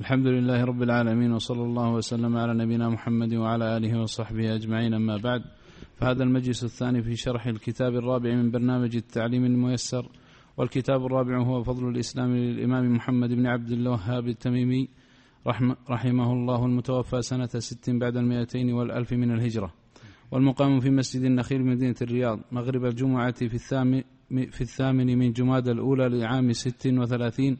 [0.00, 5.16] الحمد لله رب العالمين وصلى الله وسلم على نبينا محمد وعلى آله وصحبه أجمعين أما
[5.16, 5.42] بعد.
[5.96, 10.08] فهذا المجلس الثاني في شرح الكتاب الرابع من برنامج التعليم الميسر
[10.56, 14.88] والكتاب الرابع هو فضل الإسلام للإمام محمد بن عبد الوهاب التميمي
[15.90, 19.72] رحمه الله المتوفى سنة ست بعد المئتين والألف من الهجرة.
[20.30, 22.40] والمقام في مسجد النخيل مدينة الرياض.
[22.52, 27.58] مغرب الجمعة في الثامن, في الثامن من جماد الأولى لعام ست وثلاثين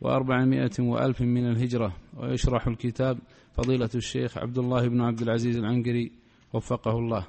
[0.00, 1.96] وأربعمائة وألف من الهجرة.
[2.16, 3.18] ويشرح الكتاب
[3.52, 6.12] فضيلة الشيخ عبد الله بن عبد العزيز العنقري
[6.52, 7.26] وفقه الله.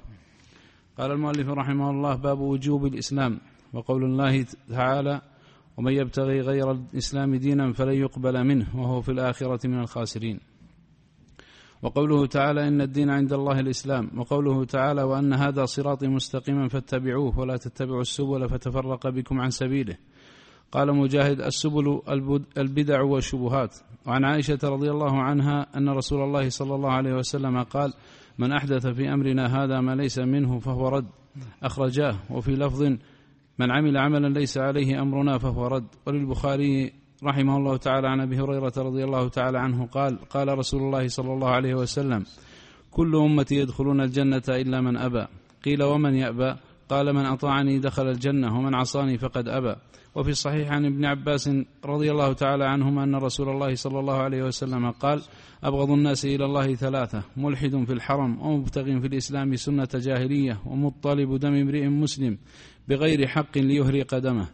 [0.97, 3.39] قال المؤلف رحمه الله باب وجوب الإسلام.
[3.73, 5.21] وقول الله تعالى
[5.77, 10.39] ومن يبتغي غير الإسلام دينا فلن يقبل منه وهو في الآخرة من الخاسرين.
[11.81, 14.11] وقوله تعالى إن الدين عند الله الإسلام.
[14.17, 19.97] وقوله تعالى وأن هذا صراطي مستقيما فاتبعوه ولا تتبعوا السبل فتفرق بكم عن سبيله.
[20.71, 22.01] قال مجاهد السبل
[22.57, 23.77] البدع والشبهات.
[24.07, 27.93] وعن عائشة رضي الله عنها أن رسول الله صلى الله عليه وسلم قال
[28.39, 31.07] من أحدث في أمرنا هذا ما ليس منه فهو رد
[31.63, 32.15] أخرجاه.
[32.29, 32.83] وفي لفظ
[33.59, 35.87] من عمل عملا ليس عليه أمرنا فهو رد.
[36.07, 41.07] وللبخاري رحمه الله تعالى عن أبي هريرة رضي الله تعالى عنه قال قال رسول الله
[41.07, 42.25] صلى الله عليه وسلم
[42.91, 45.27] كل أمتي يدخلون الجنة إلا من أبى.
[45.65, 46.55] قيل ومن يأبى؟
[46.89, 49.75] قال من أطاعني دخل الجنة ومن عصاني فقد أبى.
[50.15, 51.49] وفي الصحيح عن ابن عباس
[51.85, 55.21] رضي الله تعالى عنهما أن رسول الله صلى الله عليه وسلم قال
[55.63, 61.53] أبغض الناس إلى الله ثلاثة ملحد في الحرم ومبتغ في الإسلام سنة جاهلية ومطالب دم
[61.53, 62.37] امرئ مسلم
[62.87, 64.47] بغير حق ليهري قدمه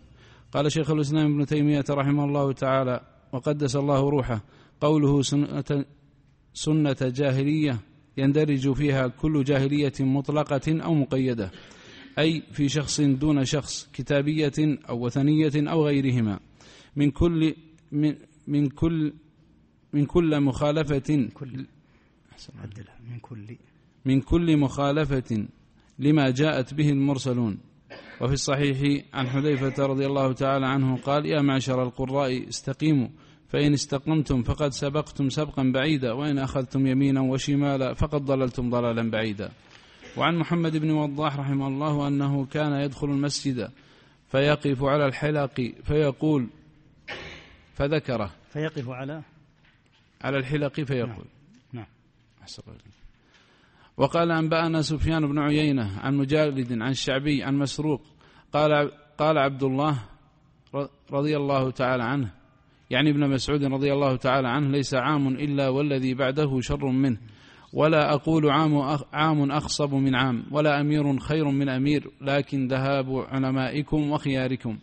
[0.52, 4.42] قال شيخ الإسلام ابن تيمية رحمه الله تعالى وقدس الله روحه.
[4.82, 5.86] قوله سنة,
[6.54, 7.80] سنة جاهلية
[8.18, 11.52] يندرج فيها كل جاهلية مطلقة أو مقيدة.
[12.20, 16.40] أي في شخص دون شخص كتابية أو وثنية أو غيرهما.
[16.96, 17.56] من كل
[17.92, 18.16] من,
[18.48, 19.14] من كل
[19.94, 21.66] من كل مخالفة كل.
[23.10, 23.58] من كل.
[24.06, 25.48] من كل مخالفة
[26.00, 27.58] لما جاءت به المرسلون.
[28.22, 33.08] وفي الصحيح عن حذيفة رضي الله تعالى عنه قال يا معشر القراء استقيموا.
[33.48, 39.52] فإن استقمتم فقد سبقتم سبقا بعيدا وإن أخذتم يمينا وشمالا فقد ضللتم ضلالا بعيدا.
[40.18, 43.70] وعن محمد بن وضاح رحمه الله أنه كان يدخل المسجد
[44.28, 46.48] فيقف على الحلق فيقول
[47.76, 49.22] فذكره فيقف على؟
[50.22, 51.26] على الحلق فيقول.
[51.74, 51.86] نعم,
[52.68, 52.78] نعم.
[53.98, 58.02] وقال أنبأنا سفيان بن عيينة عن مجالد عن الشعبي عن مسروق.
[58.54, 60.00] قال قال عبد الله
[61.12, 62.32] رضي الله تعالى عنه
[62.90, 67.18] يعني ابن مسعود رضي الله تعالى عنه ليس عام إلا والذي بعده شر منه.
[67.78, 68.78] ولا أقول عام
[69.14, 74.78] عام أخصب من عام ولا أمير خير من أمير لكن ذهاب علمائكم وخياركم.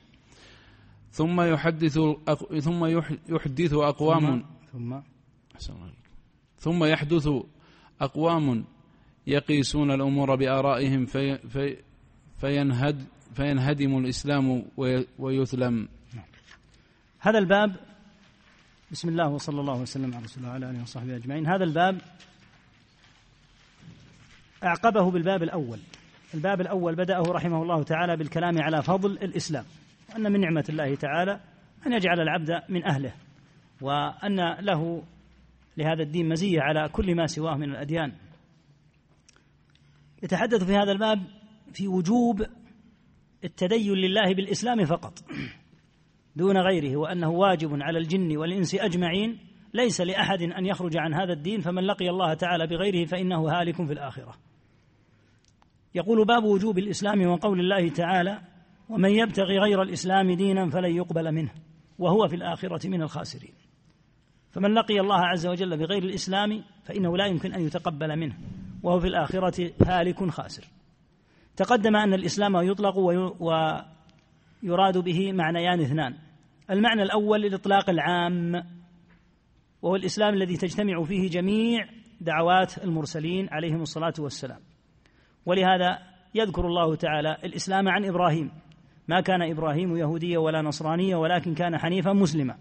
[1.10, 1.98] ثم يحدث
[2.60, 2.84] ثم
[3.28, 4.44] يحدث أقوام.
[4.72, 5.00] ثم؟
[6.56, 7.28] ثم؟ يحدث
[8.00, 8.64] أقوام
[9.26, 11.76] يقيسون الأمور بآرائهم في في
[12.40, 13.04] فينهد
[13.34, 14.64] فينهدم الإسلام
[15.18, 15.88] ويثلم
[17.18, 17.76] هذا الباب
[18.90, 21.46] بسم الله وصلى الله وسلم على رسول الله وعلى آله وصحبه أجمعين.
[21.46, 22.00] هذا الباب
[24.64, 25.78] أعقبه بالباب الأول.
[26.34, 29.64] الباب الأول بدأه رحمه الله تعالى بالكلام على فضل الإسلام
[30.10, 31.40] وأن من نعمة الله تعالى
[31.86, 33.12] أن يجعل العبد من أهله
[33.80, 35.02] وأن له
[35.76, 38.12] لهذا الدين مزية على كل ما سواه من الأديان.
[40.22, 41.22] يتحدث في هذا الباب
[41.72, 42.46] في وجوب
[43.44, 45.18] التدين لله بالإسلام فقط
[46.36, 49.38] دون غيره وأنه واجب على الجن والإنس أجمعين
[49.74, 53.92] ليس لأحد أن يخرج عن هذا الدين فمن لقي الله تعالى بغيره فإنه هالك في
[53.92, 54.34] الآخرة.
[55.94, 58.40] يقول باب وجوب الإسلام وقول الله تعالى
[58.88, 61.50] ومن يبتغي غير الإسلام دينا فلن يقبل منه
[61.98, 63.54] وهو في الآخرة من الخاسرين.
[64.50, 68.38] فمن لقي الله عز وجل بغير الإسلام فإنه لا يمكن أن يتقبل منه
[68.82, 70.64] وهو في الآخرة هالك خاسر.
[71.56, 72.98] تقدم أن الإسلام يطلق
[74.62, 76.14] ويراد به معنيان اثنان.
[76.70, 78.64] المعنى الأول الإطلاق العام
[79.82, 81.88] وهو الإسلام الذي تجتمع فيه جميع
[82.20, 84.60] دعوات المرسلين عليهم الصلاة والسلام.
[85.46, 85.98] ولهذا
[86.34, 88.50] يذكر الله تعالى الإسلام عن إبراهيم.
[89.08, 92.56] ما كان إبراهيم يهوديا ولا نصرانيا ولكن كان حنيفا مسلما.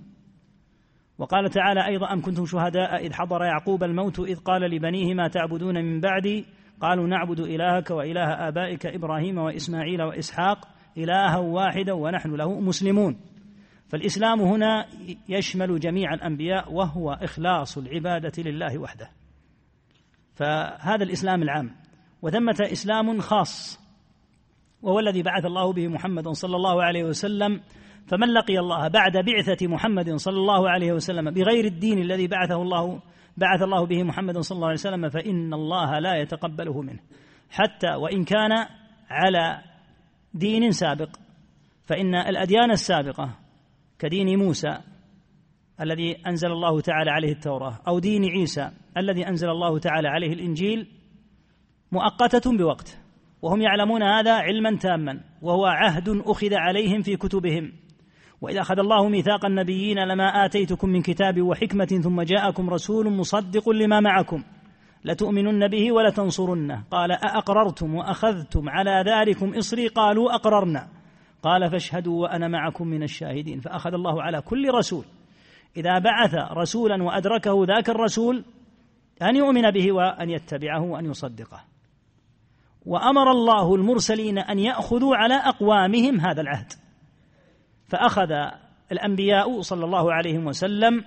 [1.18, 5.76] وقال تعالى أيضا أم كنتم شهداء إذ حضر يعقوب الموت إذ قال لبنيه ما تعبدون
[5.76, 6.46] من بعدي؟
[6.82, 13.20] قالوا نعبد إلهك وإله آبائك إبراهيم وإسماعيل وإسحاق إلها واحدا ونحن له مسلمون.
[13.90, 14.86] فالإسلام هنا
[15.30, 19.10] يشمل جميع الأنبياء وهو إخلاص العبادة لله وحده.
[20.36, 21.83] فهذا الإسلام العام.
[22.24, 23.80] وثمة إسلام خاص
[24.81, 27.62] وهو الذي بعث الله به محمد صلى الله عليه وسلم
[28.08, 33.02] فمن لقي الله بعد بعثة محمد صلى الله عليه وسلم بغير الدين الذي بعثه الله
[33.38, 37.00] بعث الله به محمد صلى الله عليه وسلم فإن الله لا يتقبله منه.
[37.50, 38.52] حتى وإن كان
[39.10, 39.62] على
[40.34, 41.10] دين سابق
[41.86, 43.30] فإن الأديان السابقة
[44.00, 44.78] كدين موسى
[45.81, 50.88] الذي أنزل الله تعالى عليه التوراة أو دين عيسى الذي أنزل الله تعالى عليه الإنجيل
[51.94, 53.00] مؤقتة بوقت
[53.42, 57.72] وهم يعلمون هذا علما تاما وهو عهد أخذ عليهم في كتبهم.
[58.42, 64.00] وإذا أخذ الله ميثاق النبيين لما آتيتكم من كتاب وحكمة ثم جاءكم رسول مصدق لما
[64.00, 64.44] معكم
[65.06, 66.84] لتؤمنن به ولتنصرنه.
[66.92, 70.88] قال أأقررتم وأخذتم على ذلكم إصري؟ قالوا أقررنا.
[71.44, 73.60] قال فاشهدوا وأنا معكم من الشاهدين.
[73.60, 75.06] فأخذ الله على كل رسول.
[75.78, 78.46] إذا بعث رسولا وأدركه ذاك الرسول
[79.22, 81.73] أن يؤمن به وأن يتبعه وأن يصدقه.
[82.86, 86.74] وأمر الله المرسلين أن يأخذوا على أقوامهم هذا العهد.
[87.88, 88.32] فأخذ
[88.92, 91.04] الأنبياء صلى الله عليه وسلم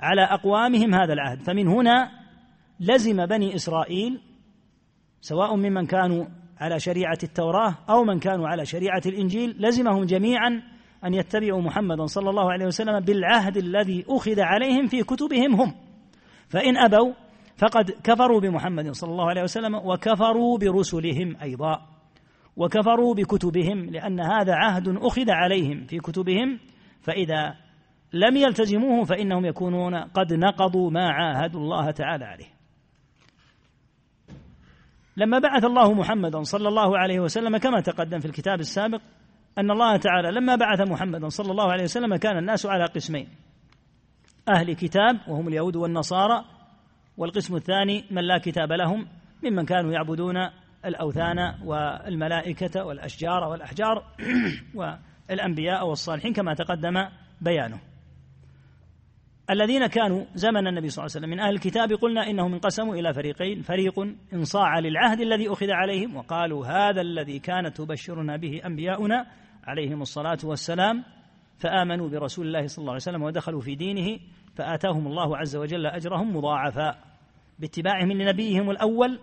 [0.00, 1.42] على أقوامهم هذا العهد.
[1.42, 2.10] فمن هنا
[2.80, 4.20] لزم بني إسرائيل
[5.20, 6.26] سواء ممن كانوا
[6.60, 10.62] على شريعة التوراة أو من كانوا على شريعة الإنجيل لزمهم جميعا
[11.04, 15.74] أن يتبعوا محمدا صلى الله عليه وسلم بالعهد الذي أخذ عليهم في كتبهم هم.
[16.48, 17.12] فإن أبوا
[17.60, 21.86] فقد كفروا بمحمد صلى الله عليه وسلم وكفروا برسلهم أيضا
[22.56, 26.58] وكفروا بكتبهم لأن هذا عهد أخذ عليهم في كتبهم
[27.02, 27.56] فإذا
[28.12, 32.48] لم يلتزموه فإنهم يكونون قد نقضوا ما عاهدوا الله تعالى عليه.
[35.16, 39.00] لما بعث الله محمدا صلى الله عليه وسلم كما تقدم في الكتاب السابق
[39.58, 43.28] أن الله تعالى لما بعث محمدا صلى الله عليه وسلم كان الناس على قسمين
[44.48, 46.44] أهل كتاب وهم اليهود والنصارى
[47.16, 49.06] والقسم الثاني من لا كتاب لهم
[49.42, 50.36] ممن كانوا يعبدون
[50.84, 54.04] الأوثان والملائكة والأشجار والأحجار
[54.78, 57.08] والأنبياء والصالحين كما تقدم
[57.40, 57.80] بيانه.
[59.50, 63.14] الذين كانوا زمن النبي صلى الله عليه وسلم من أهل الكتاب قلنا إنهم انقسموا إلى
[63.14, 63.62] فريقين.
[63.62, 63.98] فريق
[64.32, 69.26] انصاع للعهد الذي أخذ عليهم وقالوا هذا الذي كانت تبشرنا به أنبياؤنا
[69.64, 71.04] عليهم الصلاة والسلام
[71.58, 74.18] فآمنوا برسول الله صلى الله عليه وسلم ودخلوا في دينه
[74.54, 76.98] فآتاهم الله عز وجل أجرهم مضاعفا
[77.58, 79.20] باتباعهم لنبيهم الأول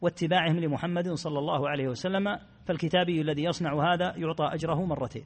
[0.00, 5.24] واتباعهم لمحمد صلى الله عليه وسلم فالكتابي الذي يصنع هذا يعطى أجره مرتين.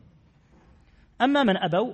[1.22, 1.92] أما من أبوا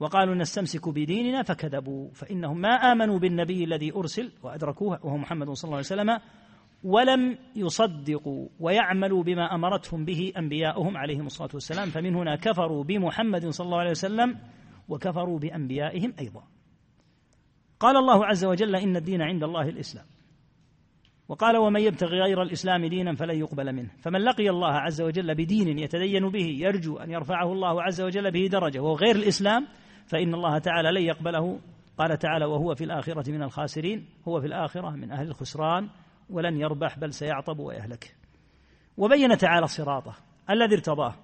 [0.00, 5.76] وقالوا نستمسك بديننا فكذبوا فإنهم ما آمنوا بالنبي الذي أرسل وأدركوه وهو محمد صلى الله
[5.76, 6.18] عليه وسلم
[6.84, 13.64] ولم يصدقوا ويعملوا بما أمرتهم به أنبياؤهم عليهم الصلاة والسلام فمن هنا كفروا بمحمد صلى
[13.64, 14.38] الله عليه وسلم
[14.88, 16.42] وكفروا بأنبيائهم أيضا.
[17.80, 20.04] قال الله عز وجل إن الدين عند الله الإسلام.
[21.28, 23.90] وقال ومن يبتغي غير الإسلام دينا فلن يقبل منه.
[24.00, 28.46] فمن لقي الله عز وجل بدين يتدين به يرجو أن يرفعه الله عز وجل به
[28.46, 29.66] درجة وهو غير الإسلام
[30.06, 31.60] فإن الله تعالى لن يقبله.
[31.98, 35.88] قال تعالى وهو في الآخرة من الخاسرين هو في الآخرة من أهل الخسران
[36.30, 38.16] ولن يربح بل سيعطب ويهلك.
[38.96, 40.14] وبين تعالى صراطه
[40.50, 41.14] الذي ارتضاه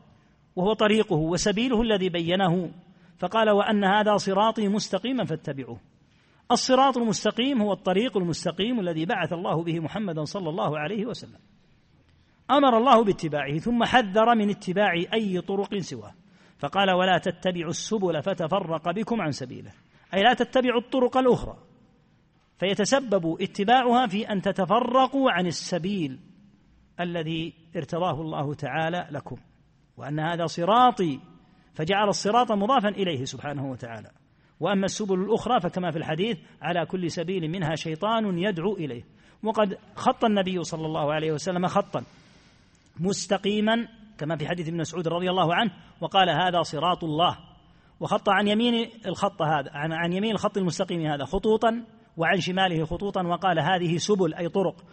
[0.56, 2.70] وهو طريقه وسبيله الذي بينه.
[3.19, 5.91] فقال وأن هذا صراطي مستقيما فاتبعوه.
[6.52, 11.38] الصراط المستقيم هو الطريق المستقيم الذي بعث الله به محمدا صلى الله عليه وسلم.
[12.50, 16.14] أمر الله باتباعه ثم حذر من اتباع أي طرق سواه.
[16.58, 19.70] فقال ولا تتبعوا السبل فتفرق بكم عن سبيله.
[20.14, 21.56] أي لا تتبعوا الطرق الأخرى.
[22.59, 26.21] فيتسبب اتباعها في أن تتفرقوا عن السبيل
[27.00, 29.37] الذي ارتضاه الله تعالى لكم.
[29.97, 31.21] وأن هذا صراطي.
[31.75, 34.11] فجعل الصراط مضافا إليه سبحانه وتعالى.
[34.62, 39.02] وأما السبل الأخرى فكما في الحديث على كل سبيل منها شيطان يدعو إليه.
[39.42, 42.04] وقد خط النبي صلى الله عليه وسلم خطا
[43.00, 43.88] مستقيما
[44.19, 47.38] كما في حديث ابن مسعود رضي الله عنه وقال هذا صراط الله.
[48.00, 51.85] وخط عن يمين الخط هذا عن, عن يمين الخط المستقيم هذا خطوطا
[52.16, 54.85] وعن شماله خطوطا وقال هذه سبل أي طرق.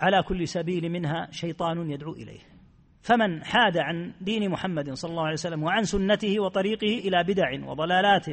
[0.00, 2.40] على كل سبيل منها شيطان يدعو إليه.
[3.02, 8.28] فمن حاد عن دين محمد صلى الله عليه وسلم وعن سنته وطريقه إلى بدع وضلالات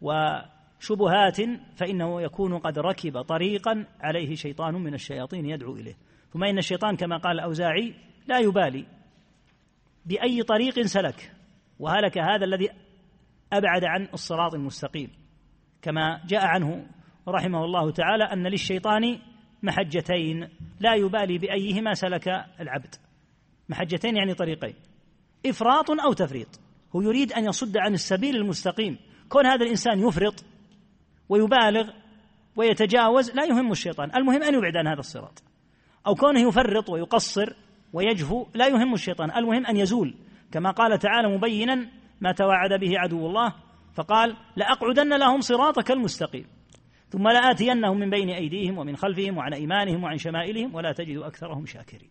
[0.00, 1.36] وشبهات
[1.76, 5.94] فإنه يكون قد ركب طريقا عليه شيطان من الشياطين يدعو إليه.
[6.32, 7.94] ثم إن الشيطان كما قال الأوزاعي
[8.26, 8.86] لا يبالي.
[10.06, 11.32] بأي طريق سلك؟
[11.78, 12.68] وهلك هذا الذي
[13.52, 15.10] أبعد عن الصراط المستقيم.
[15.82, 16.86] كما جاء عنه
[17.28, 19.18] رحمه الله تعالى أن للشيطان
[19.62, 20.48] محجتين.
[20.80, 22.28] لا يبالي بأيهما سلك
[22.60, 22.94] العبد.
[23.68, 24.74] محجتين يعني طريقين.
[25.46, 26.60] إفراط أو تفريط.
[26.96, 28.98] هو يريد أن يصد عن السبيل المستقيم.
[29.30, 30.44] كون هذا الإنسان يفرط
[31.28, 31.90] ويبالغ
[32.56, 34.10] ويتجاوز لا يهم الشيطان.
[34.16, 35.42] المهم أن يبعد عن هذا الصراط.
[36.06, 37.54] أو كونه يفرط ويقصر
[37.92, 39.30] ويجفو لا يهم الشيطان.
[39.30, 40.14] المهم أن يزول.
[40.52, 41.88] كما قال تعالى مبينا
[42.20, 43.54] ما توعد به عدو الله
[43.94, 46.46] فقال لأقعدن لهم صراطك المستقيم.
[47.08, 52.10] ثم لآتينهم من بين أيديهم ومن خلفهم وعن أيمانهم وعن شمائلهم ولا تجد أكثرهم شاكرين.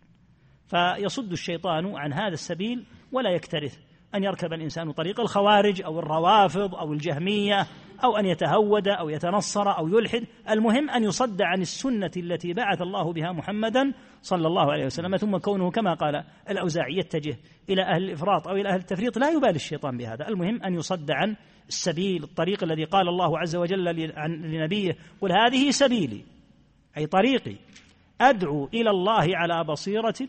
[0.68, 3.78] فيصد الشيطان عن هذا السبيل ولا يكترث.
[4.14, 7.66] أن يركب الإنسان طريق الخوارج أو الروافض أو الجهمية
[8.04, 10.26] أو أن يتهود أو يتنصر أو يلحد.
[10.50, 15.16] المهم أن يصد عن السنة التي بعث الله بها محمدا صلى الله عليه وسلم.
[15.16, 17.36] ثم كونه كما قال الأوزاعي يتجه
[17.70, 19.18] إلى أهل الإفراط أو إلى أهل التفريط.
[19.18, 20.28] لا يبالي الشيطان بهذا.
[20.28, 21.36] المهم أن يصد عن
[21.68, 23.84] السبيل الطريق الذي قال الله عز وجل
[24.26, 26.24] لنبيه قل هذه سبيلي
[26.96, 27.56] أي طريقي
[28.20, 30.28] أدعو إلى الله على بصيرة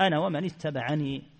[0.00, 1.37] أنا ومن اتبعني.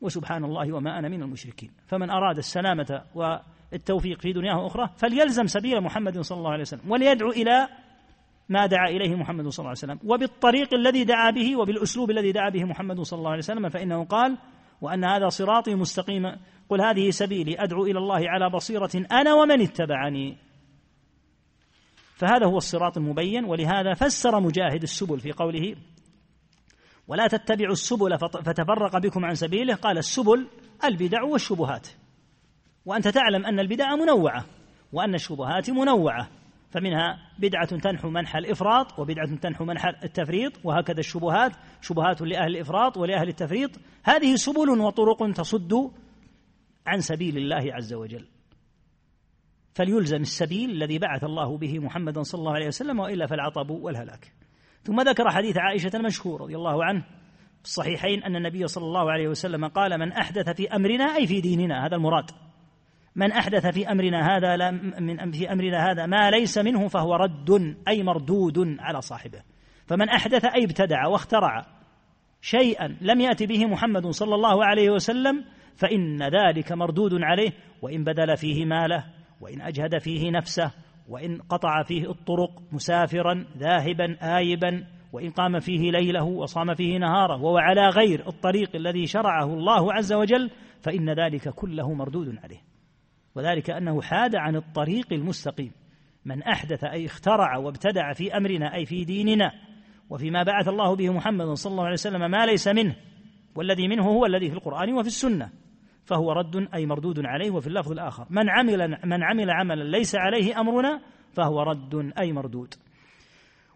[0.00, 1.70] وسبحان الله وما أنا من المشركين.
[1.86, 7.30] فمن أراد السلامة والتوفيق في دنياه وأخرى فليلزم سبيل محمد صلى الله عليه وسلم وليدعو
[7.30, 7.68] إلى
[8.48, 9.98] ما دعا إليه محمد صلى الله عليه وسلم.
[10.04, 14.38] وبالطريق الذي دعا به وبالأسلوب الذي دعا به محمد صلى الله عليه وسلم فإنه قال
[14.80, 16.38] وأن هذا صراطي مستقيما
[16.68, 20.36] قل هذه سبيلي أدعو إلى الله على بصيرة أنا ومن اتبعني.
[22.16, 25.74] فهذا هو الصراط المبين ولهذا فسر مجاهد السبل في قوله
[27.08, 29.74] ولا تتبعوا السبل فتفرق بكم عن سبيله.
[29.74, 30.46] قال السبل
[30.84, 31.88] البدع والشبهات.
[32.86, 34.44] وأنت تعلم أن البدع منوعة
[34.92, 36.28] وأن الشبهات منوعة
[36.70, 43.28] فمنها بدعة تنحو منحى الإفراط وبدعة تنحو منحى التفريط وهكذا الشبهات شبهات لأهل الإفراط ولأهل
[43.28, 43.70] التفريط.
[44.04, 45.90] هذه سبل وطرق تصد
[46.86, 48.28] عن سبيل الله عز وجل.
[49.74, 54.32] فليلزم السبيل الذي بعث الله به محمدا صلى الله عليه وسلم وإلا فالعطب والهلاك.
[54.88, 57.00] ثم ذكر حديث عائشة المشهور رضي الله عنه
[57.58, 61.40] في الصحيحين أن النبي صلى الله عليه وسلم قال من أحدث في أمرنا أي في
[61.40, 62.30] ديننا هذا المراد.
[63.16, 67.76] من أحدث في أمرنا هذا لا من في أمرنا هذا ما ليس منه فهو رد
[67.88, 69.42] أي مردود على صاحبه.
[69.86, 71.66] فمن أحدث أي ابتدع واخترع
[72.40, 75.44] شيئا لم يات به محمد صلى الله عليه وسلم
[75.76, 77.52] فإن ذلك مردود عليه
[77.82, 79.04] وإن بذل فيه ماله
[79.40, 80.70] وإن أجهد فيه نفسه
[81.08, 87.58] وإن قطع فيه الطرق مسافرا ذاهبا آيبا وإن قام فيه ليله وصام فيه نهاره وهو
[87.58, 90.50] على غير الطريق الذي شرعه الله عز وجل
[90.80, 92.62] فإن ذلك كله مردود عليه.
[93.34, 95.72] وذلك أنه حاد عن الطريق المستقيم.
[96.24, 99.52] من أحدث أي اخترع وابتدع في أمرنا أي في ديننا
[100.10, 102.96] وفيما بعث الله به محمد صلى الله عليه وسلم ما ليس منه
[103.54, 105.50] والذي منه هو الذي في القرآن وفي السنة.
[106.08, 108.26] فهو رد أي مردود عليه وفي اللفظ الآخر.
[108.30, 111.00] من عمل من عمل عملا ليس عليه أمرنا
[111.32, 112.74] فهو رد أي مردود.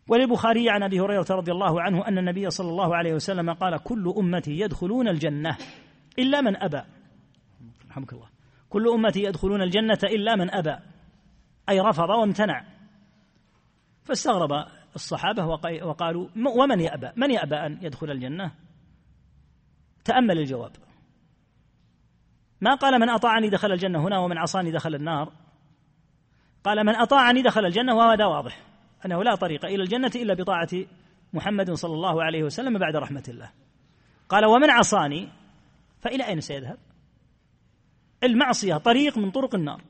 [0.08, 4.14] وللبخاري عن أبي هريرة رضي الله عنه أن النبي صلى الله عليه وسلم قال كل
[4.18, 5.56] أمتي يدخلون الجنة
[6.18, 6.82] إلا من أبى.
[7.90, 8.28] رحمك الله.
[8.68, 10.76] كل أمتي يدخلون الجنة إلا من أبى.
[11.68, 12.64] أي رفض وامتنع.
[14.04, 15.46] فاستغرب الصحابة
[15.86, 18.52] وقالوا ومن يأبى؟ من يأبى أن يدخل الجنة؟
[20.04, 20.72] تأمل الجواب.
[22.62, 25.32] ما قال من أطاعني دخل الجنة هنا ومن عصاني دخل النار.
[26.64, 28.62] قال من أطاعني دخل الجنة وهذا واضح
[29.06, 30.68] أنه لا طريق إلى الجنة إلا بطاعة
[31.32, 33.50] محمد صلى الله عليه وسلم بعد رحمة الله.
[34.28, 35.28] قال ومن عصاني
[36.00, 36.78] فإلى أين سيذهب؟
[38.22, 39.82] المعصية طريق من طرق النار.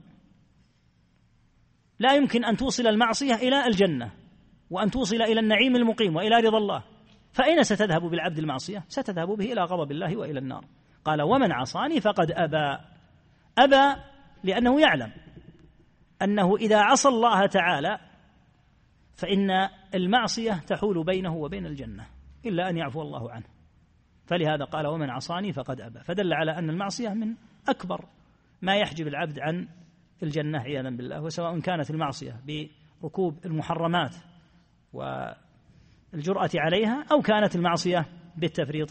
[1.98, 4.12] لا يمكن أن توصل المعصية إلى الجنة
[4.70, 6.84] وأن توصل إلى النعيم المقيم وإلى رضا الله.
[7.32, 10.64] فأين ستذهب بالعبد المعصية؟ ستذهب به إلى غضب الله وإلى النار.
[11.04, 12.78] قال ومن عصاني فقد أبى.
[13.58, 14.00] أبى
[14.44, 15.12] لأنه يعلم
[16.22, 17.98] أنه إذا عصى الله تعالى
[19.14, 19.50] فإن
[19.94, 22.06] المعصية تحول بينه وبين الجنة
[22.46, 23.46] إلا أن يعفو الله عنه.
[24.26, 26.00] فلهذا قال ومن عصاني فقد أبى.
[26.00, 27.34] فدل على أن المعصية من
[27.68, 28.04] أكبر
[28.62, 29.68] ما يحجب العبد عن
[30.22, 31.22] الجنة عياذا بالله.
[31.22, 32.40] وسواء كانت المعصية
[33.02, 34.16] بركوب المحرمات
[34.92, 38.06] والجرأة عليها أو كانت المعصية
[38.36, 38.88] بالتفريط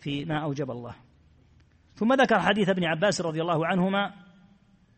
[0.00, 0.94] فيما أوجب الله.
[1.94, 4.14] ثم ذكر حديث ابن عباس رضي الله عنهما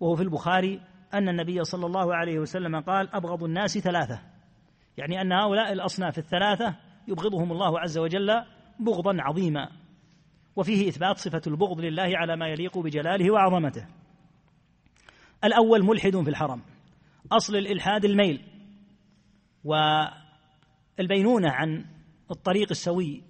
[0.01, 0.81] وهو في البخاري
[1.15, 4.21] أن النبي صلى الله عليه وسلم قال أبغض الناس ثلاثة.
[4.97, 6.77] يعني أن هؤلاء الأصناف الثلاثة
[7.09, 8.45] يبغضهم الله عز وجل
[8.81, 9.69] بغضا عظيما.
[10.57, 13.87] وفيه إثبات صفة البغض لله على ما يليق بجلاله وعظمته.
[15.45, 16.63] الأول ملحد في الحرم.
[17.33, 18.43] أصل الإلحاد الميل.
[20.99, 21.85] والبينونة عن
[22.31, 23.23] الطريق السوي.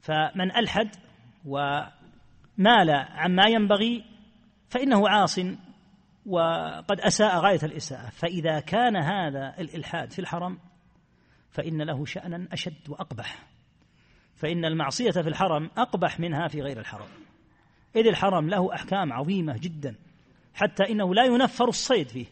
[0.00, 0.88] فمن ألحد
[1.44, 1.80] و
[2.58, 4.04] مال عما ينبغي
[4.68, 5.38] فإنه عاص
[6.26, 8.10] وقد أساء غاية الإساءة.
[8.10, 10.58] فإذا كان هذا الإلحاد في الحرم
[11.50, 13.46] فإن له شأنا أشد وأقبح.
[14.36, 17.08] فإن المعصية في الحرم أقبح منها في غير الحرم.
[17.96, 19.94] إذ الحرم له أحكام عظيمة جدا
[20.54, 22.26] حتى إنه لا ينفر الصيد فيه.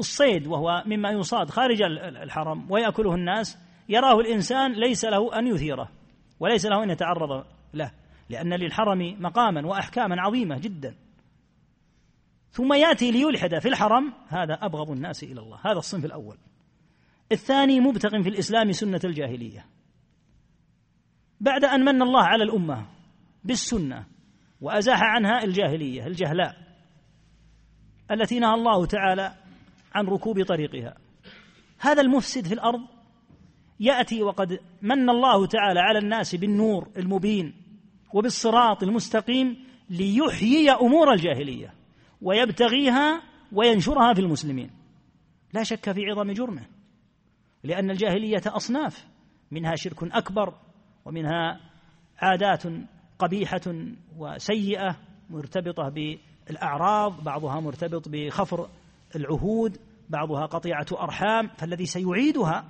[0.00, 3.58] الصيد وهو مما يصاد خارج الحرم ويأكله الناس.
[3.88, 5.88] يراه الإنسان ليس له أن يثيره
[6.40, 7.44] وليس له أن يتعرض
[7.74, 7.90] له.
[8.28, 10.94] لأن للحرم مقاما وأحكاما عظيمة جدا.
[12.50, 15.58] ثم يأتي ليلحد في الحرم هذا أبغض الناس إلى الله.
[15.64, 16.36] هذا الصنف الأول.
[17.32, 19.66] الثاني مبتغ في الإسلام سنة الجاهلية.
[21.40, 22.86] بعد أن من الله على الأمة
[23.44, 24.06] بالسنة
[24.60, 26.56] وأزاح عنها الجاهلية الجهلاء
[28.10, 29.34] التي نهى الله تعالى
[29.94, 30.96] عن ركوب طريقها.
[31.78, 32.80] هذا المفسد في الأرض
[33.80, 37.63] يأتي وقد من الله تعالى على الناس بالنور المبين
[38.14, 39.56] وبالصراط المستقيم
[39.90, 41.74] ليحيي أمور الجاهلية
[42.22, 44.70] ويبتغيها وينشرها في المسلمين.
[45.52, 46.66] لا شك في عظم جرمه
[47.64, 49.06] لأن الجاهلية أصناف
[49.50, 50.54] منها شرك أكبر
[51.04, 51.60] ومنها
[52.18, 52.62] عادات
[53.18, 53.60] قبيحة
[54.18, 54.96] وسيئة
[55.30, 58.68] مرتبطة بالأعراض بعضها مرتبط بخفر
[59.16, 59.78] العهود
[60.10, 62.64] بعضها قطيعة أرحام فالذي سيعيدها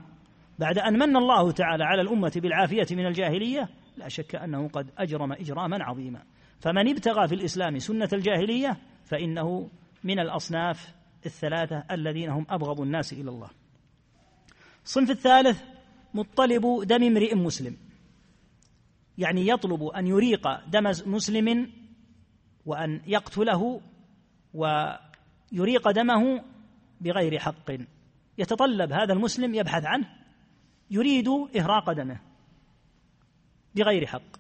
[0.59, 5.33] بعد أن من الله تعالى على الأمة بالعافية من الجاهلية لا شك أنه قد أجرم
[5.33, 6.23] إجراما عظيما.
[6.61, 9.71] فمن ابتغى في الإسلام سنة الجاهلية فإنه
[10.05, 10.95] من الأصناف
[11.27, 13.51] الثلاثة الذين هم أبغض الناس إلى الله.
[14.85, 15.63] الصنف الثالث
[16.15, 17.77] مطلب دم امرئ مسلم.
[19.19, 21.71] يعني يطلب أن يريق دم مسلم
[22.67, 23.81] وأن يقتله
[24.55, 26.45] ويريق دمه
[27.01, 27.71] بغير حق.
[28.39, 30.09] يتطلب هذا المسلم يبحث عنه
[30.91, 32.21] يريد إهراق دمه.
[33.75, 34.37] بغير حق.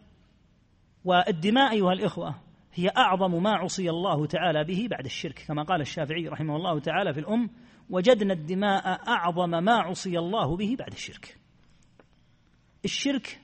[1.05, 2.35] والدماء أيها الإخوة
[2.75, 5.45] هي أعظم ما عصي الله تعالى به بعد الشرك.
[5.49, 7.51] كما قال الشافعي رحمه الله تعالى في الأم
[7.91, 11.37] وجدنا الدماء أعظم ما عصي الله به بعد الشرك.
[12.85, 13.41] الشرك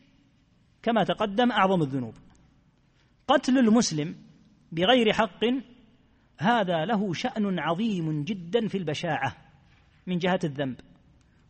[0.83, 2.15] كما تقدم أعظم الذنوب.
[3.29, 4.17] قتل المسلم
[4.73, 5.45] بغير حق
[6.39, 9.37] هذا له شأن عظيم جدا في البشاعة
[10.07, 10.81] من جهة الذنب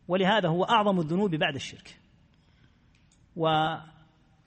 [0.09, 2.00] ولهذا هو أعظم الذنوب بعد الشرك.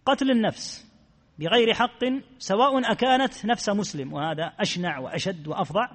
[0.08, 0.94] وقتل النفس
[1.40, 2.04] بغير حق
[2.40, 5.90] سواء أكانت نفس مسلم وهذا أشنع وأشد وأفظع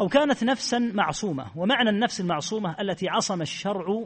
[0.00, 1.46] أو كانت نفسا معصومة.
[1.56, 4.04] ومعنى النفس المعصومة التي عصم الشرع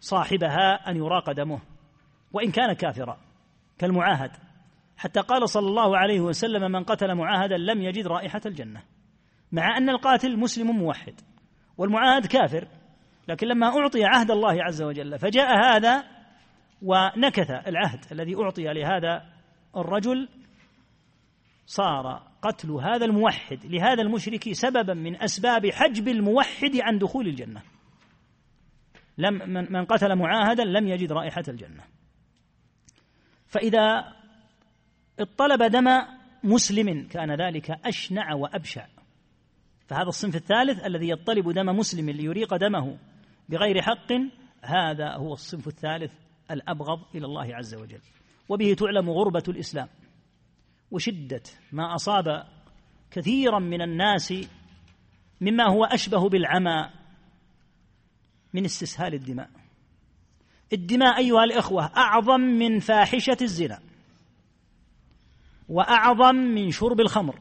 [0.00, 1.60] صاحبها أن يراق دمه
[2.32, 3.18] وإن كان كافرا
[3.78, 4.30] كالمعاهد.
[4.96, 8.82] حتى قال صلى الله عليه وسلم من قتل معاهدا لم يجد رائحة الجنة.
[9.52, 11.14] مع أن القاتل مسلم موحد
[11.78, 12.68] والمعاهد كافر
[13.28, 16.04] لكن لما أعطي عهد الله عز وجل فجاء هذا
[16.82, 19.26] ونكث العهد الذي أعطي لهذا
[19.76, 20.28] الرجل
[21.66, 27.62] صار قتل هذا الموحد لهذا المشرك سببا من أسباب حجب الموحد عن دخول الجنة.
[29.18, 29.34] لم
[29.72, 31.84] من قتل معاهدا لم يجد رائحة الجنة.
[33.46, 34.12] فإذا
[35.18, 35.86] اطلب دم
[36.44, 38.86] مسلم كان ذلك أشنع وأبشع.
[39.86, 42.98] فهذا الصنف الثالث الذي يطلب دم مسلم ليريق دمه
[43.48, 44.12] بغير حق
[44.62, 46.12] هذا هو الصنف الثالث
[46.50, 48.00] الأبغض إلى الله عز وجل.
[48.48, 49.88] وبه تعلم غربة الإسلام.
[50.90, 52.46] وشدة ما أصاب
[53.10, 54.34] كثيرا من الناس
[55.40, 56.90] مما هو أشبه بالعمى
[58.54, 59.50] من استسهال الدماء.
[60.72, 63.80] الدماء أيها الإخوة أعظم من فاحشة الزنا.
[65.68, 67.40] وأعظم من شرب الخمر.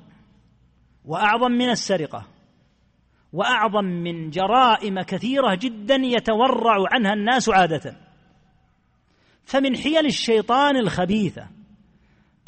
[1.06, 2.28] وأعظم من السرقة.
[3.34, 8.09] وأعظم من جرائم كثيرة جدا يتورع عنها الناس عادة.
[9.50, 11.48] فمن حيل الشيطان الخبيثة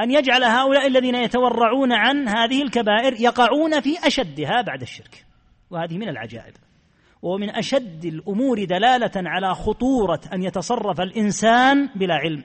[0.01, 5.25] أن يجعل هؤلاء الذين يتورعون عن هذه الكبائر يقعون في أشدها بعد الشرك.
[5.69, 6.53] وهذه من العجائب.
[7.21, 12.43] ومن أشد الأمور دلالة على خطورة أن يتصرف الإنسان بلا علم.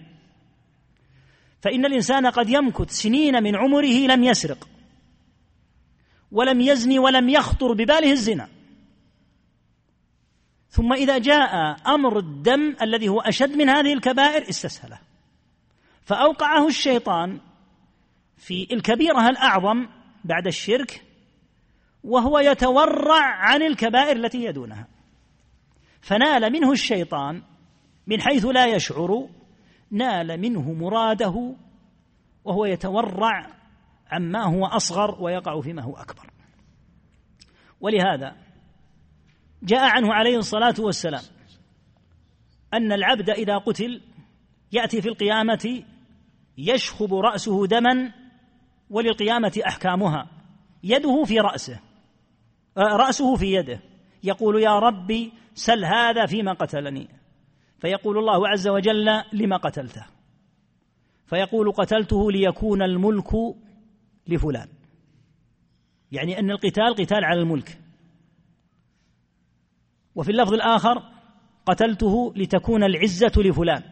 [1.61, 4.69] فإن الإنسان قد يمكث سنين من عمره لم يسرق
[6.33, 8.49] ولم يزني ولم يخطر بباله الزنا.
[10.68, 14.98] ثم إذا جاء أمر الدم الذي هو أشد من هذه الكبائر استسهله.
[16.02, 17.40] فأوقعه الشيطان
[18.37, 19.88] في الكبيرة الأعظم
[20.24, 21.05] بعد الشرك
[22.05, 24.88] وهو يتورع عن الكبائر التي يدونها
[26.00, 27.42] فنال منه الشيطان
[28.07, 29.29] من حيث لا يشعر
[29.90, 31.55] نال منه مراده
[32.44, 33.46] وهو يتورع
[34.11, 36.31] عما هو أصغر ويقع فيما هو أكبر.
[37.81, 38.37] ولهذا
[39.62, 41.23] جاء عنه عليه الصلاة والسلام
[42.75, 44.01] أن العبد إذا قتل
[44.73, 45.83] يأتي في القيامة
[46.59, 48.12] يشخب رأسه دما
[48.90, 50.29] وللقيامة أحكامها
[50.85, 51.81] يده في رأسه
[52.77, 53.81] آه، رأسه في يده
[54.25, 57.09] يقول يا ربي سل هذا فيما قتلني
[57.79, 60.07] فيقول الله عز وجل لما قتلته
[61.27, 63.31] فيقول قتلته ليكون الملك
[64.27, 64.69] لفلان
[66.12, 67.81] يعني أن القتال قتال على الملك.
[70.16, 71.02] وفي اللفظ الآخر
[71.66, 73.83] قتلته لتكون العزة لفلان.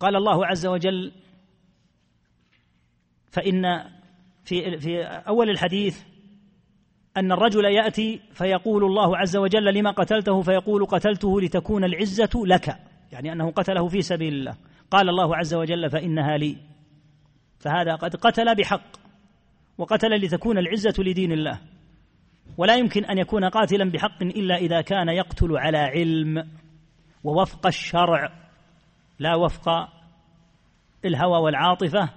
[0.00, 1.12] قال الله عز وجل
[3.30, 3.84] فإن
[4.44, 6.02] في في أول الحديث
[7.16, 12.78] أن الرجل يأتي فيقول الله عز وجل لما قتلته فيقول قتلته لتكون العزة لك
[13.12, 14.56] يعني أنه قتله في سبيل الله.
[14.90, 16.56] قال الله عز وجل فإنها لي.
[17.58, 18.96] فهذا قد قتل بحق
[19.78, 21.60] وقتل لتكون العزة لدين الله.
[22.56, 26.48] ولا يمكن أن يكون قاتلا بحق إلا إذا كان يقتل على علم
[27.24, 28.32] ووفق الشرع
[29.18, 29.68] لا وفق
[31.04, 32.10] الهوى والعاطفة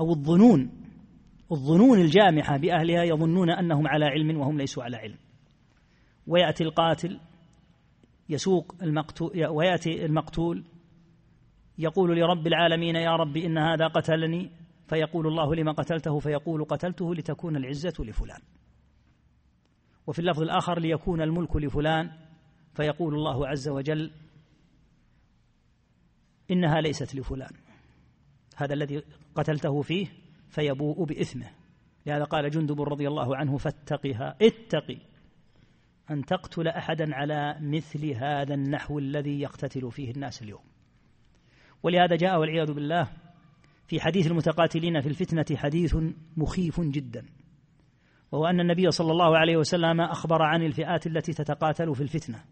[0.00, 0.70] أو الظنون.
[1.52, 5.16] الظنون الجامحة بأهلها يظنون أنهم على علم وهم ليسوا على علم.
[6.26, 7.20] ويأتي القاتل
[8.28, 10.64] يسوق المقتول ويأتي المقتول
[11.78, 14.50] يقول لرب العالمين يا رب إن هذا قتلني
[14.88, 18.40] فيقول الله لما قتلته فيقول قتلته لتكون العزة لفلان.
[20.10, 22.10] وفي اللفظ الآخر ليكون الملك لفلان
[22.74, 24.10] فيقول الله عز وجل
[26.50, 27.50] إنها ليست لفلان.
[28.56, 29.02] هذا الذي
[29.34, 30.06] قتلته فيه
[30.48, 31.50] فيبوء بإثمه.
[32.06, 34.98] لهذا قال جندب رضي الله عنه فاتقها اتقي
[36.10, 40.62] أن تقتل أحدا على مثل هذا النحو الذي يقتتل فيه الناس اليوم.
[41.82, 43.08] ولهذا جاء والعياذ بالله
[43.86, 45.96] في حديث المتقاتلين في الفتنة حديث
[46.36, 47.26] مخيف جدا.
[48.32, 52.44] وهو أن النبي صلى الله عليه وسلم أخبر عن الفئات التي تتقاتل في الفتنة.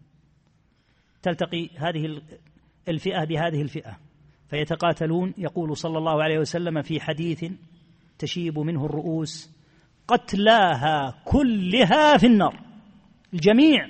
[1.22, 2.22] تلتقي هذه
[2.88, 3.98] الفئة بهذه الفئة.
[4.48, 7.44] فيتقاتلون يقول صلى الله عليه وسلم في حديث
[8.18, 9.50] تشيب منه الرؤوس
[10.08, 12.60] قتلاها كلها في النار.
[13.34, 13.86] الجميع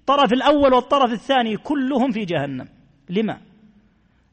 [0.00, 2.68] الطرف الأول والطرف الثاني كلهم في جهنم.
[3.10, 3.40] لما؟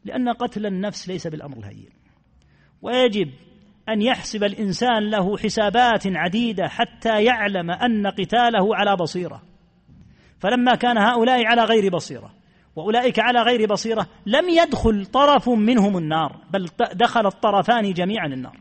[0.06, 1.90] لأن قتل النفس ليس بالأمر الهين.
[2.82, 3.30] ويجب
[3.94, 9.42] أن يحسب الإنسان له حسابات عديدة حتى يعلم أن قتاله على بصيرة.
[10.40, 12.32] فلما كان هؤلاء على غير بصيرة
[12.76, 18.58] وأولئك على غير بصيرة لم يدخل طرف منهم النار بل دخل الطرفان جميعا النار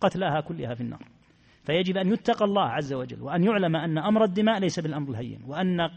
[0.00, 1.02] قتلاها كلها في النار.
[1.64, 5.90] فيجب أن يتقى الله عز وجل وأن يعلم أن أمر الدماء ليس بالأمر الهين وأن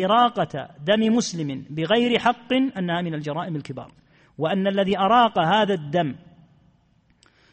[0.00, 3.92] إراقة دم مسلم بغير حق أنها من الجرائم الكبار
[4.38, 6.14] وأن الذي أراق هذا الدم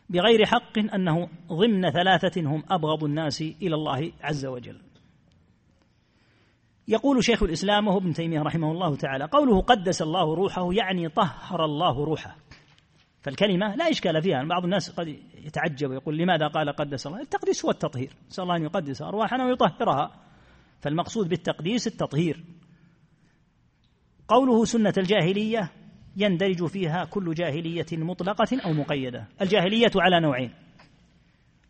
[0.10, 4.82] بغير حق أنه ضمن ثلاثة هم أبغض الناس إلى الله عز وجل.
[6.88, 11.66] يقول شيخ الإسلام وهو ابن تيمية رحمه الله تعالى قوله قدس الله روحه يعني طهر
[11.66, 12.38] الله روحه.
[13.22, 17.72] فالكلمة لا إشكال فيها بعض الناس قد يتعجب ويقول لماذا قال قدس الله؟ التقديس هو
[17.72, 20.12] التطهير نسأل الله أن يقدس أرواحنا ويطهرها.
[20.82, 22.44] فالمقصود بالتقديس التطهير.
[24.28, 25.72] قوله سنة الجاهلية
[26.18, 29.28] يندرج فيها كل جاهلية مطلقة أو مقيدة.
[29.42, 30.54] الجاهلية على نوعين.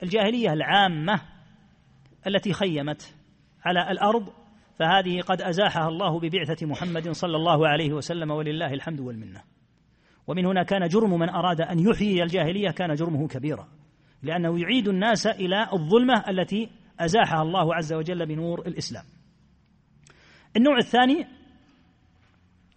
[0.03, 1.21] الجاهلية العامة
[2.27, 3.15] التي خيمت
[3.65, 4.29] على الأرض
[4.79, 9.43] فهذه قد أزاحها الله ببعثة محمد صلى الله عليه وسلم ولله الحمد والمنة.
[10.27, 13.67] ومن هنا كان جرم من أراد أن يحيي الجاهلية كان جرمه كبيرا
[14.23, 19.03] لأنه يعيد الناس إلى الظلمة التي أزاحها الله عز وجل بنور الإسلام.
[20.57, 21.27] النوع الثاني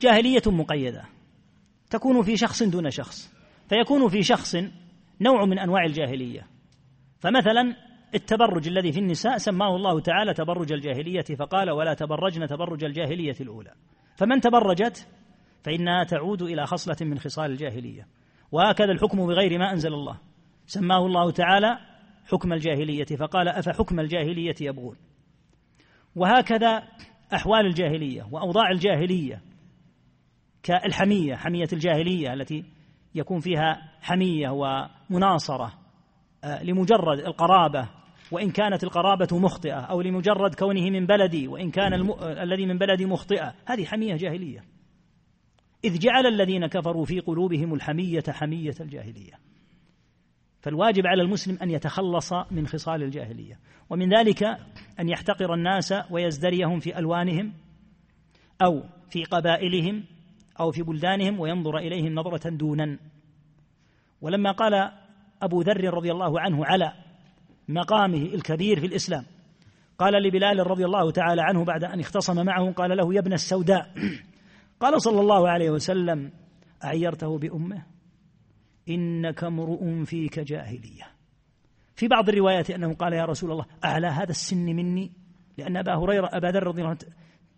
[0.01, 1.05] جاهلية مقيدة.
[1.92, 3.33] تكون في شخص دون شخص.
[3.68, 4.57] فيكون في شخص
[5.20, 6.46] نوع من أنواع الجاهلية.
[7.20, 7.76] فمثلا
[8.14, 13.72] التبرج الذي في النساء سماه الله تعالى تبرج الجاهلية فقال ولا تبرجن تبرج الجاهلية الأولى.
[14.16, 15.09] فمن تبرجت؟
[15.64, 18.07] فإنها تعود إلى خصلة من خصال الجاهلية.
[18.52, 20.18] وهكذا الحكم بغير ما أنزل الله.
[20.66, 21.78] سماه الله تعالى
[22.26, 24.96] حكم الجاهلية فقال أفحكم الجاهلية يبغون؟
[26.16, 26.83] وهكذا
[27.35, 29.52] أحوال الجاهلية وأوضاع الجاهلية.
[30.62, 32.64] كالحمية حمية الجاهلية التي
[33.14, 35.72] يكون فيها حمية ومناصرة
[36.44, 37.88] آه، لمجرد القرابة
[38.33, 42.12] وإن كانت القرابة مخطئة أو لمجرد كونه من بلدي وإن كان الم...
[42.22, 43.55] الذي من بلدي مخطئة.
[43.66, 44.64] هذه حمية جاهلية.
[45.85, 49.33] إذ جعل الذين كفروا في قلوبهم الحمية حمية الجاهلية.
[50.61, 53.59] فالواجب على المسلم أن يتخلص من خصال الجاهلية
[53.90, 54.42] ومن ذلك
[55.01, 57.53] أن يحتقر الناس ويزدريهم في ألوانهم
[58.62, 60.05] أو في قبائلهم
[60.61, 62.99] أو في بلدانهم وينظر إليهم نظرة دونا.
[64.21, 64.93] ولما قال
[65.43, 66.93] أبو ذر رضي الله عنه على
[67.69, 69.25] مقامه الكبير في الإسلام
[69.99, 73.95] قال لبلال رضي الله تعالى عنه بعد أن اختصم معه قال له يا ابن السوداء.
[74.83, 76.33] قال صلى الله عليه وسلم
[76.85, 77.83] أعيرته بأمه؟
[78.88, 81.07] إنك امرؤ فيك جاهلية.
[81.97, 85.12] في بعض الروايات أنه قال يا رسول الله أعلى هذا السن مني؟
[85.59, 86.99] لأن أبا هريرة أبا ذر رضي الله عنه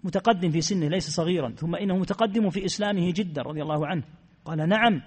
[0.04, 4.02] متقدم في سنه ليس صغيرا ثم إنه متقدم في إسلامه جدا رضي الله عنه.
[4.44, 5.02] قال نعم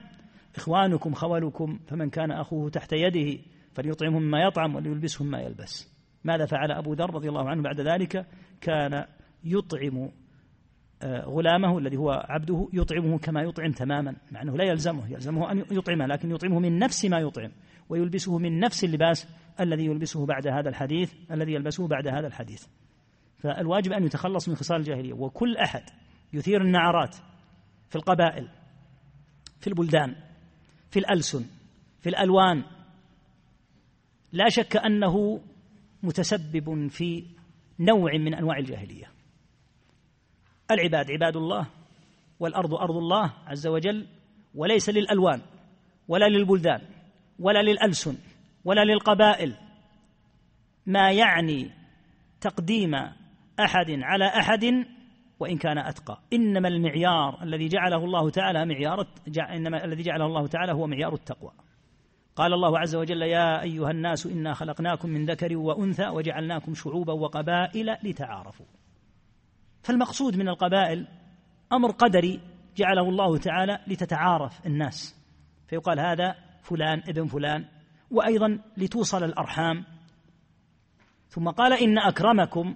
[0.55, 3.41] إخوانكم خولكم فمن كان أخوه تحت يده
[3.73, 5.97] فليطعمهم ما يطعم وليلبسهم ما يلبس.
[6.23, 8.25] ماذا فعل أبو ذر رضي الله عنه بعد ذلك؟
[8.61, 9.05] كان
[9.43, 10.09] يطعم
[11.01, 15.65] آه، غلامه الذي هو عبده يطعمه كما يطعم تماما مع أنه لا يلزمه يلزمه أن
[15.71, 17.51] يطعمه لكن يطعمه من نفس ما يطعم
[17.89, 19.27] ويلبسه من نفس اللباس
[19.59, 22.65] الذي يلبسه بعد هذا الحديث الذي يلبسه بعد هذا الحديث.
[23.37, 25.13] فالواجب أن يتخلص من خصال الجاهلية.
[25.13, 25.83] وكل أحد
[26.33, 27.15] يثير النعرات
[27.89, 28.49] في القبائل
[29.59, 30.15] في البلدان
[30.91, 31.45] في الألسن
[32.01, 32.63] في الألوان.
[34.31, 35.41] لا شك أنه
[36.03, 37.25] متسبب في
[37.79, 39.11] نوع من أنواع الجاهلية.
[40.71, 41.67] العباد عباد الله
[42.39, 44.07] والأرض أرض الله عز وجل
[44.55, 45.41] وليس للألوان
[46.07, 46.81] ولا للبلدان
[47.39, 48.17] ولا للألسن
[48.65, 49.55] ولا للقبائل.
[50.85, 51.71] ما يعني
[52.41, 52.91] تقديم
[53.59, 54.85] أحد على أحد
[55.39, 56.19] وإن كان أتقى.
[56.33, 59.07] إنما المعيار الذي جعله الله تعالى معيار
[59.39, 61.51] إنما الذي جعله الله تعالى هو معيار التقوى.
[62.35, 67.97] قال الله عز وجل يا أيها الناس إنا خلقناكم من ذكر وأنثى وجعلناكم شعوبا وقبائل
[68.03, 68.65] لتعارفوا.
[69.83, 71.07] فالمقصود من القبائل
[71.73, 72.39] أمر قدري
[72.75, 75.15] جعله الله تعالى لتتعارف الناس.
[75.67, 77.65] فيقال هذا فلان ابن فلان
[78.11, 79.83] وأيضا لتوصل الأرحام.
[81.29, 82.75] ثم قال إن أكرمكم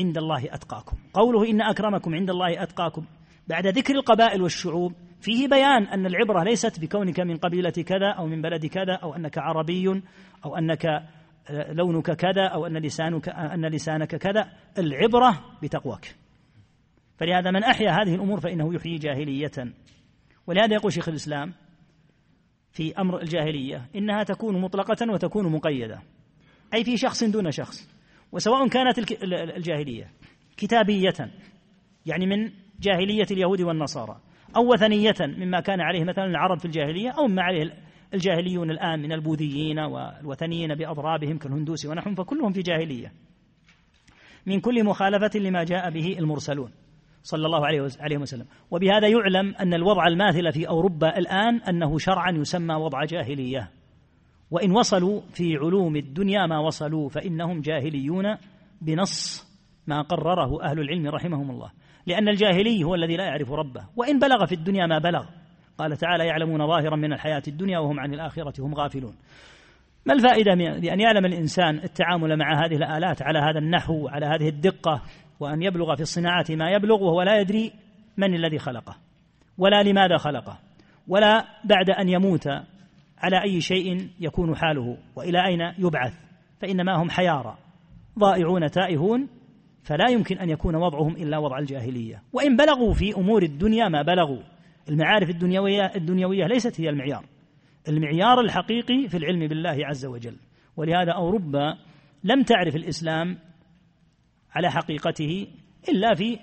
[0.00, 0.96] عند الله أتقاكم.
[1.14, 3.04] قوله إن أكرمكم عند الله أتقاكم.
[3.48, 8.42] بعد ذكر القبائل والشعوب فيه بيان أن العبرة ليست بكونك من قبيلة كذا أو من
[8.42, 10.02] بلد كذا أو أنك عربي
[10.44, 14.52] أو أنك آه، لونك كذا أو أن لسانك أن لسانك كذا.
[14.78, 16.14] العبرة بتقواك.
[17.18, 19.72] فلهذا من أحيا هذه الأمور فإنه يحيي جاهلية.
[20.46, 21.52] ولهذا يقول شيخ الإسلام
[22.72, 26.02] في أمر الجاهلية إنها تكون مطلقة وتكون مقيدة.
[26.74, 27.93] أي في شخص دون شخص.
[28.34, 28.98] وسواء كانت
[29.56, 30.10] الجاهلية
[30.56, 31.30] كتابية
[32.06, 34.20] يعني من جاهلية اليهود والنصارى
[34.56, 37.72] أو وثنية مما كان عليه مثلا العرب في الجاهلية أو مما عليه
[38.14, 43.12] الجاهليون الآن من البوذيين والوثنيين بأضرابهم كالهندوس ونحن فكلهم في جاهلية.
[44.46, 46.70] من كل مخالفة لما جاء به المرسلون
[47.22, 47.66] صلى الله
[48.00, 48.46] عليه وسلم.
[48.70, 53.70] وبهذا يعلم أن الوضع الماثل في أوروبا الآن أنه شرعا يسمى وضع جاهلية.
[54.54, 58.36] وإن وصلوا في علوم الدنيا ما وصلوا فإنهم جاهليون
[58.80, 59.46] بنص
[59.86, 61.70] ما قرره أهل العلم رحمهم الله.
[62.06, 63.84] لأن الجاهلي هو الذي لا يعرف ربه.
[63.96, 65.26] وإن بلغ في الدنيا ما بلغ.
[65.78, 69.14] قال تعالى يعلمون ظاهرا من الحياة الدنيا وهم عن الآخرة هم غافلون.
[70.06, 75.02] ما الفائدة بأن يعلم الإنسان التعامل مع هذه الآلات على هذا النحو على هذه الدقة
[75.40, 77.72] وأن يبلغ في الصناعة ما يبلغ وهو لا يدري
[78.16, 78.96] من الذي خلقه.
[79.58, 80.58] ولا لماذا خلقه.
[81.08, 82.48] ولا بعد أن يموت
[83.24, 86.14] على أي شيء يكون حاله وإلى أين يبعث؟
[86.60, 87.58] فإنما هم حيارى
[88.18, 89.28] ضائعون تائهون
[89.82, 92.22] فلا يمكن أن يكون وضعهم إلا وضع الجاهلية.
[92.32, 94.42] وإن بلغوا في أمور الدنيا ما بلغوا.
[94.88, 97.24] المعارف الدنيوية, الدنيوية ليست هي المعيار.
[97.88, 100.36] المعيار الحقيقي في العلم بالله عز وجل.
[100.76, 101.78] ولهذا أوروبا
[102.24, 103.38] لم تعرف الإسلام
[104.52, 105.46] على حقيقته
[105.88, 106.38] إلا في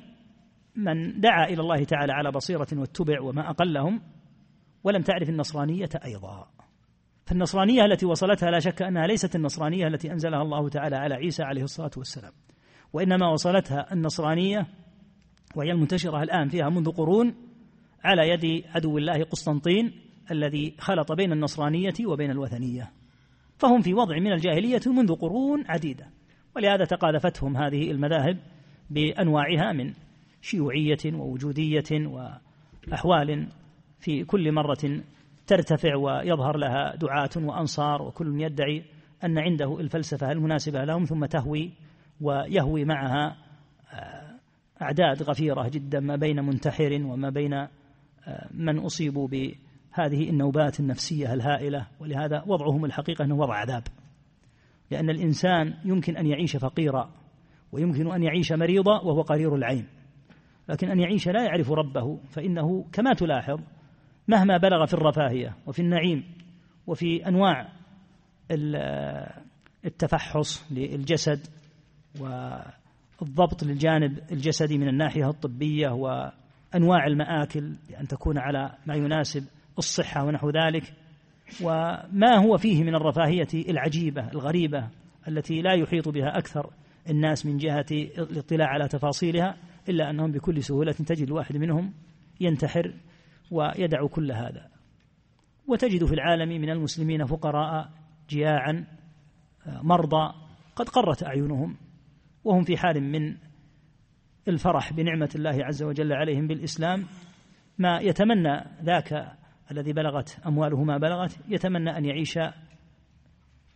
[0.75, 4.01] من دعا إلى الله تعالى على بصيرة واتبع وما أقلهم
[4.83, 6.47] ولم تعرف النصرانية أيضا.
[7.31, 11.63] فالنصرانية التي وصلتها لا شك أنها ليست النصرانية التي أنزلها الله تعالى على عيسى عليه
[11.63, 12.31] الصلاة والسلام.
[12.93, 14.67] وإنما وصلتها النصرانية
[15.55, 17.35] وهي المنتشرة الآن فيها منذ قرون
[18.03, 19.91] على يد عدو الله قسطنطين
[20.31, 22.91] الذي خلط بين النصرانية وبين الوثنية.
[23.57, 26.07] فهم في وضع من الجاهلية منذ قرون عديدة.
[26.55, 28.37] ولهذا تقاذفتهم هذه المذاهب
[28.89, 29.93] بأنواعها من
[30.41, 32.07] شيوعية ووجودية
[32.87, 33.47] وأحوال
[33.99, 35.01] في كل مرة
[35.47, 38.83] ترتفع ويظهر لها دعاة وأنصار وكل يدعي
[39.23, 41.71] أن عنده الفلسفة المناسبة لهم ثم تهوي
[42.21, 43.37] ويهوي معها
[43.93, 44.31] آه،
[44.81, 47.69] أعداد غفيرة جدا ما بين منتحر وما بين آه،
[48.51, 51.87] من أصيبوا بهذه النوبات النفسية الهائلة.
[51.99, 53.83] ولهذا وضعهم الحقيقة أنه وضع عذاب.
[54.91, 57.11] لأن الإنسان يمكن أن يعيش فقيرا
[57.71, 59.87] ويمكن أن يعيش مريضا وهو قرير العين.
[60.69, 63.59] لكن أن يعيش لا يعرف ربه فإنه كما تلاحظ
[64.27, 66.23] مهما بلغ في الرفاهية وفي النعيم
[66.87, 67.69] وفي أنواع
[69.85, 71.47] التفحص للجسد
[72.19, 79.45] والضبط للجانب الجسدي من الناحية الطبية وأنواع المآكل بأن تكون على ما يناسب
[79.77, 80.93] الصحة ونحو ذلك
[81.61, 84.89] وما هو فيه من الرفاهية العجيبة الغريبة
[85.27, 86.69] التي لا يحيط بها أكثر
[87.09, 89.57] الناس من جهة الاطلاع على تفاصيلها
[89.89, 91.93] إلا أنهم بكل سهولة تجد الواحد منهم
[92.41, 92.93] ينتحر
[93.51, 94.71] ويدع كل هذا.
[95.67, 97.91] وتجد في العالم من المسلمين فقراء
[98.29, 98.87] جياعا
[99.65, 100.33] مرضى
[100.75, 101.77] قد قرت أعينهم
[102.43, 103.37] وهم في حال من
[104.47, 107.05] الفرح بنعمة الله عز وجل عليهم بالإسلام.
[107.77, 109.37] ما يتمنى ذاك
[109.71, 112.39] الذي بلغت أمواله ما بلغت يتمنى أن يعيش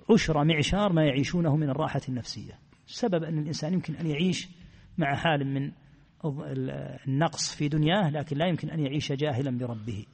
[0.10, 2.60] عشر معشار ما يعيشونه من الراحة النفسية.
[2.88, 4.50] السبب أن الإنسان يمكن أن يعيش
[4.98, 5.72] مع حال من
[7.08, 10.06] النقص في دنياه لكن لا يمكن أن يعيش جاهلا بربه.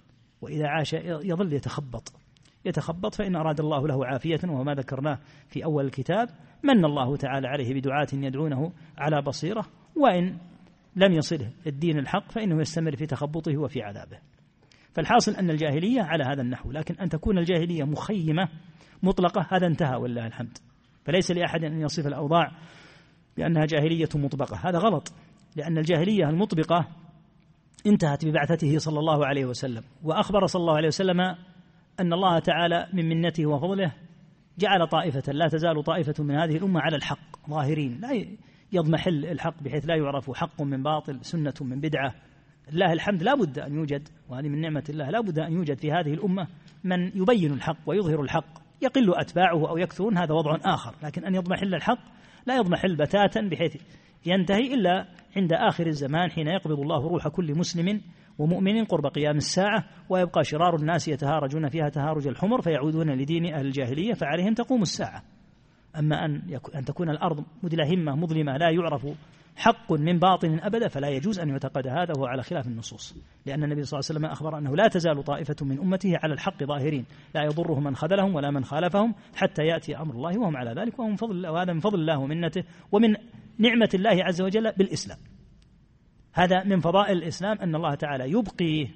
[0.41, 2.13] وإذا عاش يظل يتخبط.
[2.65, 6.29] يتخبط فإن أراد الله له عافية وهو ما ذكرناه في أول الكتاب.
[6.63, 9.65] من الله تعالى عليه بدعاة يدعونه على بصيرة.
[9.95, 10.37] وإن
[10.95, 14.17] لم يصله الدين الحق فإنه يستمر في تخبطه وفي عذابه.
[14.93, 16.71] فالحاصل أن الجاهلية على هذا النحو.
[16.71, 18.47] لكن أن تكون الجاهلية مخيمة
[19.03, 20.57] مطلقة هذا انتهى ولله الحمد.
[21.05, 22.51] فليس لأحد أن يصف الأوضاع
[23.37, 24.69] بأنها جاهلية مطبقة.
[24.69, 25.13] هذا غلط.
[25.55, 26.87] لأن الجاهلية المطبقة
[27.85, 31.21] انتهت ببعثته صلى الله عليه وسلم وأخبر صلى الله عليه وسلم
[31.99, 33.91] أن الله تعالى من منته وفضله
[34.57, 38.25] جعل طائفة لا تزال طائفة من هذه الأمة على الحق ظاهرين لا
[38.71, 42.15] يضمحل الحق بحيث لا يعرف حق من باطل سنة من بدعة.
[42.69, 45.91] الله الحمد لا بد أن يوجد وهذه من نعمة الله لا بد أن يوجد في
[45.91, 46.47] هذه الأمة
[46.83, 51.75] من يبين الحق ويظهر الحق يقل أتباعه أو يكثرون هذا وضع آخر لكن أن يضمحل
[51.75, 51.99] الحق
[52.45, 53.75] لا يضمحل بتاتا بحيث
[54.25, 58.01] ينتهي إلا عند آخر الزمان حين يقبض الله روح كل مسلم
[58.39, 64.13] ومؤمن قرب قيام الساعة ويبقى شرار الناس يتهارجون فيها تهارج الحمر فيعودون لدين أهل الجاهلية
[64.13, 65.23] فعليهم تقوم الساعة.
[65.99, 66.41] أما أن,
[66.75, 69.07] أن تكون الأرض مدلهمة مظلمة لا يعرف
[69.55, 73.15] حق من باطن أبدا فلا يجوز أن يعتقد هذا وهو على خلاف النصوص.
[73.45, 76.63] لأن النبي صلى الله عليه وسلم أخبر أنه لا تزال طائفة من أمته على الحق
[76.63, 80.99] ظاهرين لا يضرهم من خذلهم ولا من خالفهم حتى يأتي أمر الله وهم على ذلك
[80.99, 83.15] وهم فضل وهذا من فضل الله ومنته ومن
[83.57, 85.17] نعمة الله عز وجل بالإسلام.
[86.33, 88.87] هذا من فضائل الإسلام أن الله تعالى يبقيه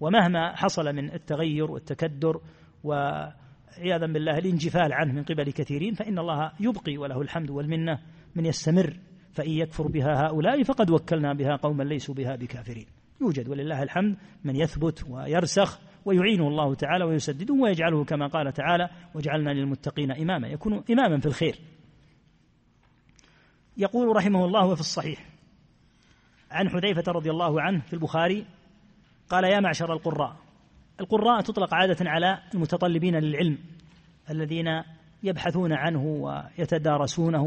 [0.00, 2.40] ومهما حصل من التغير والتكدر
[2.84, 7.98] وعياذا بالله الانجفال عنه من قبل كثيرين فإن الله يبقي وله الحمد والمنة
[8.36, 8.96] من يستمر
[9.32, 12.86] فإن يكفر بها هؤلاء فقد وكلنا بها قوما ليسوا بها بكافرين.
[13.20, 19.50] يوجد ولله الحمد من يثبت ويرسخ ويعينه الله تعالى ويسدده ويجعله كما قال تعالى وجعلنا
[19.50, 20.48] للمتقين إماما.
[20.48, 21.58] يكون إماما في الخير.
[23.76, 25.26] يقول رحمه الله وفي الصحيح.
[26.50, 28.46] عن حذيفة رضي الله عنه في البخاري
[29.30, 30.36] قال يا معشر القراء
[31.00, 33.58] القراء تطلق عادة على المتطلبين للعلم
[34.30, 34.66] الذين
[35.22, 37.42] يبحثون عنه ويتدارسونه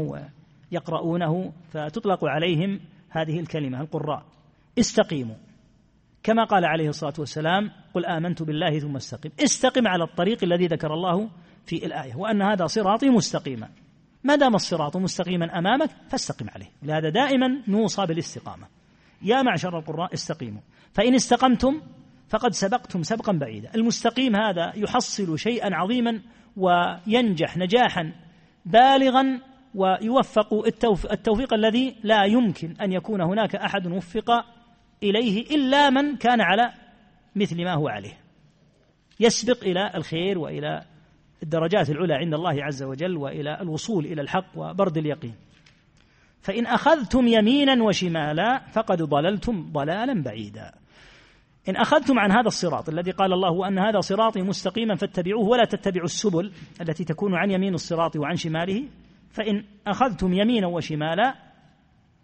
[0.72, 4.24] ويقرؤونه فتطلق عليهم هذه الكلمة القراء.
[4.78, 5.36] استقيموا.
[6.22, 10.94] كما قال عليه الصلاة والسلام قل آمنت بالله ثم استقم استقم على الطريق الذي ذكر
[10.94, 11.30] الله
[11.66, 13.68] في الآية وأن هذا صراطي مستقيما.
[14.24, 16.70] ما دام الصراط مستقيما أمامك فاستقم عليه.
[16.82, 18.66] لهذا دائما نوصى بالاستقامة.
[19.22, 20.60] يا معشر القراء استقيموا.
[20.92, 21.82] فإن استقمتم
[22.28, 23.74] فقد سبقتم سبقا بعيدا.
[23.74, 26.20] المستقيم هذا يحصل شيئا عظيما
[26.56, 28.12] وينجح نجاحا
[28.64, 29.40] بالغا
[29.74, 30.54] ويوفق
[31.12, 34.30] التوفيق الذي لا يمكن أن يكون هناك أحد وفق
[35.02, 36.72] إليه إلا من كان على
[37.36, 38.18] مثل ما هو عليه.
[39.20, 40.84] يسبق إلى الخير وإلى
[41.42, 45.34] الدرجات العلى عند الله عز وجل وإلى الوصول إلى الحق وبرد اليقين.
[46.40, 50.72] فإن أخذتم يمينا وشمالا فقد ضللتم ضلالا بعيدا.
[51.68, 56.04] إن أخذتم عن هذا الصراط الذي قال الله وان هذا صراطي مستقيما فاتبعوه ولا تتبعوا
[56.04, 58.84] السبل التي تكون عن يمين الصراط وعن شماله
[59.30, 61.34] فإن أخذتم يمينا وشمالا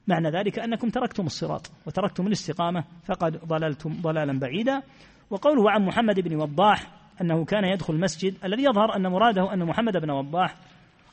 [0.08, 4.82] معنى ذلك أنكم تركتم الصراط وتركتم الاستقامة فقد ضللتم ضلالا بعيدا.
[5.30, 9.96] وقوله عن محمد بن وضاح أنه كان يدخل المسجد الذي يظهر أن مراده أن محمد
[9.96, 10.54] بن وضاح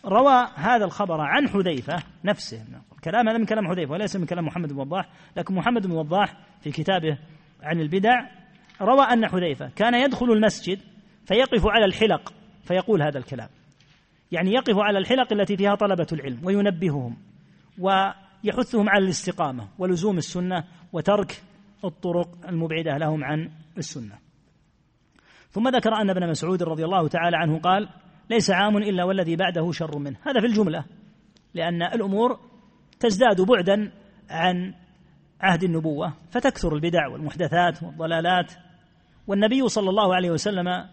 [0.06, 2.65] روى هذا الخبر عن حذيفة نفسه.
[2.96, 6.38] الكلام هذا من كلام حذيفة وليس من كلام محمد بن وضاح لكن محمد بن وضاح
[6.62, 7.17] في كتابه
[7.63, 8.26] عن البدع
[8.82, 10.80] روى أن حذيفة كان يدخل المسجد
[11.26, 13.50] فيقف على الحلق فيقول هذا الكلام.
[14.32, 17.17] يعني يقف على الحلق التي فيها طلبة العلم وينبههم
[17.80, 21.41] ويحثهم على الاستقامة ولزوم السنة وترك
[21.86, 24.27] الطرق المبعدة لهم عن السنة.
[25.58, 27.89] ثم ذكر أن ابن مسعود رضي الله تعالى عنه قال
[28.30, 30.17] ليس عام إلا والذي بعده شر منه.
[30.26, 30.86] هذا في الجملة
[31.54, 32.39] لأن الأمور
[33.00, 33.91] تزداد بعدا
[34.30, 34.74] عن
[35.41, 38.54] عهد النبوة فتكثر البدع والمحدثات والضلالات.
[39.28, 40.86] والنبي صلى الله عليه وسلم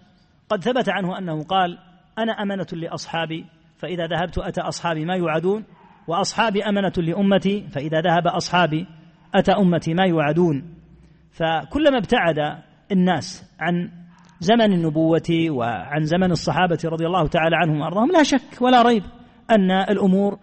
[0.48, 1.79] قد ثبت عنه أنه قال
[2.18, 3.46] أنا أمنة لأصحابي
[3.77, 5.64] فإذا ذهبت أتى أصحابي ما يوعدون
[6.09, 8.87] وأصحابي أمنة لأمتي فإذا ذهب أصحابي
[9.35, 10.74] أتى أمتي ما يوعدون.
[11.31, 14.04] فكلما ابتعد الناس عن
[14.40, 19.02] زمن النبوة وعن زمن الصحابة رضي الله تعالى عنهم وأرضاهم لا شك ولا ريب
[19.50, 20.38] أن الأمور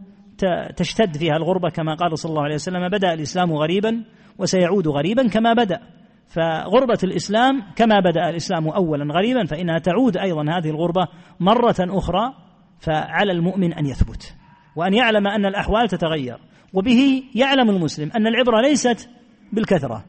[0.76, 4.04] تشتد فيها الغربة كما قال صلى الله عليه وسلم بدأ الإسلام غريبا
[4.38, 5.80] وسيعود غريبا كما بدأ.
[6.28, 11.08] فغربة الإسلام كما بدأ الإسلام أولا غريبا فإنها تعود أيضا هذه الغربة
[11.40, 12.34] مرة أخرى
[12.80, 14.36] فعلى المؤمن أن يثبت
[14.76, 16.38] وأن يعلم أن الأحوال تتغير.
[16.74, 19.10] وبه يعلم المسلم أن العبرة ليست
[19.54, 20.06] بالكثرة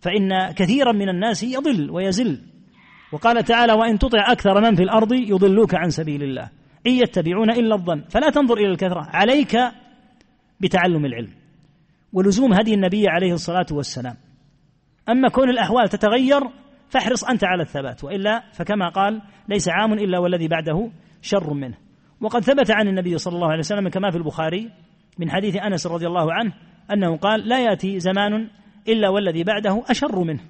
[0.00, 2.53] فإن كثيرا من الناس يضل ويزل.
[3.14, 6.50] وقال تعالى وإن تطع أكثر من في الأرض يضلوك عن سبيل الله.
[6.86, 8.02] إن يتبعون إلا الظن.
[8.10, 9.08] فلا تنظر إلى الكثرة.
[9.12, 9.56] عليك
[10.60, 11.32] بتعلم العلم.
[12.12, 14.16] ولزوم هدي النبي عليه الصلاة والسلام.
[15.08, 16.40] أما كون الأحوال تتغير
[16.88, 18.04] فاحرص أنت على الثبات.
[18.04, 20.90] وإلا فكما قال ليس عام إلا والذي بعده
[21.22, 21.76] شر منه.
[22.20, 24.70] وقد ثبت عن النبي صلى الله عليه وسلم كما في البخاري
[25.18, 26.52] من حديث أنس رضي الله عنه
[26.92, 28.50] أنه قال لا يأتي زمان
[28.88, 30.40] إلا والذي بعده أشر منه.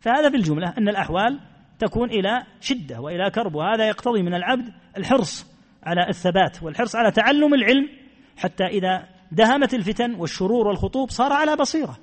[0.00, 1.51] فهذا في الجملة أن الأحوال
[1.82, 5.46] تكون إلى شدة وإلى كرب وهذا يقتضي من العبد الحرص
[5.82, 7.88] على الثبات والحرص على تعلم العلم
[8.36, 11.98] حتى إذا دهمت الفتن والشرور والخطوب صار على بصيرة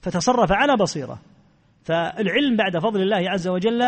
[0.00, 1.18] فتصرف على بصيرة.
[1.84, 3.82] فالعلم بعد فضل الله عز وجل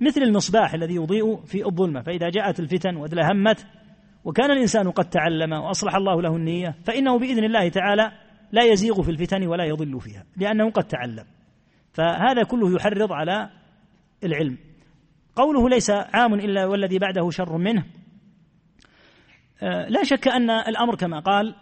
[0.00, 3.66] مثل المصباح الذي يضيء في الظلمة فإذا جاءت الفتن وادلهمت
[4.24, 8.12] وكان الإنسان قد تعلم وأصلح الله له النية فإنه بإذن الله تعالى
[8.52, 11.24] لا يزيغ في الفتن ولا يضل فيها لأنه قد تعلم.
[11.92, 13.50] فهذا كله يحرض على
[14.24, 14.58] العلم.
[15.36, 17.84] قوله ليس عام إلا والذي بعده شر منه.
[19.62, 21.54] آه، لا شك أن الأمر كما قال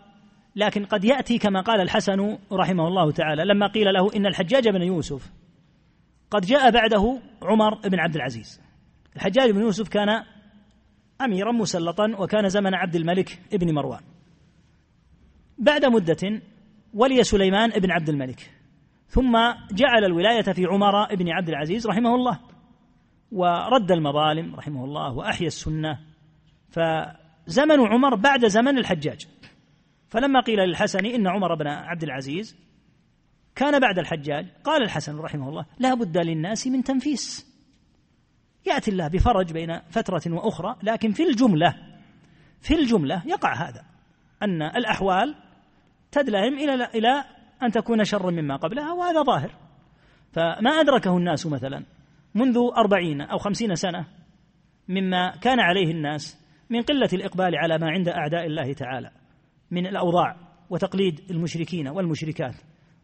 [0.56, 4.82] لكن قد يأتي كما قال الحسن رحمه الله تعالى لما قيل له إن الحجاج بن
[4.82, 5.30] يوسف
[6.30, 8.60] قد جاء بعده عمر بن عبد العزيز.
[9.16, 10.08] الحجاج بن يوسف كان
[11.20, 14.00] أميرا مسلطا وكان زمن عبد الملك ابن مروان.
[15.58, 16.42] بعد مدة
[16.94, 18.50] ولي سليمان بن عبد الملك
[19.08, 19.38] ثم
[19.72, 22.49] جعل الولاية في عمر بن عبد العزيز رحمه الله.
[23.32, 25.98] ورد المظالم رحمه الله وأحيا السنة
[26.68, 29.26] فزمن عمر بعد زمن الحجاج.
[30.08, 32.56] فلما قيل للحسن إن عمر بن عبد العزيز
[33.54, 37.50] كان بعد الحجاج قال الحسن رحمه الله لا بد للناس من تنفيس.
[38.66, 41.74] يأتي الله بفرج بين فترة وأخرى لكن في الجملة
[42.60, 43.84] في الجملة يقع هذا
[44.42, 45.34] أن الأحوال
[46.12, 47.24] تدلهم إلى إلى
[47.62, 49.54] أن تكون شرا مما قبلها وهذا ظاهر.
[50.32, 51.84] فما أدركه الناس مثلا؟
[52.34, 54.06] منذ أربعين أو خمسين سنة
[54.88, 59.10] مما كان عليه الناس من قلة الإقبال على ما عند أعداء الله تعالى
[59.70, 60.36] من الأوضاع
[60.70, 62.54] وتقليد المشركين والمشركات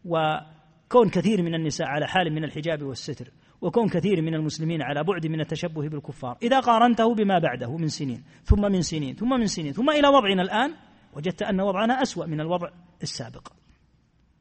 [0.05, 5.27] وكون كثير من النساء على حال من الحجاب والستر وكون كثير من المسلمين على بعد
[5.27, 9.71] من التشبه بالكفار إذا قارنته بما بعده من سنين ثم من سنين ثم من سنين
[9.73, 10.73] ثم إلى وضعنا الآن
[11.13, 12.69] وجدت أن وضعنا أسوأ من الوضع
[13.03, 13.47] السابق.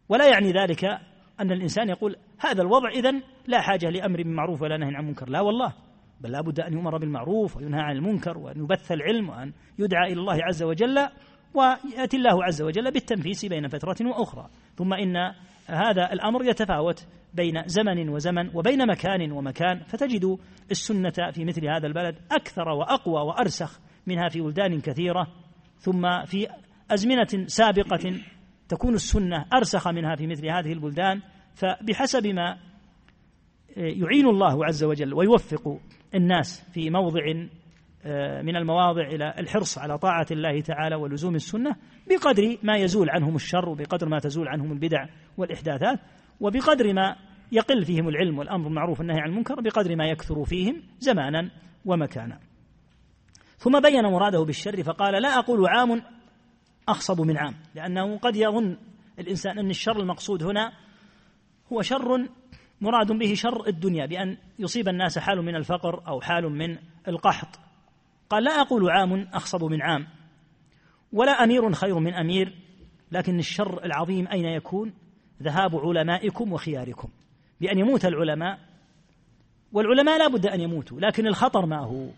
[0.09, 0.85] ولا يعني ذلك
[1.41, 5.41] أن الإنسان يقول هذا الوضع إذن لا حاجة لأمر بالمعروف ولا نهي عن منكر لا
[5.41, 5.73] والله
[6.21, 10.21] بل لا بد أن يؤمر بالمعروف وينهى عن المنكر وأن يبث العلم وأن يدعى إلى
[10.21, 11.09] الله عز وجل
[11.55, 14.49] ويأتي الله عز وجل بالتنفيس بين فترة وأخرى.
[14.77, 15.17] ثم إن
[15.67, 20.39] هذا الأمر يتفاوت بين زمن وزمن وبين مكان ومكان فتجد
[20.71, 25.27] السنة في مثل هذا البلد أكثر وأقوى وأرسخ منها في بلدان كثيرة
[25.79, 26.49] ثم في
[26.91, 28.21] أزمنة سابقة
[28.69, 31.23] تكون السنة أرسخ منها في مثل هذه البلدان
[31.55, 32.59] فبحسب ما
[33.77, 35.79] يعين الله عز وجل ويوفق
[36.15, 37.21] الناس في موضع
[38.09, 41.77] آه، من المواضع إلى الحرص على طاعة الله تعالى ولزوم السنة
[42.09, 45.07] بقدر ما يزول عنهم الشر وبقدر ما تزول عنهم البدع
[45.37, 46.01] والإحداثات
[46.41, 47.17] وبقدر ما
[47.53, 51.51] يقل فيهم العلم والأمر بالمعروف والنهي عن المنكر بقدر ما يكثر فيهم زمانا
[51.85, 52.39] ومكانا.
[53.59, 56.03] ثم بين مراده بالشر فقال لا أقول عام
[56.89, 58.77] أخصب من عام لأنه قد يظن
[59.19, 60.73] الإنسان أن الشر المقصود هنا
[61.73, 62.29] هو شر
[62.81, 66.79] مراد به شر الدنيا بأن يصيب الناس حال من الفقر أو حال من
[67.09, 67.59] القحط.
[68.31, 70.07] قال لا أقول عام أخصب من عام
[71.13, 72.55] ولا أمير خير من أمير
[73.13, 74.93] لكن الشر العظيم أين يكون؟
[75.43, 77.09] ذهاب علمائكم وخياركم.
[77.61, 78.59] بأن يموت العلماء
[79.73, 82.09] والعلماء لا بد أن يموتوا لكن الخطر ما هو؟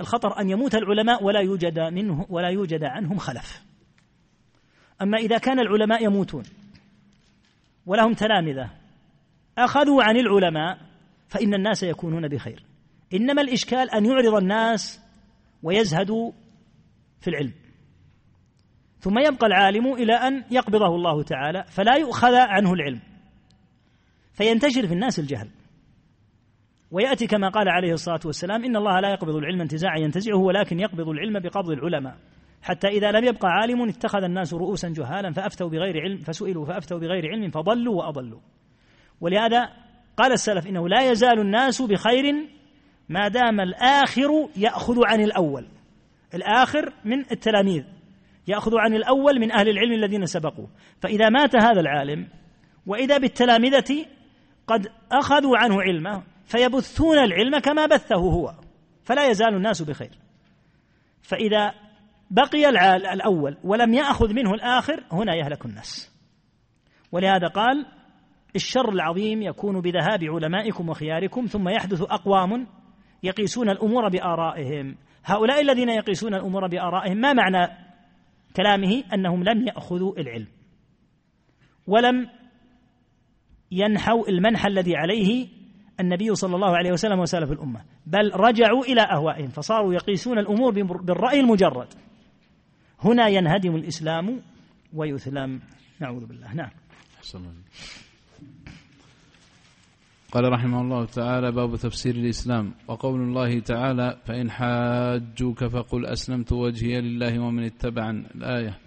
[0.00, 3.71] الخطر أن يموت العلماء ولا يوجد منه ولا يوجد عنهم خلف.
[5.02, 6.42] أما إذا كان العلماء يموتون
[7.86, 8.70] ولهم تلامذة
[9.58, 10.78] أخذوا عن العلماء
[11.28, 12.62] فإن الناس يكونون بخير.
[13.14, 15.00] إنما الإشكال أن يعرض الناس
[15.62, 16.32] ويزهدوا
[17.20, 17.52] في العلم.
[19.00, 23.00] ثم يبقى العالم إلى أن يقبضه الله تعالى فلا يؤخذ عنه العلم.
[24.32, 25.48] فينتشر في الناس الجهل.
[26.90, 31.08] ويأتي كما قال عليه الصلاة والسلام إن الله لا يقبض العلم انتزاعا ينتزعه ولكن يقبض
[31.08, 32.16] العلم بقبض العلماء.
[32.62, 37.26] حتى إذا لم يبقى عالم اتخذ الناس رؤوسا جهالا فأفتوا بغير علم فسئلوا فأفتوا بغير
[37.26, 38.40] علم فضلوا وأضلوا.
[39.20, 39.70] ولهذا
[40.16, 42.34] قال السلف إنه لا يزال الناس بخير
[43.08, 45.66] ما دام الآخر يأخذ عن الأول.
[46.34, 47.84] الآخر من التلاميذ
[48.48, 50.66] يأخذ عن الأول من أهل العلم الذين سبقوا
[51.00, 52.28] فإذا مات هذا العالم
[52.86, 54.06] وإذا بالتلامذة
[54.66, 58.54] قد أخذوا عنه علمه فيبثون العلم كما بثه هو.
[59.04, 60.18] فلا يزال الناس بخير.
[61.22, 61.74] فإذا
[62.32, 62.68] بقي
[63.12, 66.12] الأول ولم يأخذ منه الآخر هنا يهلك الناس.
[67.12, 67.86] ولهذا قال
[68.56, 72.66] الشر العظيم يكون بذهاب علمائكم وخياركم ثم يحدث أقوام
[73.22, 74.96] يقيسون الأمور بآرائهم.
[75.24, 77.72] هؤلاء الذين يقيسون الأمور بآرائهم ما معنى
[78.56, 80.46] كلامه؟ أنهم لم يأخذوا العلم
[81.86, 82.28] ولم
[83.70, 85.48] ينحوا المنح الذي عليه
[86.00, 91.40] النبي صلى الله عليه وسلم وسلف الأمة بل رجعوا إلى أهوائهم فصاروا يقيسون الأمور بالرأي
[91.40, 91.94] المجرد.
[93.04, 94.40] هنا ينهدم الإسلام
[94.94, 95.60] ويثلم
[96.00, 96.54] نعوذ بالله.
[96.54, 96.70] نعم.
[100.32, 102.74] قال رحمه الله تعالى باب تفسير الإسلام.
[102.88, 108.78] وقول الله تعالى فإن حاجوك فقل أسلمت وجهي لله ومن اتبع الآية.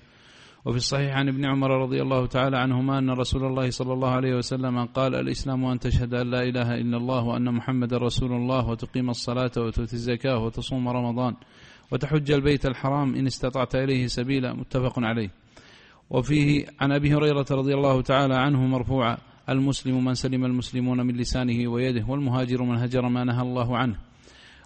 [0.66, 4.36] وفي الصحيح عن ابن عمر رضي الله تعالى عنهما أن رسول الله صلى الله عليه
[4.36, 9.10] وسلم قال الإسلام أن تشهد أن لا إله إلا الله وأن محمد رسول الله وتقيم
[9.10, 11.36] الصلاة وتؤتي الزكاة وتصوم رمضان.
[11.92, 15.30] وتحج البيت الحرام إن استطعت إليه سبيلا متفق عليه.
[16.10, 19.18] وفيه عن أبي هريرة رضي الله تعالى عنه مرفوعا
[19.50, 23.96] المسلم من سلم المسلمون من لسانه ويده والمهاجر من هجر ما نهى الله عنه.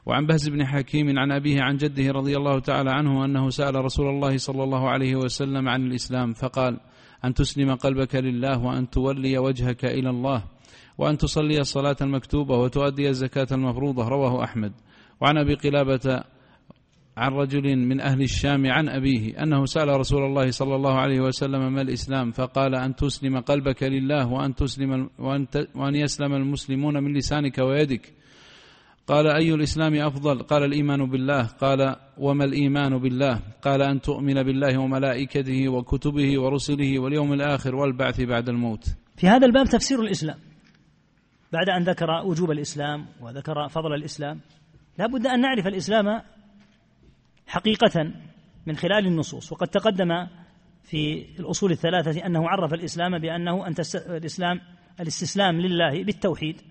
[0.06, 4.10] وعن بهز بن حكيم عن أبيه عن جده رضي الله تعالى عنه أنه سأل رسول
[4.10, 6.80] الله صلى الله عليه وسلم عن الإسلام فقال
[7.26, 10.44] أن تسلم قلبك لله وأن تولي وجهك إلى الله
[10.98, 14.08] وأن تصلي الصلاة المكتوبة وتؤدي الزكاة المفروضة.
[14.08, 14.72] رواه أحمد.
[15.22, 16.24] وعن أبي قلابة
[17.20, 21.74] عن رجل من أهل الشام عن أبيه أنه سأل رسول الله صلى الله عليه وسلم
[21.74, 27.58] ما الإسلام؟ فقال أن تسلم قلبك لله وأن, تسلم وأن, وأن يسلم المسلمون من لسانك
[27.58, 28.14] ويدك.
[29.08, 31.44] قال أي الإسلام أفضل؟ قال الإيمان بالله.
[31.44, 38.50] قال وما الإيمان بالله؟ قال أن تؤمن بالله وملائكته وكتبه ورسله واليوم الآخر والبعث بعد
[38.50, 38.84] الموت.
[39.18, 40.38] في هذا الباب تفسير الإسلام.
[41.54, 44.40] بعد أن ذكر وجوب الإسلام وذكر فضل الإسلام
[45.00, 46.22] لا بد أن نعرف الإسلام
[47.50, 48.12] حقيقة
[48.66, 49.52] من خلال النصوص.
[49.52, 50.28] وقد تقدم
[50.84, 54.62] في الأصول الثلاثة أنه عرف الإسلام بأنه أن الإسلام
[55.00, 56.62] الاستسلام لله بالتوحيد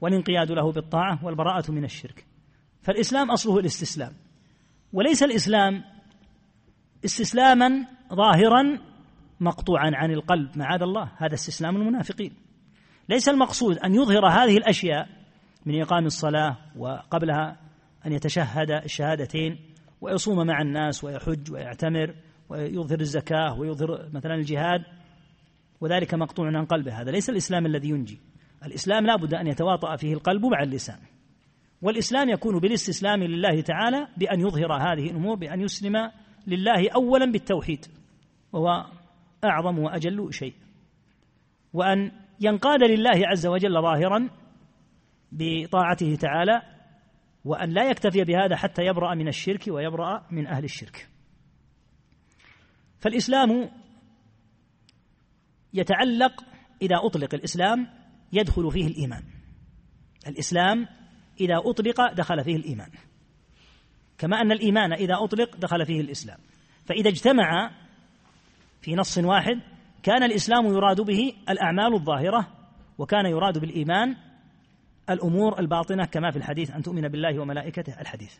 [0.00, 2.26] والانقياد له بالطاعة والبراءة من الشرك.
[2.82, 4.12] فالإسلام أصله الاستسلام.
[4.92, 5.84] وليس الإسلام
[7.04, 8.78] استسلاما ظاهرا
[9.40, 12.32] مقطوعا عن القلب معاذ الله هذا استسلام المنافقين.
[13.08, 15.08] ليس المقصود أن يظهر هذه الأشياء
[15.66, 17.56] من إقام الصلاة وقبلها
[18.06, 22.14] أن يتشهد الشهادتين ويصوم مع الناس ويحج ويعتمر
[22.48, 24.84] ويظهر الزكاة ويظهر مثلا الجهاد
[25.80, 27.00] وذلك مقطوع عن قلبه.
[27.00, 28.18] هذا ليس الإسلام الذي ينجي.
[28.64, 30.98] الإسلام لا بد أن يتواطأ فيه القلب مع اللسان.
[31.82, 36.10] والإسلام يكون بالاستسلام لله تعالى بأن يظهر هذه الأمور بأن يسلم
[36.46, 37.86] لله أولا بالتوحيد
[38.52, 38.86] وهو
[39.44, 40.54] أعظم وأجل شيء.
[41.72, 44.28] وأن ينقاد لله عز وجل ظاهرا
[45.32, 46.62] بطاعته تعالى
[47.46, 51.08] وأن لا يكتفي بهذا حتى يبرأ من الشرك ويبرأ من أهل الشرك.
[52.98, 53.70] فالإسلام
[55.74, 56.44] يتعلق
[56.82, 57.86] إذا أطلق الإسلام
[58.32, 59.22] يدخل فيه الإيمان.
[60.26, 60.88] الإسلام
[61.40, 62.90] إذا أطلق دخل فيه الإيمان.
[64.18, 66.38] كما أن الإيمان إذا أطلق دخل فيه الإسلام.
[66.86, 67.70] فإذا اجتمع
[68.80, 69.60] في نص واحد
[70.02, 72.48] كان الإسلام يراد به الأعمال الظاهرة
[72.98, 74.16] وكان يراد بالإيمان
[75.10, 78.34] الأمور الباطنة كما في الحديث أن تؤمن بالله وملائكته الحديث.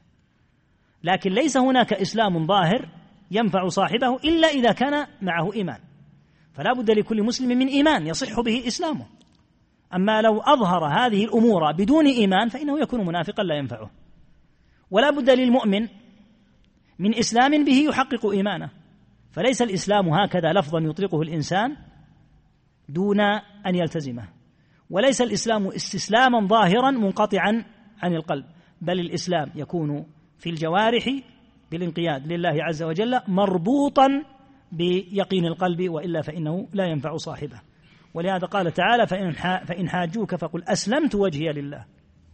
[1.04, 2.88] لكن ليس هناك إسلام ظاهر
[3.30, 5.78] ينفع صاحبه إلا إذا كان معه إيمان.
[6.52, 9.06] فلا بد لكل مسلم من إيمان يصح به إسلامه.
[9.94, 13.90] أما لو أظهر هذه الأمور بدون إيمان فإنه يكون منافقا لا ينفعه.
[14.90, 15.88] ولا بد للمؤمن
[16.98, 18.70] من إسلام به يحقق إيمانه.
[19.32, 21.76] فليس الإسلام هكذا لفظا يطلقه الإنسان
[22.88, 23.20] دون
[23.66, 24.35] أن يلتزمه.
[24.90, 27.64] وليس الإسلام استسلاما ظاهرا منقطعا
[28.02, 28.44] عن القلب
[28.80, 30.06] بل الإسلام يكون
[30.38, 31.08] في الجوارح
[31.70, 34.08] بالانقياد لله عز وجل مربوطا
[34.72, 37.60] بيقين القلب وإلا فإنه لا ينفع صاحبه.
[38.14, 39.32] ولهذا قال تعالى فإن,
[39.64, 41.84] فإن حاجوك فقل أسلمت وجهي لله.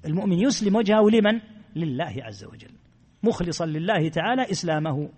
[0.06, 1.40] المؤمن يسلم وجهه لمن؟
[1.76, 2.70] لله عز وجل.
[3.22, 5.08] مخلصا لله تعالى إسلامه.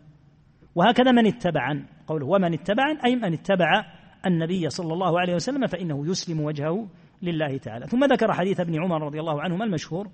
[0.75, 1.75] وهكذا من اتبع
[2.07, 3.85] قوله ومن اتبع أي من اتبع
[4.27, 6.89] النبي صلى الله عليه وسلم فإنه يسلم وجهه
[7.25, 7.87] لله تعالى.
[7.87, 10.09] ثم ذكر حديث ابن عمر رضي الله عنهما المشهور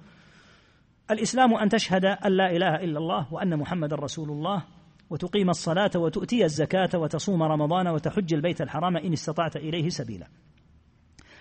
[1.10, 4.64] الإسلام أن تشهد أن لا إله إلا الله وأن محمد رسول الله
[5.10, 10.26] وتقيم الصلاة وتؤتي الزكاة وتصوم رمضان وتحج البيت الحرام إن استطعت إليه سبيلا.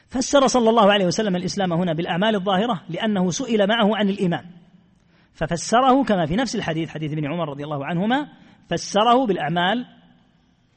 [0.07, 4.45] فسر صلى الله عليه وسلم الإسلام هنا بالأعمال الظاهرة لأنه سئل معه عن الإيمان.
[5.33, 8.27] ففسره كما في نفس الحديث حديث ابن عمر رضي الله عنهما
[8.69, 9.85] فسره بالأعمال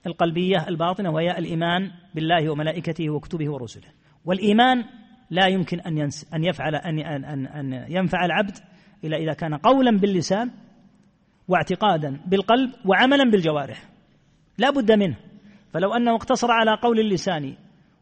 [0.07, 3.88] القلبية الباطنة وهي الإيمان بالله وملائكته وكتبه ورسله.
[4.24, 4.84] والإيمان
[5.30, 8.56] لا يمكن أن أن يفعل أن أن أن ينفع العبد
[9.04, 10.50] إلا إذا كان قولا باللسان
[11.48, 13.82] واعتقادا بالقلب وعملا بالجوارح.
[14.58, 15.16] لا بد منه.
[15.72, 17.56] فلو أنه اقتصر على قول اللسان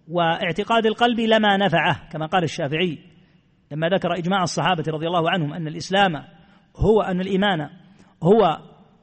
[0.08, 2.98] واعتقاد القلب لما نفعه كما قال الشافعي
[3.72, 6.16] لما ذكر إجماع الصحابة رضي الله عنهم أن الإسلام
[6.76, 7.60] هو أن الإيمان
[8.22, 8.58] هو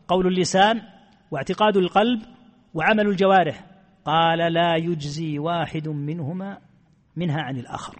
[0.08, 0.82] قول اللسان
[1.32, 2.22] واعتقاد القلب
[2.74, 3.66] وعمل الجوارح.
[4.06, 6.58] قال لا يجزي واحد منهما
[7.18, 8.00] منها عن الآخر.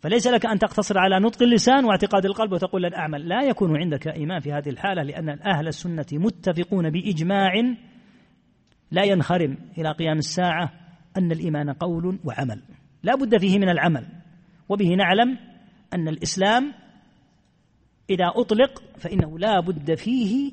[0.00, 3.28] فليس لك أن تقتصر على نطق اللسان واعتقاد القلب وتقول لن أعمل.
[3.28, 7.52] لا يكون عندك إيمان في هذه الحالة لأن أهل السنة متفقون بإجماع
[8.90, 10.72] لا ينخرم إلى قيام الساعة
[11.16, 12.62] أن الإيمان قول وعمل.
[13.02, 14.06] لا بد فيه من العمل.
[14.68, 15.38] وبه نعلم
[15.94, 16.72] أن الإسلام
[18.10, 20.52] إذا أطلق فإنه لا بد فيه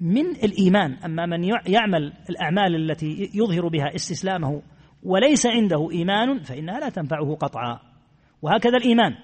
[0.00, 0.92] من الإيمان.
[0.92, 4.62] أما من يعمل الأعمال التي يظهر بها استسلامه
[5.02, 7.80] وليس عنده إيمان فإنها لا تنفعه قطعا.
[8.42, 9.14] وهكذا الإيمان.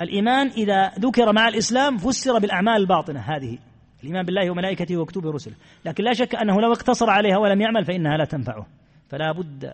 [0.00, 3.58] الإيمان إذا ذكر مع الإسلام فسر بالأعمال الباطنة هذه.
[4.02, 5.54] الإيمان بالله وملائكته وكتبه ورسله.
[5.84, 8.66] لكن لا شك أنه لو اقتصر عليها ولم يعمل فإنها لا تنفعه.
[9.08, 9.72] فلا بد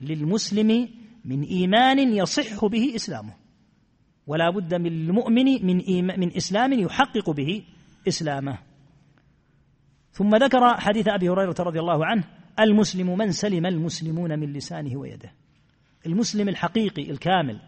[0.00, 0.88] للمسلم
[1.24, 3.32] من إيمان يصح به إسلامه.
[4.26, 5.76] ولا بد من المؤمن من
[6.20, 7.62] من إسلام يحقق به
[8.08, 8.58] إسلامه.
[10.12, 12.24] ثم ذكر حديث أبي هريرة رضي الله عنه
[12.60, 15.32] المسلم من سلم المسلمون من لسانه ويده.
[16.06, 17.60] المسلم الحقيقي الكامل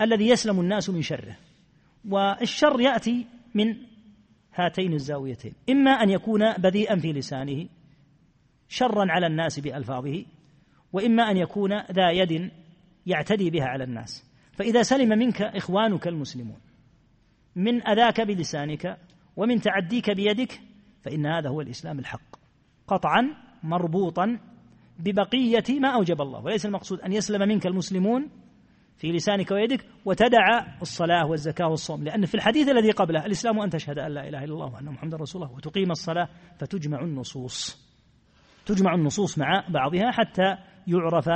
[0.00, 1.36] الذي يسلم الناس من شره.
[2.08, 3.76] والشر يأتي من
[4.54, 5.52] هاتين الزاويتين.
[5.70, 7.68] إما أن يكون بذيئا في لسانه
[8.68, 10.24] شرا على الناس بألفاظه
[10.92, 12.50] وإما أن يكون ذا يد
[13.06, 14.24] يعتدي بها على الناس.
[14.52, 16.60] فإذا سلم منك إخوانك المسلمون
[17.56, 18.98] من أذاك بلسانك
[19.36, 20.60] ومن تعديك بيدك
[21.02, 22.36] فإن هذا هو الإسلام الحق.
[22.86, 24.38] قطعا مربوطا
[24.98, 26.44] ببقية ما أوجب الله.
[26.44, 28.28] وليس المقصود أن يسلم منك المسلمون
[28.96, 33.98] في لسانك ويدك وتدع الصلاة والزكاة والصوم لأن في الحديث الذي قبله الإسلام أن تشهد
[33.98, 36.28] أن لا إله إلا الله وأن محمد رسول الله وتقيم الصلاة
[36.58, 37.88] فتجمع النصوص
[38.66, 40.56] تجمع النصوص مع بعضها حتى
[40.86, 41.28] يعرف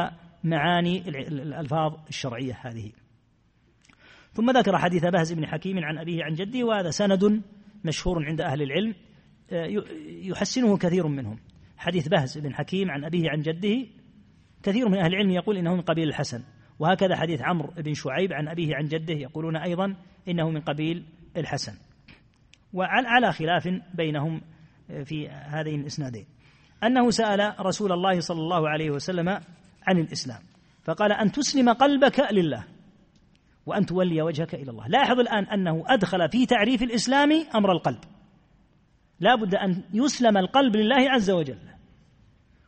[0.44, 2.92] معاني الألفاظ الشرعية هذه.
[4.32, 7.42] ثم ذكر حديث بهز بن حكيم عن أبيه عن جده وهذا سند
[7.84, 8.94] مشهور عند أهل العلم
[9.52, 9.66] آه،
[10.06, 11.38] يحسنه كثير منهم.
[11.82, 13.86] حديث بهز بن حكيم عن أبيه عن جده
[14.62, 16.42] كثير من أهل العلم يقول إنه من قبيل الحسن.
[16.78, 19.96] وهكذا حديث عمرو بن شعيب عن أبيه عن جده يقولون أيضا
[20.28, 21.04] إنه من قبيل
[21.36, 21.72] الحسن.
[22.72, 24.40] وعلى خلاف بينهم
[25.04, 26.26] في هذين الإسنادين.
[26.84, 29.28] أنه سأل رسول الله صلى الله عليه وسلم
[29.86, 30.40] عن الإسلام
[30.84, 32.64] فقال أن تسلم قلبك لله
[33.66, 34.88] وأن تولي وجهك إلى الله.
[34.88, 37.98] لاحظ الآن أنه أدخل في تعريف الإسلام أمر القلب.
[39.20, 41.58] لا بد أن يسلم القلب لله عز وجل.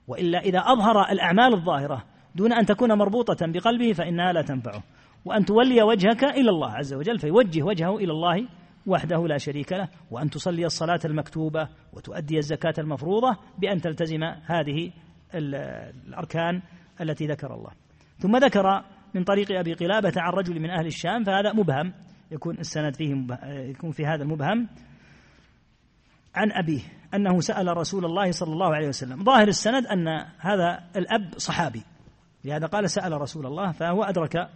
[0.09, 4.83] وإلا إذا أظهر الأعمال الظاهرة دون أن تكون مربوطة بقلبه فإنها لا تنفعه.
[5.25, 8.49] وأن تولي وجهك إلى الله عز وجل فيوجه وجهه إلى الله
[8.87, 14.93] وحده لا شريك له وأن تصلي الصلاة المكتوبة وتؤدي الزكاة المفروضة بأن تلتزم هذه
[15.35, 16.63] الأركان
[17.01, 17.71] التي ذكر الله.
[18.19, 18.85] ثم ذكر
[19.15, 21.93] من طريق أبي قلابة عن رجل من أهل الشام فهذا مبهم
[22.31, 24.69] يكون السند فيه يكون في هذا المبهم.
[26.35, 26.81] عن أبيه
[27.15, 29.25] أنه سأل رسول الله صلى الله عليه وسلم.
[29.25, 30.09] ظاهر السند أن
[30.39, 31.83] هذا الأب صحابي.
[32.45, 34.51] لهذا قال سأل رسول الله فهو أدرك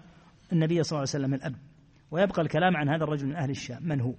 [0.53, 1.55] النبي صلى الله عليه وسلم الأب.
[2.11, 3.83] ويبقى الكلام عن هذا الرجل من أهل الشام.
[3.83, 4.15] من هو؟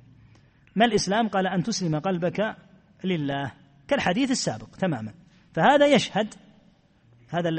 [0.75, 2.55] ما الإسلام؟ قال أن تسلم قلبك
[3.03, 3.51] لله
[3.87, 5.13] كالحديث السابق تماما.
[5.53, 6.33] فهذا يشهد
[7.29, 7.49] هذا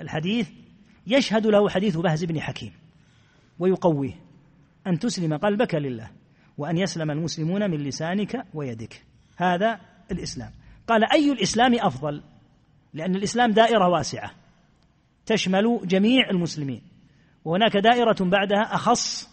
[0.00, 0.50] الحديث
[1.06, 2.72] يشهد له حديث بهز بن حكيم
[3.58, 4.14] ويقويه.
[4.86, 6.10] أن تسلم قلبك لله
[6.58, 9.02] وأن يسلم المسلمون من لسانك ويدك.
[9.36, 9.80] هذا
[10.10, 10.50] الإسلام.
[10.88, 12.22] قال أي الإسلام أفضل؟
[12.94, 14.30] لأن الإسلام دائرة واسعة
[15.26, 16.82] تشمل جميع المسلمين
[17.44, 19.30] وهناك دائرة بعدها أخص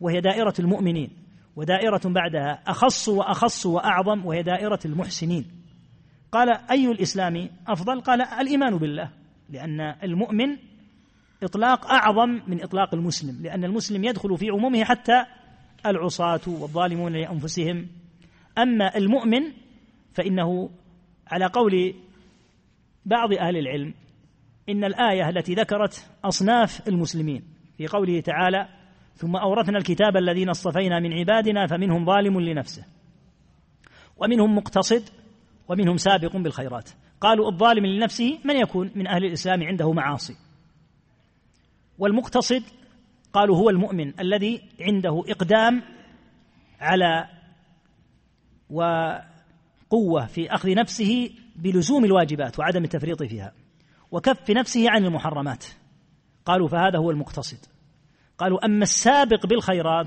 [0.00, 1.10] وهي دائرة المؤمنين
[1.56, 5.44] ودائرة بعدها أخص وأخص وأعظم وهي دائرة المحسنين.
[6.32, 9.10] قال أي الإسلام أفضل؟ قال الإيمان بالله
[9.50, 10.56] لأن المؤمن
[11.42, 15.24] إطلاق أعظم من إطلاق المسلم لأن المسلم يدخل في عمومه حتى
[15.86, 17.86] العصاة والظالمون لأنفسهم
[18.58, 19.52] أما المؤمن
[20.12, 20.70] فإنه
[21.26, 21.94] على قول
[23.06, 23.94] بعض أهل العلم
[24.68, 27.42] إن الآية التي ذكرت أصناف المسلمين
[27.76, 28.68] في قوله تعالى
[29.14, 32.84] ثم أورثنا الكتاب الذين اصطفينا من عبادنا فمنهم ظالم لنفسه
[34.16, 35.08] ومنهم مقتصد
[35.68, 36.90] ومنهم سابق بالخيرات
[37.20, 40.36] قالوا الظالم لنفسه من يكون من أهل الإسلام عنده معاصي
[41.98, 42.62] والمقتصد
[43.32, 45.82] قالوا هو المؤمن الذي عنده إقدام
[46.80, 47.37] على
[48.70, 53.52] وقوة في أخذ نفسه بلزوم الواجبات وعدم التفريط فيها
[54.10, 55.64] وكف نفسه عن المحرمات.
[56.44, 57.58] قالوا فهذا هو المقتصد.
[58.38, 60.06] قالوا أما السابق بالخيرات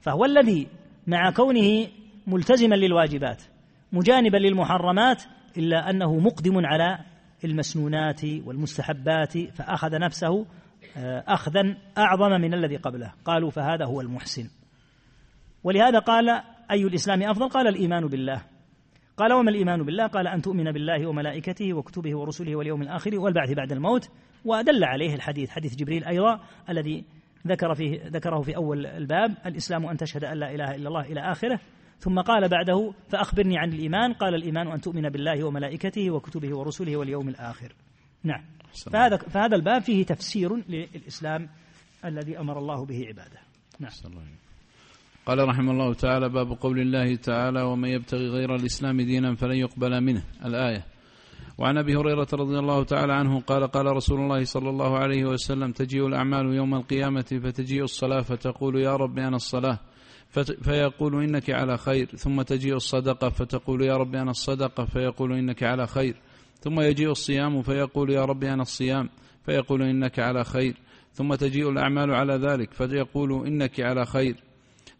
[0.00, 0.68] فهو الذي
[1.06, 1.88] مع كونه
[2.26, 3.42] ملتزما للواجبات
[3.92, 5.22] مجانبا للمحرمات
[5.56, 6.98] إلا أنه مقدم على
[7.44, 10.46] المسنونات والمستحبات فأخذ نفسه
[10.96, 13.12] آه، أخذا أعظم من الذي قبله.
[13.24, 14.50] قالوا فهذا هو المحسن.
[15.64, 18.42] ولهذا قال أي الإسلام أفضل؟ قال الإيمان بالله.
[19.16, 23.72] قال وما الإيمان بالله؟ قال أن تؤمن بالله وملائكته وكتبه ورسله واليوم الآخر والبعث بعد
[23.72, 24.10] الموت.
[24.44, 26.40] ودل عليه الحديث حديث جبريل أيضا
[26.70, 27.04] الذي
[27.46, 31.20] ذكر فيه ذكره في أول الباب الإسلام أن تشهد أن لا إله إلا الله إلى
[31.20, 31.60] آخره.
[31.98, 34.12] ثم قال بعده فأخبرني عن الإيمان.
[34.12, 37.72] قال الإيمان أن تؤمن بالله وملائكته وكتبه ورسله واليوم الآخر.
[38.24, 38.44] نعم.
[38.92, 41.48] فهذا فهذا الباب فيه تفسير للإسلام
[42.04, 43.40] الذي أمر الله به عباده.
[43.80, 43.90] نعم.
[45.26, 50.00] قال رحمه الله تعالى باب قول الله تعالى ومن يبتغي غير الإسلام دينا فلن يقبل
[50.00, 50.22] منه.
[50.44, 50.84] الآية.
[51.58, 55.72] وعن أبي هريرة رضي الله تعالى عنه قال قال رسول الله صلى الله عليه وسلم
[55.72, 59.78] تجيء الأعمال يوم القيامة فتجيء الصلاة فتقول يا رب أنا الصلاة.
[60.62, 62.06] فيقول إنك على خير.
[62.06, 64.84] ثم تجيء الصدقة فتقول يا رب أنا الصدقة.
[64.84, 66.16] فيقول إنك على خير.
[66.60, 69.08] ثم يجيء الصيام فيقول يا رب أنا الصيام.
[69.46, 70.74] فيقول إنك على خير.
[71.12, 74.45] ثم تجيء الأعمال على ذلك فيقول إنك على خير.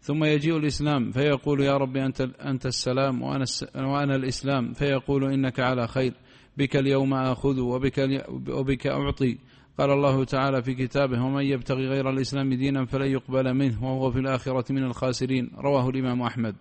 [0.07, 3.45] ثم يجيء الإسلام فيقول يا رب أنت أنت السلام وأنا
[3.75, 4.73] وأنا الإسلام.
[4.73, 6.13] فيقول إنك على خير.
[6.57, 9.37] بك اليوم آخذ وبك, وبك أعطي.
[9.79, 14.19] قال الله تعالى في كتابه ومن يبتغي غير الإسلام دينا فلن يقبل منه وهو في
[14.19, 15.51] الآخرة من الخاسرين.
[15.57, 16.55] رواه الإمام أحمد.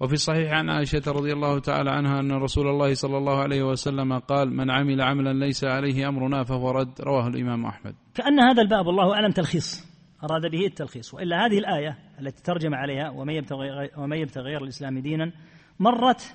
[0.00, 4.18] وفي الصحيح عن عائشة رضي الله تعالى عنها أن رسول الله صلى الله عليه وسلم
[4.18, 7.00] قال من عمل عملا ليس عليه أمرنا فهو رد.
[7.00, 7.94] رواه الإمام أحمد.
[8.14, 9.95] كأن هذا الباب والله أعلم تلخيص.
[10.24, 11.14] أراد به التلخيص.
[11.14, 15.32] وإلا هذه الآية التي ترجم عليها ومن يبتغي, ومن يبتغي غير الإسلام دينا
[15.80, 16.34] مرت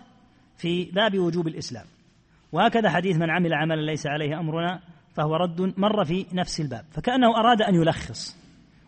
[0.57, 1.85] في باب وجوب الإسلام.
[2.51, 4.81] وهكذا حديث من عمل عملا ليس عليه أمرنا
[5.13, 6.85] فهو رد مر في نفس الباب.
[6.91, 8.37] فكأنه أراد أن يلخص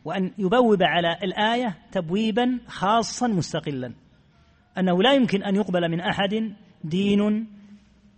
[0.06, 3.94] وأن يبوب على الآية تبويبا خاصا مستقلا.
[4.78, 7.48] أنه لا يمكن أن يقبل من أحد دين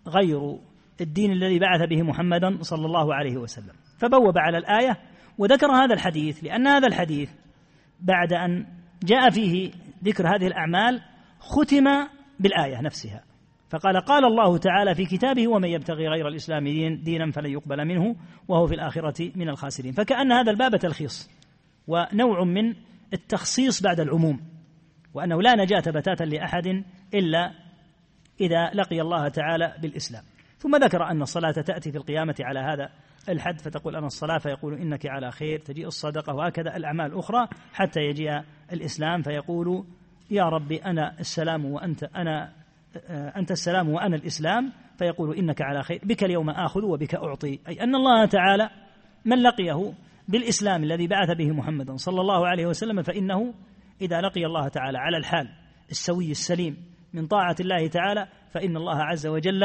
[0.08, 0.58] غير
[1.02, 3.74] الدين الذي بعث به محمدا صلى الله عليه وسلم.
[3.98, 4.98] فبوب على الآية
[5.38, 7.30] وذكر هذا الحديث لأن هذا الحديث
[8.00, 8.66] بعد أن
[9.04, 9.72] جاء فيه
[10.04, 11.02] ذكر هذه الأعمال
[11.40, 12.08] ختم
[12.40, 13.24] بالآية نفسها.
[13.70, 18.16] فقال قال الله تعالى في كتابه ومن يبتغي غير الإسلام دين دينا فلن يقبل منه
[18.48, 19.92] وهو في الآخرة من الخاسرين.
[19.92, 21.30] فكأن هذا الباب تلخيص
[21.88, 22.74] ونوع من
[23.14, 24.40] التخصيص بعد العموم
[25.14, 26.84] وأنه لا نجاة بتاتا لأحد
[27.14, 27.52] إلا
[28.42, 30.24] إذا لقي الله تعالى بالإسلام.
[30.58, 32.90] ثم ذكر أن الصلاة تأتي في القيامة على هذا
[33.30, 36.76] الحد فتقول أنا الصلاة فيقول إنك على خير تجيء الصدقة وهكذا.
[36.78, 38.42] الأعمال الأخرى حتى يجيء
[38.74, 39.86] الإسلام فيقول
[40.32, 42.54] يا ربي أنا السلام وأنت أنا
[43.10, 44.72] آه، أنت السلام وأنا الإسلام.
[44.98, 47.60] فيقول إنك على خير بك اليوم آخذ وبك أعطي.
[47.68, 48.70] أي أن الله تعالى
[49.26, 49.94] من لقيه
[50.28, 53.54] بالإسلام الذي بعث به محمدا صلى الله عليه وسلم فإنه
[54.02, 55.50] إذا لقي الله تعالى على الحال
[55.92, 56.78] السوي السليم
[57.14, 59.64] من طاعة الله تعالى فإن الله عز وجل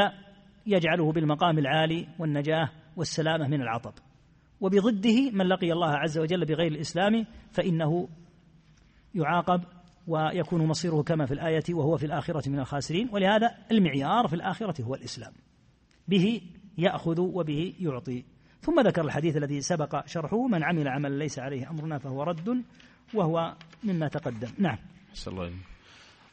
[0.66, 3.92] يجعله بالمقام العالي والنجاة والسلامة من العطب.
[4.60, 8.08] وبضده من لقي الله عز وجل بغير الإسلام فإنه
[9.14, 9.60] يعاقب
[10.06, 13.08] ويكون مصيره كما في الآية وهو في الآخرة من الخاسرين.
[13.12, 15.32] ولهذا المعيار في الآخرة هو الإسلام.
[16.08, 16.40] به
[16.78, 18.24] يأخذ وبه يعطي.
[18.60, 22.64] ثم ذكر الحديث الذي سبق شرحه من عمل عملا ليس عليه أمرنا فهو رد
[23.14, 24.48] وهو مما تقدم.
[24.58, 24.78] نعم.
[25.26, 25.52] الله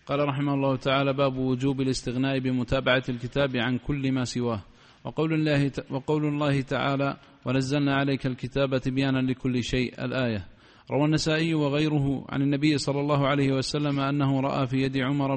[0.06, 4.62] قال رحمه الله تعالى باب وجوب الاستغناء بمتابعة الكتاب عن كل ما سواه.
[5.04, 10.46] وقول الله وقول الله تعالى ونزلنا عليك الكتاب تبيانا لكل شيء الآية.
[10.92, 15.36] روى النسائي وغيره عن النبي صلى الله عليه وسلم أنه رأى في يد عمر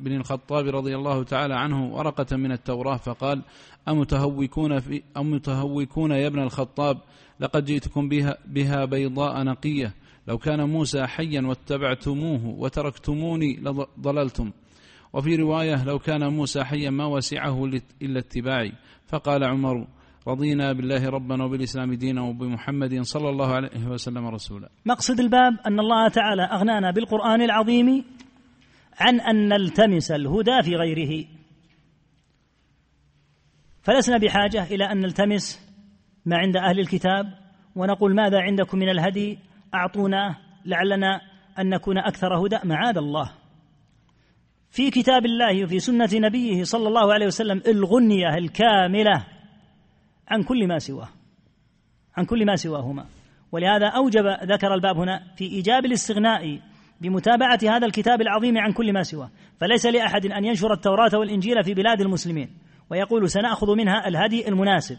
[0.00, 3.42] بن الخطاب رضي الله تعالى عنه ورقة من التوراة فقال
[3.88, 6.98] أمتهوكون, في أمتهوكون يا ابن الخطاب
[7.40, 9.94] لقد جئتكم بها, بها بيضاء نقية.
[10.28, 14.50] لو كان موسى حيا واتبعتموه وتركتموني لضللتم
[15.12, 17.64] وفي رواية لو كان موسى حيا ما وسعه
[18.02, 18.72] إلا اتباعي.
[19.12, 19.86] فقال عمر
[20.28, 24.68] رضينا بالله ربا وبالإسلام دينا وبمحمد صلى الله عليه وسلم رسولا.
[24.86, 28.04] مقصد الباب أن الله تعالى أغنانا بالقرآن العظيم
[29.00, 31.24] عن أن نلتمس الهدى في غيره.
[33.82, 35.72] فلسنا بحاجة إلى أن نلتمس
[36.26, 37.26] ما عند أهل الكتاب
[37.76, 39.38] ونقول ماذا عندكم من الهدي؟
[39.74, 41.20] أعطونا لعلنا
[41.58, 42.58] أن نكون أكثر هدى.
[42.64, 43.41] معاذ الله.
[44.72, 49.26] في كتاب الله وفي سنة نبيه صلى الله عليه وسلم الغنية الكاملة
[50.28, 51.08] عن كل ما سواه
[52.16, 53.06] عن كل ما سواهما.
[53.52, 56.60] ولهذا أوجب ذكر الباب هنا في إيجاب الاستغناء
[57.00, 59.30] بمتابعة هذا الكتاب العظيم عن كل ما سواه.
[59.60, 62.50] فليس لأحد أن ينشر التوراة والإنجيل في بلاد المسلمين.
[62.90, 64.96] ويقول سنأخذ منها الهدي المناسب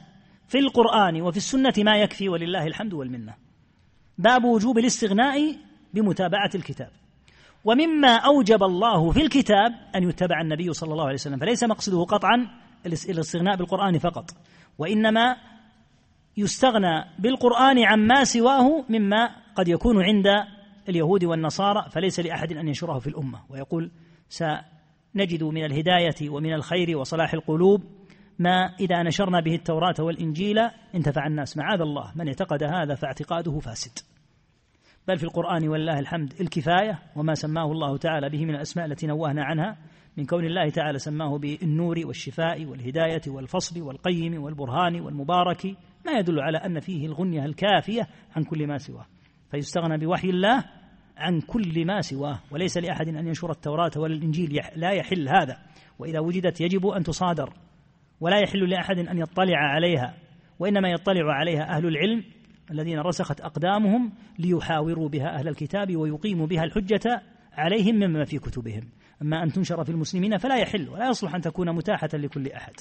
[0.47, 3.33] في القرآن وفي السنة ما يكفي ولله الحمد والمنة.
[4.17, 5.55] باب وجوب الاستغناء
[5.93, 6.89] بمتابعة الكتاب.
[7.65, 12.47] ومما أوجب الله في الكتاب أن يتبع النبي صلى الله عليه وسلم فليس مقصده قطعا
[12.85, 14.31] الاستغناء بالقرآن فقط
[14.77, 15.35] وإنما
[16.37, 20.27] يستغنى بالقرآن عما سواه مما قد يكون عند
[20.89, 23.39] اليهود والنصارى فليس لأحد أن ينشره في الأمة.
[23.49, 23.91] ويقول
[24.29, 27.83] سنجد من الهداية ومن الخير وصلاح القلوب
[28.39, 30.59] ما إذا نشرنا به التوراة والإنجيل
[30.95, 34.12] انتفع الناس معاذ الله من اعتقد هذا فاعتقاده فاسد.
[35.07, 39.43] بل في القرآن ولله الحمد الكفاية وما سماه الله تعالى به من الأسماء التي نوهنا
[39.43, 39.77] عنها
[40.17, 45.65] من كون الله تعالى سماه بالنور والشفاء والهداية والفصل والقيم والبرهان والمبارك
[46.05, 49.05] ما يدل على أن فيه الغنية الكافية عن كل ما سواه.
[49.51, 50.63] فيستغنى بوحي الله
[51.17, 55.57] عن كل ما سواه وليس لأحد أن ينشر التوراة ولا الإنجيل لا يحل هذا.
[55.99, 57.53] وإذا وجدت يجب أن تصادر
[58.21, 60.13] ولا يحل لأحد أن يطلع عليها
[60.59, 62.23] وإنما يطلع عليها أهل العلم
[62.71, 67.21] الذين رسخت أقدامهم ليحاوروا بها أهل الكتاب ويقيموا بها الحجة
[67.53, 68.89] عليهم مما في كتبهم.
[69.21, 72.73] أما أن تنشر في المسلمين فلا يحل ولا يصلح أن تكون متاحة لكل أحد.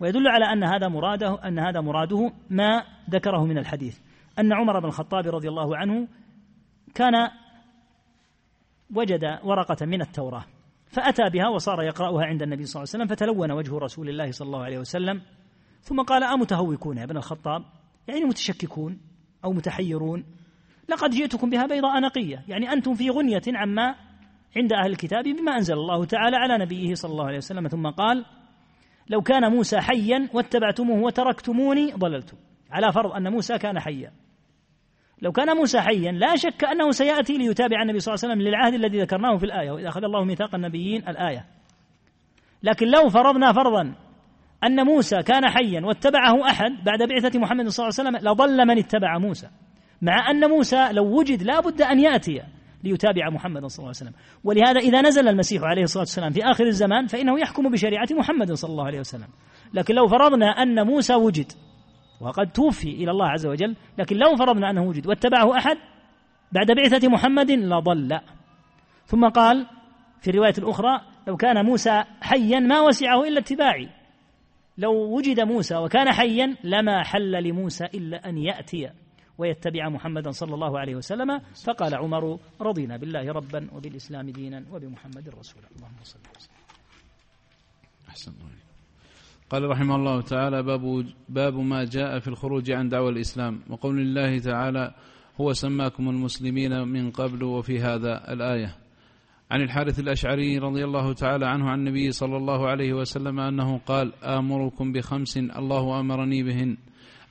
[0.00, 3.98] ويدل على أن هذا مراده أن هذا مراده ما ذكره من الحديث.
[4.38, 6.08] أن عمر بن الخطاب رضي الله عنه
[6.94, 7.14] كان
[8.94, 10.44] وجد ورقة من التوراة
[10.86, 14.46] فأتى بها وصار يقرأها عند النبي صلى الله عليه وسلم فتلون وجه رسول الله صلى
[14.46, 15.22] الله عليه وسلم
[15.80, 17.64] ثم قال أمتهوكون يا ابن الخطاب؟
[18.08, 19.00] يعني متشككون
[19.44, 20.24] أو متحيرون.
[20.88, 22.44] لقد جئتكم بها بيضاء نقية.
[22.48, 23.94] يعني أنتم في غنية عما
[24.56, 27.68] عند أهل الكتاب بما أنزل الله تعالى على نبيه صلى الله عليه وسلم.
[27.68, 28.24] ثم قال
[29.08, 32.36] لو كان موسى حيا واتبعتموه وتركتموني ضللتم.
[32.70, 34.12] على فرض أن موسى كان حيا.
[35.22, 38.74] لو كان موسى حيا لا شك أنه سيأتي ليتابع النبي صلى الله عليه وسلم للعهد
[38.74, 41.46] الذي ذكرناه في الآية وإذا أخذ الله ميثاق النبيين الآية.
[42.62, 43.94] لكن لو فرضنا فرضا
[44.66, 48.78] أن موسى كان حيا واتبعه أحد بعد بعثة محمد صلى الله عليه وسلم لضل من
[48.78, 49.48] اتبع موسى
[50.02, 52.42] مع أن موسى لو وجد لا بد أن يأتي
[52.84, 54.12] ليتابع محمد صلى الله عليه وسلم.
[54.44, 58.70] ولهذا إذا نزل المسيح عليه الصلاة والسلام في آخر الزمان فإنه يحكم بشريعة محمد صلى
[58.70, 59.28] الله عليه وسلم.
[59.74, 61.52] لكن لو فرضنا أن موسى وجد
[62.20, 65.76] وقد توفي إلى الله عز وجل لكن لو فرضنا أنه وجد واتبعه أحد
[66.52, 68.20] بعد بعثة محمد لضل.
[69.06, 69.66] ثم قال
[70.20, 73.88] في الرواية الأخرى لو كان موسى حيا ما وسعه إلا اتباعي.
[74.78, 78.90] لو وجد موسى وكان حيا لما حل لموسى إلا أن يأتي
[79.38, 81.40] ويتبع محمدا صلى الله عليه وسلم.
[81.66, 85.66] فقال عمر رضينا بالله ربا وبالإسلام دينا وبمحمد رسولا.
[85.76, 86.54] اللهم صل وسلم.
[88.08, 88.32] أحسن
[89.50, 93.60] قال رحمه الله تعالى باب, باب ما جاء في الخروج عن دعوى الإسلام.
[93.70, 94.94] وقول الله تعالى
[95.40, 98.83] هو سماكم المسلمين من قبل وفي هذا الآية.
[99.50, 104.12] عن الحارث الأشعري رضي الله تعالى عنه عن النبي صلى الله عليه وسلم أنه قال
[104.24, 106.76] آمركم بخمس الله أمرني بهن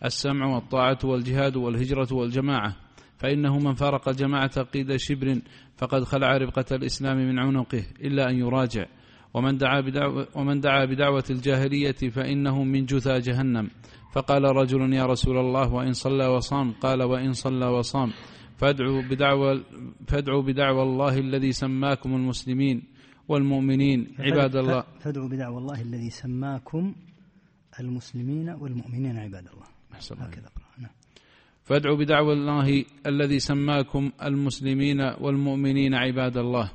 [0.05, 2.75] السمع والطاعة والجهاد والهجرة والجماعة.
[3.17, 5.41] فإنه من فارق الجماعة قيد شبر
[5.77, 8.85] فقد خلع ربقة الإسلام من عنقه إلا أن يراجع.
[9.33, 13.69] ومن دعا بدعوة, ومن دعا بدعوة الجاهلية فإنه من جثى جهنم.
[14.13, 16.71] فقال رجل يا رسول الله وإن صلى وصام.
[16.71, 18.13] قال وإن صلى وصام.
[18.57, 19.63] فادعوا بدعوى
[20.07, 22.83] فادعوا بدعوى الله الذي سماكم المسلمين
[23.27, 24.83] والمؤمنين عباد الله.
[24.99, 26.95] فادعوا بدعوى الله الذي سماكم
[27.79, 29.67] المسلمين والمؤمنين عباد الله.
[29.93, 30.91] أحسن هكذا نعم.
[31.63, 36.71] فادعوا بدعوى الله الذي سماكم المسلمين والمؤمنين عباد الله.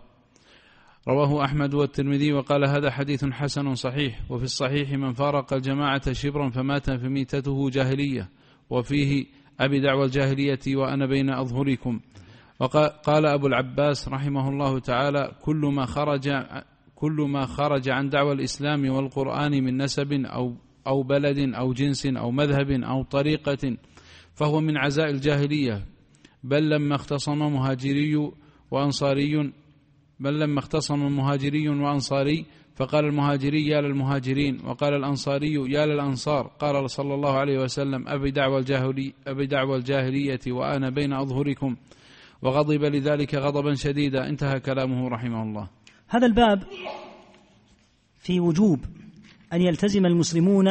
[1.08, 4.30] رواه أحمد والترمذي وقال هذا حديث حسن صحيح.
[4.30, 8.28] وفي الصحيح من فارق الجماعة شبرا فمات فميتته جاهلية
[8.70, 9.26] وفيه
[9.60, 12.00] أبي دعوى الجاهلية وأنا بين أظهركم.
[12.60, 16.28] وقال أبو العباس رحمه الله تعالى كل ما خرج
[16.94, 20.54] كل ما خرج عن دعوى الإسلام والقرآن من نسب أو
[20.86, 23.76] أو بلد أو جنس أو مذهب أو طريقة
[24.34, 25.84] فهو من عزاء الجاهلية.
[26.44, 28.30] بل لما اختصم مهاجري
[28.70, 29.52] وأنصاري
[30.20, 32.46] بل لما اختصم مهاجري وأنصاري
[32.78, 34.60] فقال المهاجري يا للمهاجرين.
[34.66, 36.46] وقال الأنصاري يا للأنصار.
[36.46, 41.76] قال صلى الله عليه وسلم أبي دعوى الجاهلي أبي دعوى الجاهلية وأنا بين أظهركم.
[42.42, 44.28] وغضب لذلك غضبا شديدا.
[44.28, 45.68] انتهى كلامه رحمه الله.
[46.08, 46.62] هذا الباب
[48.18, 48.84] في وجوب
[49.52, 50.68] أن يلتزم المسلمون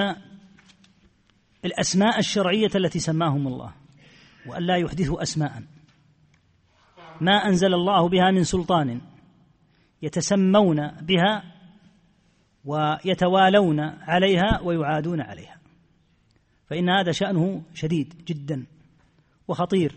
[1.66, 3.74] الأسماء الشرعية التي سماهم الله
[4.46, 5.64] وأن لا يحدثوا أسماء.
[7.22, 9.02] ما أنزل الله بها من سلطان
[10.02, 11.57] يتسمون بها
[12.68, 15.58] ويتوالون عليها ويعادون عليها.
[16.66, 18.66] فإن هذا شأنه شديد جدا
[19.48, 19.96] وخطير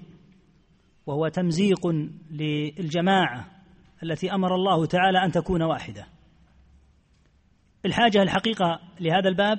[1.07, 1.87] وهو تمزيق
[2.31, 3.51] للجماعة
[4.03, 6.07] التي أمر الله تعالى أن تكون واحدة.
[7.87, 9.59] الحاجة الحقيقة لهذا الباب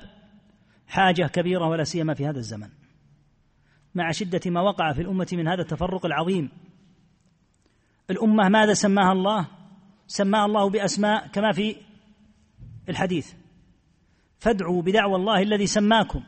[0.87, 2.69] حاجة كبيرة ولا سيما في هذا الزمن.
[3.95, 6.49] مع شدة ما وقع في الأمة من هذا التفرق العظيم.
[8.09, 9.47] الأمة ماذا سماها الله؟
[10.07, 11.75] سماها الله بأسماء كما في
[12.89, 13.33] الحديث.
[14.39, 16.23] فادعوا بدعوى الله الذي سماكم.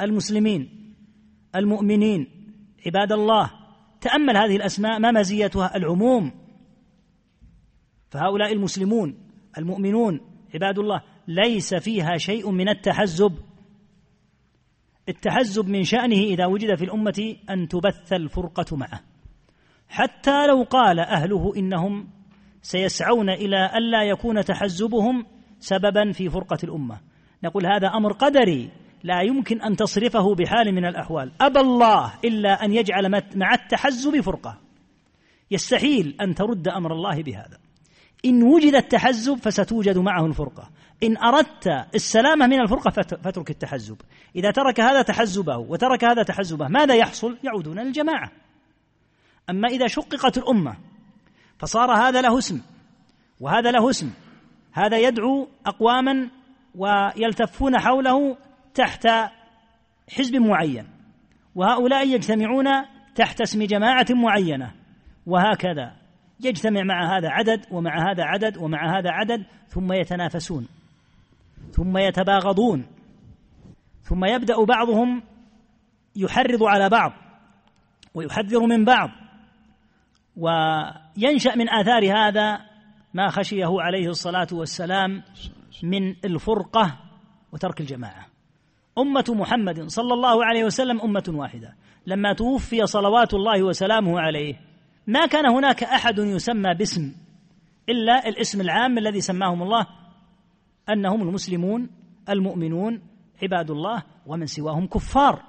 [0.00, 0.94] المسلمين
[1.56, 2.26] المؤمنين
[2.86, 3.50] عباد الله.
[4.00, 6.32] تأمل هذه الأسماء ما مزيتها؟ العموم.
[8.10, 9.14] فهؤلاء المسلمون
[9.58, 10.20] المؤمنون
[10.54, 13.38] عباد الله ليس فيها شيء من التحزب.
[15.08, 19.00] التحزب من شأنه إذا وجد في الأمة أن تبث الفرقة معه.
[19.88, 22.08] حتى لو قال أهله إنهم
[22.62, 25.26] سيسعون إلى ألا يكون تحزبهم
[25.60, 27.00] سببا في فرقة الأمة.
[27.44, 28.70] نقول هذا أمر قدري
[29.04, 31.32] لا يمكن أن تصرفه بحال من الأحوال.
[31.40, 34.58] أبى الله إلا أن يجعل مع التحزب فرقة.
[35.50, 37.58] يستحيل أن ترد أمر الله بهذا.
[38.24, 40.70] إن وجد التحزب فستوجد معه الفرقة.
[41.02, 43.96] إن أردت السلامة من الفرقة فاترك التحزب.
[44.36, 48.30] إذا ترك هذا تحزبه وترك هذا تحزبه ماذا يحصل؟ يعودون للجماعه
[49.50, 50.76] أما إذا شققت الأمة
[51.58, 52.60] فصار هذا له اسم
[53.40, 54.10] وهذا له اسم
[54.72, 56.30] هذا يدعو أقواما
[56.74, 58.36] ويلتفون حوله
[58.74, 59.08] تحت
[60.10, 60.86] حزب معين
[61.54, 62.66] وهؤلاء يجتمعون
[63.14, 64.74] تحت اسم جماعة معينة
[65.26, 65.92] وهكذا
[66.40, 70.68] يجتمع مع هذا عدد ومع هذا عدد ومع هذا عدد ثم يتنافسون
[71.72, 72.86] ثم يتباغضون
[74.02, 75.22] ثم يبدأ بعضهم
[76.16, 77.12] يحرض على بعض
[78.14, 79.10] ويحذر من بعض
[80.38, 82.60] وينشأ من آثار هذا
[83.14, 85.22] ما خشيه عليه الصلاة والسلام
[85.82, 86.96] من الفرقة
[87.52, 88.26] وترك الجماعة.
[88.98, 91.74] أمة محمد صلى الله عليه وسلم أمة واحدة.
[92.06, 94.54] لما توفي صلوات الله وسلامه عليه
[95.06, 97.14] ما كان هناك أحد يسمى باسم
[97.88, 99.86] إلا الاسم العام الذي سماهم الله
[100.88, 101.90] أنهم المسلمون
[102.28, 103.02] المؤمنون
[103.42, 105.42] عباد الله ومن سواهم كفار.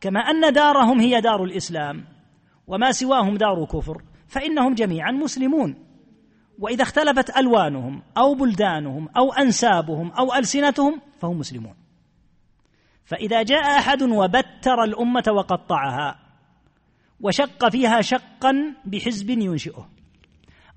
[0.00, 2.04] كما أن دارهم هي دار الإسلام
[2.66, 4.02] وما سواهم دار كفر.
[4.28, 5.74] فإنهم جميعا مسلمون.
[6.58, 11.74] وإذا اختلفت ألوانهم أو بلدانهم أو أنسابهم أو ألسنتهم فهم مسلمون.
[13.04, 16.18] فإذا جاء أحد وبتر الأمة وقطعها
[17.20, 19.88] وشق فيها شقا بحزب ينشئه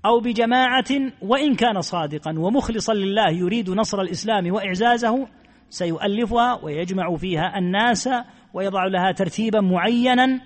[0.04, 0.84] أو بجماعة
[1.22, 5.28] وإن كان صادقا ومخلصا لله يريد نصر الإسلام وإعزازه
[5.70, 8.08] سيؤلفها ويجمع فيها الناس
[8.54, 10.40] ويضع لها ترتيبا معينا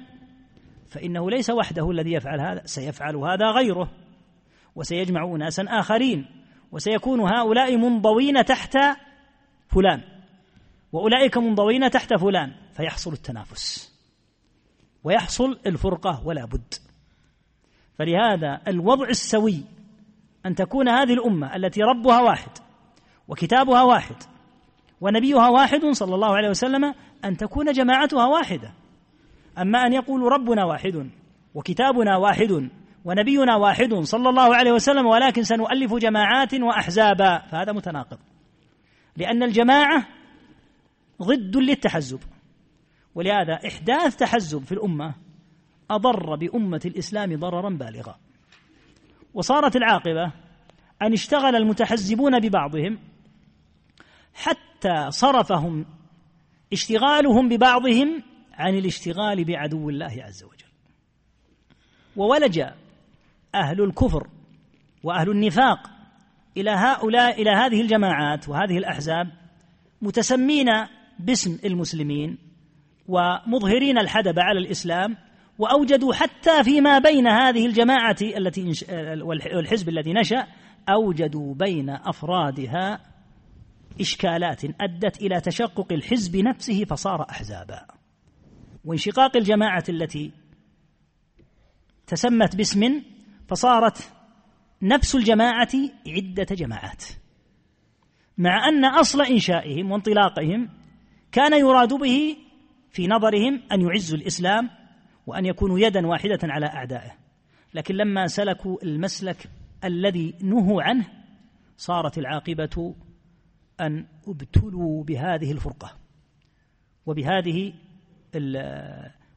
[0.93, 3.91] فإنه ليس وحده الذي يفعل هذا سيفعل هذا غيره
[4.75, 6.27] وسيجمع اناسا آخرين
[6.73, 8.79] وسيكون هؤلاء منضوين تحت
[9.69, 10.01] فلان
[10.93, 13.93] وأولئك منضوين تحت فلان فيحصل التنافس
[15.05, 16.75] ويحصل الفرقة ولا بد.
[17.99, 19.65] فلهذا الوضع السوي
[20.47, 22.51] أن تكون هذه الأمة التي ربها واحد
[23.29, 24.17] وكتابها واحد
[25.01, 28.73] ونبيها واحد صلى الله عليه وسلم أن تكون جماعتها واحدة.
[29.59, 31.11] أما أن يقولوا ربنا واحد
[31.55, 32.71] وكتابنا واحد
[33.05, 38.19] ونبينا واحد صلى الله عليه وسلم ولكن سنؤلف جماعات وأحزابا فهذا متناقض.
[39.17, 40.07] لأن الجماعة
[41.23, 42.21] ضد للتحزب.
[43.15, 45.15] ولهذا إحداث تحزب في الأمة
[45.91, 48.17] أضر بأمة الإسلام ضررا بالغا.
[49.35, 50.33] وصارت العاقبة
[51.03, 52.99] أن اشتغل المتحزبون ببعضهم
[54.35, 55.87] حتى صرفهم
[56.73, 58.23] اشتغالهم ببعضهم
[58.63, 60.73] عن الاشتغال بعدو الله عز وجل.
[62.17, 62.61] وولج
[63.55, 64.29] أهل الكفر
[65.03, 65.91] وأهل النفاق
[66.57, 69.33] إلى هؤلاء إلى هذه الجماعات وهذه الأحزاب
[70.03, 70.67] متسمين
[71.19, 72.39] باسم المسلمين
[73.09, 75.17] ومظهرين الحدب على الإسلام
[75.59, 78.73] وأوجدوا حتى فيما بين هذه الجماعة التي
[79.55, 80.47] والحزب الذي نشأ
[80.89, 83.01] أوجدوا بين أفرادها
[84.01, 88.02] إشكالات أدت إلى تشقق الحزب نفسه فصار احزابا.
[88.85, 90.33] وانشقاق الجماعة التي
[92.07, 93.03] تسمت باسم
[93.49, 94.13] فصارت
[94.83, 95.71] نفس الجماعة
[96.07, 97.05] عدة جماعات.
[98.39, 100.69] مع أن أصل إنشائهم وانطلاقهم
[101.33, 102.37] كان يراد به
[102.91, 104.71] في نظرهم أن يعزوا الإسلام
[105.27, 107.13] وأن يكونوا يدا واحدة على أعدائه.
[107.75, 109.51] لكن لما سلكوا المسلك
[109.85, 111.09] الذي نهوا عنه
[111.77, 112.95] صارت العاقبة
[113.81, 115.97] أن ابتلوا بهذه الفرقة.
[117.07, 117.73] وبهذه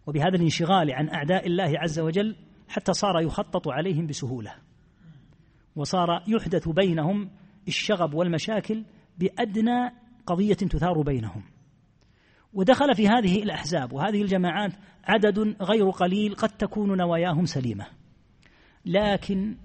[0.07, 2.35] وبهذا الانشغال عن أعداء الله عز وجل
[2.67, 4.55] حتى صار يخطط عليهم بسهولة.
[5.75, 7.29] وصار يحدث بينهم
[7.67, 8.83] الشغب والمشاكل
[9.17, 9.91] بأدنى
[10.25, 11.43] قضية تثار بينهم.
[12.53, 14.73] ودخل في هذه الأحزاب وهذه الجماعات
[15.03, 17.87] عدد غير قليل قد تكون نواياهم سليمة.
[18.85, 19.55] لكن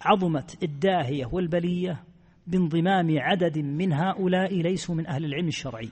[0.00, 2.04] عظمت الداهية والبلية
[2.46, 5.90] بانضمام عدد من هؤلاء ليسوا من أهل العلم الشرعي.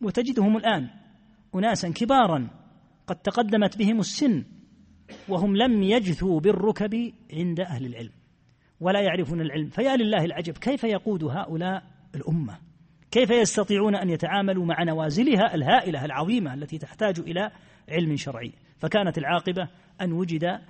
[0.00, 0.90] وتجدهم الآن
[1.54, 2.48] اناسا كبارا
[3.06, 4.44] قد تقدمت بهم السن
[5.28, 8.12] وهم لم يجثوا بالركب عند أهل العلم
[8.80, 9.68] ولا يعرفون العلم.
[9.68, 11.82] فيا لله العجب كيف يقود هؤلاء
[12.14, 12.58] الأمة؟
[13.10, 17.50] كيف يستطيعون أن يتعاملوا مع نوازلها الهائلة العظيمة التي تحتاج إلى
[17.88, 19.68] علم شرعي؟ فكانت العاقبة
[20.00, 20.60] أن وجد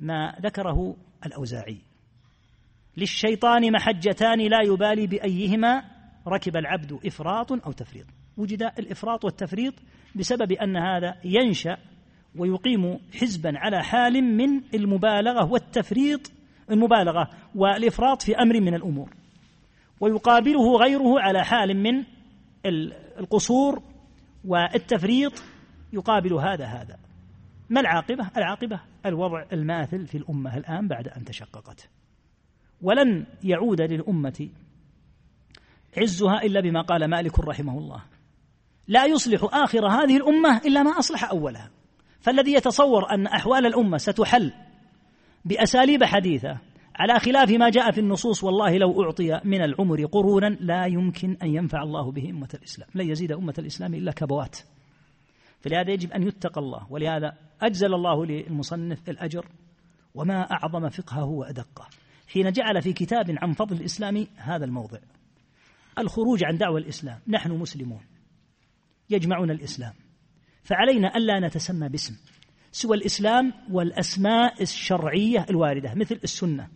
[0.00, 0.96] ما ذكره
[1.26, 1.78] الأوزاعي.
[2.96, 5.82] للشيطان محجتان لا يبالي بأيهما
[6.28, 8.06] ركب العبد إفراط أو تفريط.
[8.36, 9.74] وجد الإفراط والتفريط
[10.14, 11.76] بسبب أن هذا ينشأ
[12.36, 16.32] ويقيم حزبا على حال من المبالغة والتفريط
[16.70, 19.10] المبالغة والإفراط في أمر من الأمور.
[20.00, 22.04] ويقابله غيره على حال من
[23.18, 23.82] القصور
[24.44, 25.42] والتفريط
[25.92, 26.98] يقابل هذا هذا.
[27.70, 31.88] ما العاقبة؟ العاقبة الوضع الماثل في الأمة الآن بعد أن تشققت.
[32.82, 34.48] ولن يعود للأمة
[35.98, 38.02] عزها إلا بما قال مالك رحمه الله.
[38.88, 41.70] لا يصلح آخر هذه الأمة إلا ما أصلح أولها.
[42.20, 44.52] فالذي يتصور أن أحوال الأمة ستحل
[45.44, 46.58] بأساليب حديثة
[46.96, 51.54] على خلاف ما جاء في النصوص والله لو أعطي من العمر قرونا لا يمكن أن
[51.54, 52.88] ينفع الله به أمة الإسلام.
[52.94, 54.58] لن يزيد أمة الإسلام إلا كبوات.
[55.60, 57.32] فلهذا يجب أن يتقى الله ولهذا
[57.62, 59.46] أجزل الله للمصنف الأجر
[60.14, 61.88] وما أعظم فقهه وأدقه
[62.28, 64.98] حين جعل في كتاب عن فضل الإسلام هذا الموضع
[65.98, 68.00] الخروج عن دعوة الإسلام نحن مسلمون.
[69.10, 69.92] يجمعنا الإسلام.
[70.62, 72.16] فعلينا ألا نتسمى باسم
[72.72, 76.68] سوى الإسلام والأسماء الشرعية الواردة مثل السنة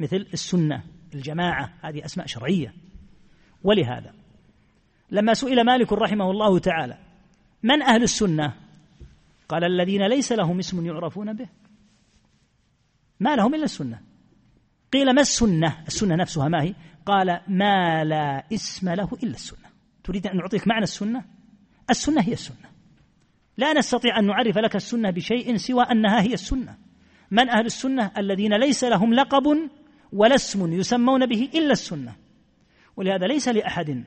[0.00, 0.84] مثل السنة
[1.14, 2.74] الجماعة هذه أسماء شرعية.
[3.62, 4.14] ولهذا
[5.10, 6.98] لما سئل مالك رحمه الله تعالى
[7.62, 8.54] من أهل السنة؟
[9.48, 11.48] قال الذين ليس لهم اسم يعرفون به.
[13.20, 14.00] ما لهم إلا السنة.
[14.92, 16.74] قيل ما السنة؟ السنة نفسها ما هي؟
[17.06, 19.68] قال ما لا اسم له إلا السنة.
[20.08, 21.24] تريد أن نعطيك معنى السنة؟
[21.90, 22.68] السنة هي السنة.
[23.56, 26.76] لا نستطيع أن نعرف لك السنة بشيء سوى أنها هي السنة.
[27.30, 29.42] من أهل السنة؟ الذين ليس لهم لقب
[30.12, 32.16] ولا اسم يسمون به إلا السنة.
[32.96, 34.04] ولهذا ليس لأحد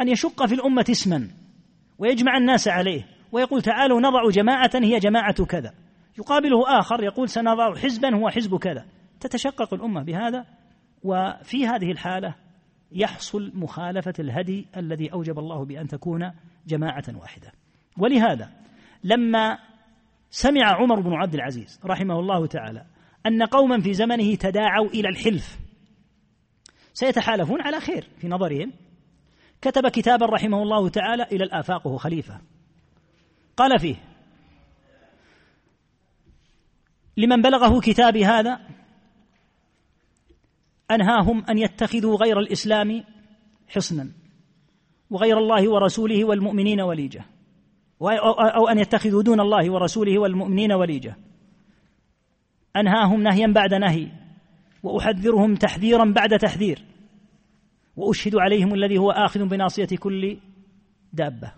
[0.00, 1.28] أن يشق في الأمة اسما
[1.98, 5.74] ويجمع الناس عليه ويقول تعالوا نضع جماعة هي جماعة كذا.
[6.18, 8.86] يقابله آخر يقول سنضع حزبا هو حزب كذا.
[9.20, 10.46] تتشقق الأمة بهذا
[11.02, 12.43] وفي هذه الحالة
[12.94, 16.32] يحصل مخالفة الهدي الذي أوجب الله بأن تكون
[16.66, 17.52] جماعة واحدة.
[17.98, 18.50] ولهذا
[19.04, 19.58] لما
[20.30, 22.86] سمع عمر بن عبد العزيز رحمه الله تعالى
[23.26, 25.58] أن قوما في زمنه تداعوا إلى الحلف
[26.92, 28.72] سيتحالفون على خير في نظرهم.
[29.60, 32.40] كتب كتابا رحمه الله تعالى إلى الآفاق وهو خليفة.
[33.56, 33.96] قال فيه
[37.16, 38.60] لمن بلغه كتابي هذا
[40.90, 43.04] أنهاهم أن يتخذوا غير الإسلام
[43.68, 44.10] حصنا
[45.10, 47.24] وغير الله ورسوله والمؤمنين وليجة
[48.00, 51.16] أو أن يتخذوا دون الله ورسوله والمؤمنين وليجة.
[52.76, 54.08] أنهاهم نهيا بعد نهي
[54.82, 56.84] وأحذرهم تحذيرا بعد تحذير
[57.96, 60.36] وأشهد عليهم الذي هو آخذ بناصية كل
[61.12, 61.52] دابة.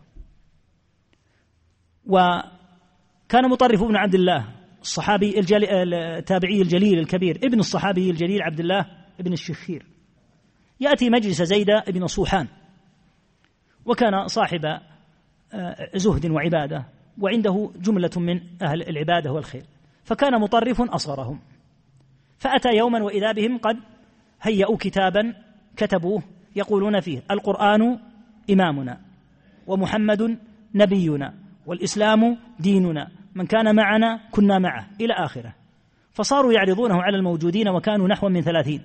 [2.06, 4.48] وكان مطرف بن عبد الله
[4.82, 9.86] الصحابي التابعي الجليل الكبير ابن الصحابي الجليل عبد الله ابن الشخير.
[10.80, 12.48] يأتي مجلس زيد بن صوحان
[13.86, 14.64] وكان صاحب
[15.52, 16.84] آه، زهد وعبادة
[17.20, 19.62] وعنده جملة من أهل العبادة والخير.
[20.04, 21.40] فكان مطرف أصغرهم.
[22.38, 23.76] فأتى يوما وإذا بهم قد
[24.42, 25.34] هيأوا كتابا
[25.76, 26.22] كتبوه
[26.56, 27.98] يقولون فيه القرآن
[28.50, 29.00] إمامنا
[29.66, 30.38] ومحمد
[30.74, 31.34] نبينا
[31.66, 35.54] والإسلام ديننا من كان معنا كنا معه إلى آخره.
[36.12, 38.80] فصاروا يعرضونه على الموجودين وكانوا نحو من ثلاثين.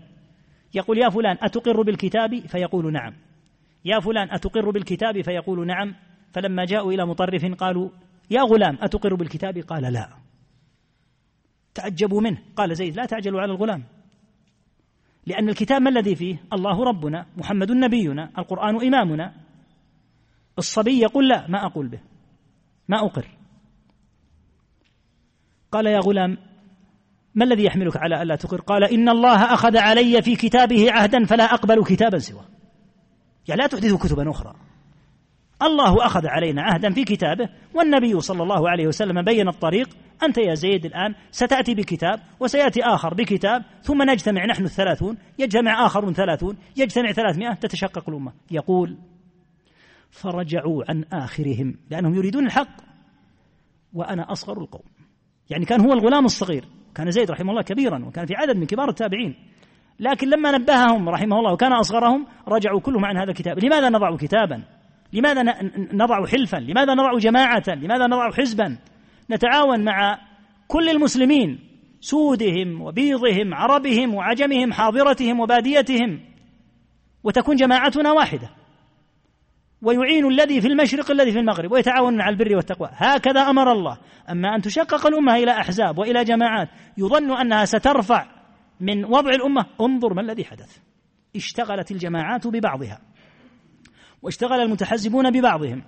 [0.74, 3.14] يقول يا فلان أتقر بالكتاب؟ فيقول نعم.
[3.86, 5.96] يا فلان أتقر بالكتاب؟ فيقول نعم.
[6.34, 7.90] فلما جاءوا إلى مطرف قالوا
[8.32, 10.10] يا غلام أتقر بالكتاب؟ قال لا.
[11.74, 12.38] تعجبوا منه.
[12.56, 13.84] قال زيد لا تعجلوا على الغلام.
[15.26, 19.34] لأن الكتاب ما الذي فيه؟ الله ربنا محمد نبينا القرآن إمامنا.
[20.58, 22.00] الصبي يقول لا ما أقول به
[22.88, 23.28] ما أقر.
[25.72, 26.38] قال يا غلام
[27.36, 31.44] ما الذي يحملك على ألا تقر؟ قال إن الله أخذ علي في كتابه عهدا فلا
[31.44, 32.46] أقبل كتابا سواه.
[33.48, 34.56] يعني لا تحدث كتبا أخرى.
[35.62, 39.90] الله أخذ علينا عهدا في كتابه والنبي صلى الله عليه وسلم بين الطريق
[40.24, 46.14] أنت يا زيد الآن ستأتي بكتاب وسيأتي آخر بكتاب ثم نجتمع نحن الثلاثون يجتمع آخر
[46.14, 48.34] ثلاثون يجتمع ثلاثمائة تتشقق الأمة.
[48.52, 48.98] يقول
[50.12, 52.82] فرجعوا عن آخرهم لأنهم يريدون الحق
[53.94, 54.86] وأنا أصغر القوم.
[55.50, 56.66] يعني كان هو الغلام الصغير.
[56.96, 59.36] كان زيد رحمه الله كبيرا وكان في عدد من كبار التابعين.
[60.00, 63.64] لكن لما نبههم رحمه الله وكان أصغرهم رجعوا كلهم عن هذا الكتاب.
[63.64, 64.64] لماذا نضع كتابا؟
[65.14, 65.44] لماذا
[65.94, 68.78] نضع حلفا؟ لماذا نضع جماعة؟ لماذا نضع حزبا؟
[69.32, 70.18] نتعاون مع
[70.68, 71.60] كل المسلمين
[72.00, 76.20] سودهم وبيضهم عربهم وعجمهم حاضرتهم وباديتهم
[77.24, 78.50] وتكون جماعتنا واحدة.
[79.82, 82.90] ويعين الذي في المشرق الذي في المغرب ويتعاونون على البر والتقوى.
[82.94, 83.98] هكذا أمر الله.
[84.30, 88.26] أما أن تشقق الأمة إلى أحزاب وإلى جماعات يظن أنها سترفع
[88.80, 89.66] من وضع الأمة.
[89.82, 90.78] انظر ما الذي حدث.
[91.36, 93.02] اشتغلت الجماعات ببعضها
[94.22, 95.84] واشتغل المتحزبون ببعضهم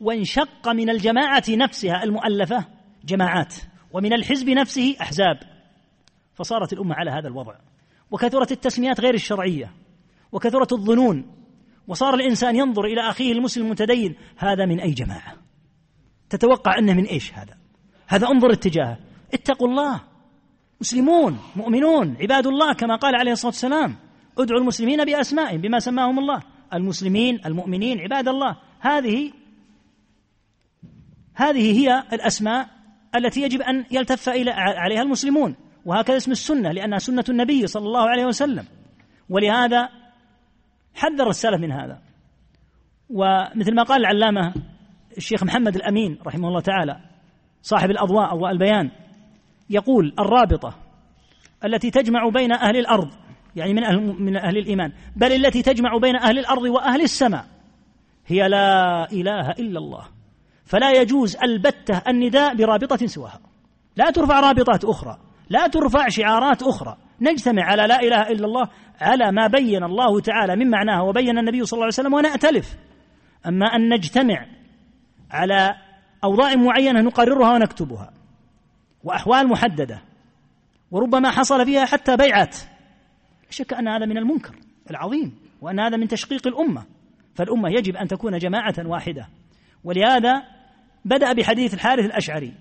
[0.00, 2.66] وانشق من الجماعة نفسها المؤلفة
[3.04, 3.54] جماعات
[3.92, 5.38] ومن الحزب نفسه أحزاب.
[6.34, 7.54] فصارت الأمة على هذا الوضع.
[8.10, 9.72] وكثرت التسميات غير الشرعية.
[10.32, 11.41] وكثرت الظنون.
[11.88, 14.14] وصار الإنسان ينظر إلى أخيه المسلم المتدين.
[14.36, 15.34] هذا من أي جماعة؟
[16.30, 17.54] تتوقع أنه من إيش هذا؟
[18.06, 18.98] هذا انظر اتجاهه.
[19.34, 20.00] اتقوا الله.
[20.80, 23.96] مسلمون مؤمنون عباد الله كما قال عليه الصلاة والسلام
[24.38, 26.42] ادعوا المسلمين بأسمائهم بما سماهم الله.
[26.74, 28.56] المسلمين المؤمنين عباد الله.
[28.80, 29.32] هذه
[31.34, 32.68] هذه هي الأسماء
[33.16, 35.56] التي يجب أن يلتف إلى عليها المسلمون.
[35.84, 38.64] وهكذا اسم السنة لأنها سنة النبي صلى الله عليه وسلم.
[39.28, 39.88] ولهذا
[40.94, 41.98] حذر السلف من هذا.
[43.10, 44.54] ومثل ما قال العلامة
[45.16, 47.00] الشيخ محمد الأمين رحمه الله تعالى
[47.62, 48.90] صاحب الأضواء أضواء البيان
[49.70, 50.74] يقول الرابطة
[51.64, 53.10] التي تجمع بين أهل الأرض
[53.56, 57.44] يعني من أهل, من أهل الإيمان بل التي تجمع بين أهل الأرض وأهل السماء
[58.26, 60.04] هي لا إله إلا الله
[60.64, 63.40] فلا يجوز البتة النداء برابطة سواها.
[63.96, 65.18] لا ترفع رابطات أخرى
[65.50, 68.68] لا ترفع شعارات أخرى نجتمع على لا إله إلا الله
[69.00, 72.76] على ما بين الله تعالى من معناها وبين النبي صلى الله عليه وسلم ونأتلف.
[73.46, 74.46] أما أن نجتمع
[75.30, 75.74] على
[76.24, 78.12] أوضاع معينة نقررها ونكتبها
[79.04, 80.02] وأحوال محددة
[80.90, 82.56] وربما حصل فيها حتى بيعات.
[83.44, 84.54] لا شك أن هذا من المنكر
[84.90, 86.84] العظيم وأن هذا من تشقيق الأمة.
[87.34, 89.28] فالأمة يجب أن تكون جماعة واحدة.
[89.84, 90.42] ولهذا
[91.04, 92.52] بدأ بحديث الحارث الأشعري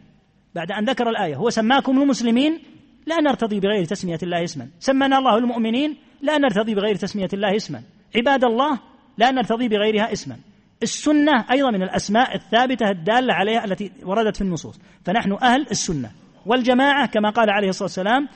[0.55, 2.59] بعد أن ذكر الآية هو سماكم المسلمين
[3.07, 4.67] لا نرتضي بغير تسمية الله اسما.
[4.79, 7.81] سمنا الله المؤمنين لا نرتضي بغير تسمية الله اسما.
[8.15, 8.79] عباد الله
[9.17, 10.37] لا نرتضي بغيرها اسما.
[10.83, 14.79] السنة أيضا من الأسماء الثابتة الدالة عليها التي وردت في النصوص.
[15.05, 16.11] فنحن أهل السنة.
[16.45, 18.27] والجماعة كما قال عليه الصلاة والسلام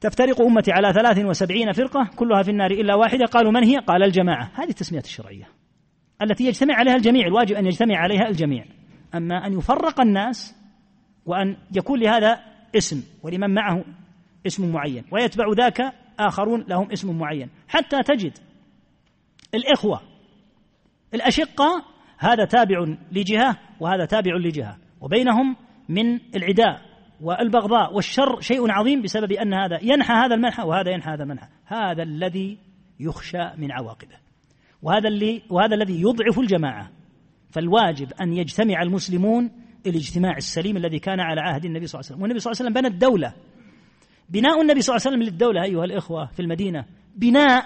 [0.00, 3.26] تفترق أمتي على ثلاث وسبعين فرقة كلها في النار إلا واحدة.
[3.26, 4.50] قالوا من هي؟ قال الجماعة.
[4.54, 5.48] هذه التسميات الشرعية
[6.22, 8.64] التي يجتمع عليها الجميع الواجب أن يجتمع عليها الجميع.
[9.14, 10.56] أما أن يفرق الناس
[11.26, 13.84] وأن يكون لهذا اسم ولمن معه
[14.46, 18.38] اسم معين ويتبع ذاك آخرون لهم اسم معين حتى تجد
[19.54, 20.00] الإخوة
[21.14, 21.84] الأشقة
[22.18, 25.56] هذا تابع لجهة وهذا تابع لجهة وبينهم
[25.88, 26.80] من العداء
[27.20, 32.02] والبغضاء والشر شيء عظيم بسبب أن هذا ينحى هذا المنحى وهذا ينحى هذا المنحى هذا
[32.02, 32.58] الذي
[33.00, 34.16] يخشى من عواقبه
[34.82, 36.90] وهذا اللي وهذا الذي يضعف الجماعة
[37.50, 39.50] فالواجب أن يجتمع المسلمون
[39.86, 42.22] الاجتماع السليم الذي كان على عهد النبي صلى الله عليه وسلم.
[42.22, 43.34] والنبي صلى الله عليه وسلم بنى الدولة.
[44.28, 46.84] بناء النبي صلى الله عليه وسلم للدولة أيها الإخوة في المدينة.
[47.16, 47.64] بناء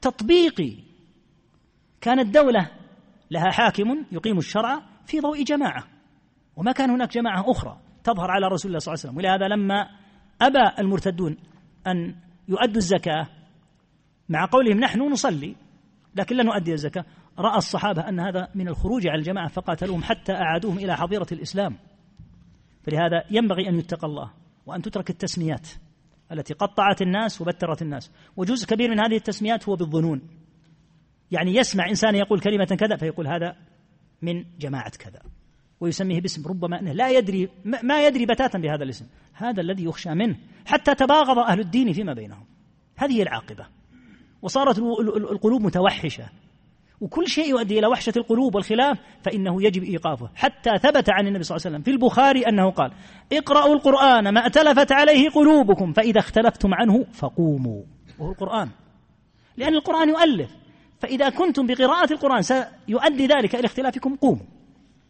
[0.00, 0.76] تطبيقي.
[2.00, 2.70] كانت دولة
[3.30, 5.84] لها حاكم يقيم الشرع في ضوء جماعة.
[6.56, 9.16] وما كان هناك جماعة أخرى تظهر على رسول الله صلى الله عليه وسلم.
[9.16, 9.88] ولهذا لما
[10.40, 11.36] أبى المرتدون
[11.86, 12.14] أن
[12.48, 13.28] يؤدوا الزكاة
[14.28, 15.56] مع قولهم نحن نصلي
[16.14, 17.04] لكن لا نؤدي الزكاة
[17.38, 21.76] رأى الصحابة أن هذا من الخروج على الجماعة فقاتلوهم حتى أعادوهم إلى حظيرة الإسلام.
[22.82, 24.30] فلهذا ينبغي أن يتقى الله
[24.66, 25.68] وأن تترك التسميات
[26.32, 28.10] التي قطعت الناس وبترت الناس.
[28.36, 30.22] وجزء كبير من هذه التسميات هو بالظنون.
[31.30, 33.56] يعني يسمع إنسان يقول كلمة كذا فيقول هذا
[34.22, 35.20] من جماعة كذا.
[35.80, 39.06] ويسميه باسم ربما أنه لا يدري ما يدري بتاتا بهذا الاسم.
[39.32, 40.36] هذا الذي يخشى منه.
[40.66, 42.44] حتى تباغض أهل الدين فيما بينهم.
[42.96, 43.66] هذه العاقبة.
[44.42, 44.78] وصارت
[45.30, 46.28] القلوب متوحشة.
[47.02, 50.30] وكل شيء يؤدي إلى وحشة القلوب والخلاف فإنه يجب إيقافه.
[50.34, 52.92] حتى ثبت عن النبي صلى الله عليه وسلم في البخاري أنه قال
[53.32, 57.82] اقرأوا القرآن ما اتلفت عليه قلوبكم فإذا اختلفتم عنه فقوموا.
[58.18, 58.68] وهو القرآن.
[59.56, 60.50] لأن القرآن يؤلف
[60.98, 64.46] فإذا كنتم بقراءة القرآن سيؤدي ذلك إلى اختلافكم قوموا.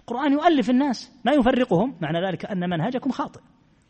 [0.01, 3.41] القرآن يؤلف الناس ما يفرقهم معنى ذلك أن منهجكم خاطئ.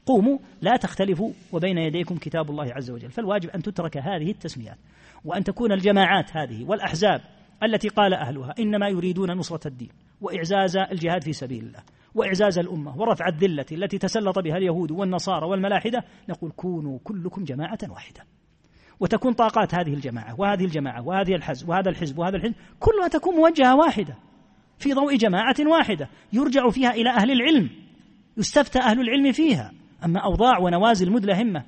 [0.06, 3.10] قوموا لا تختلفوا وبين يديكم كتاب الله عز وجل.
[3.10, 4.78] فالواجب أن تترك هذه التسميات
[5.24, 7.20] وأن تكون الجماعات هذه والأحزاب
[7.62, 9.90] التي قال أهلها إنما يريدون نصرة الدين
[10.20, 11.80] وإعزاز الجهاد في سبيل الله
[12.14, 18.20] وإعزاز الأمة ورفع الذلة التي تسلط بها اليهود والنصارى والملاحدة نقول كونوا كلكم جماعة واحدة.
[19.00, 23.76] وتكون طاقات هذه الجماعة وهذه الجماعة وهذه الحزب وهذا الحزب وهذا الحزب كلها تكون موجهة
[23.76, 24.14] واحدة
[24.78, 27.70] في ضوء جماعة واحدة يرجع فيها إلى أهل العلم
[28.36, 29.72] يستفتى أهل العلم فيها.
[30.04, 31.64] أما أوضاع ونوازل مدلهمة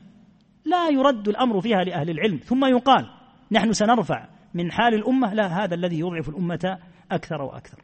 [0.65, 2.37] لا يرد الأمر فيها لأهل العلم.
[2.37, 3.07] ثم يقال
[3.53, 6.79] نحن سنرفع من حال الأمة لا هذا الذي يضعف الأمة
[7.13, 7.79] أكثر وأكثر.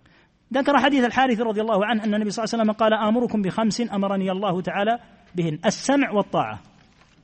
[0.55, 3.81] ذكر حديث الحارث رضي الله عنه أن النبي صلى الله عليه وسلم قال آمركم بخمس
[3.81, 4.99] أمرني الله تعالى
[5.35, 6.61] بهن السمع والطاعة.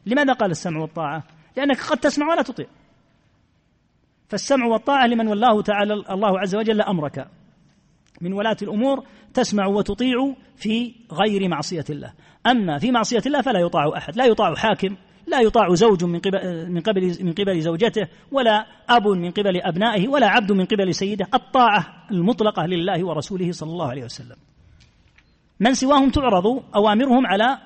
[0.07, 1.23] لماذا قال السمع والطاعة؟
[1.57, 2.67] لأنك قد تسمع ولا تطيع.
[4.29, 7.29] فالسمع والطاعة لمن والله تعالى الله عز وجل أمرك.
[8.21, 9.05] من ولاة الأمور
[9.35, 12.13] تسمع وتطيع في غير معصية الله.
[12.47, 16.71] أما في معصية الله فلا يطاع أحد لا يطاع حاكم لا يطاع زوج من قبل
[16.71, 21.27] من قبل من قبل زوجته ولا أب من قبل أبنائه ولا عبد من قبل سيده.
[21.35, 24.37] الطاعة المطلقة لله ورسوله صلى الله عليه وسلم.
[25.61, 26.47] من سواهم تعرض
[26.77, 27.59] أوامرهم على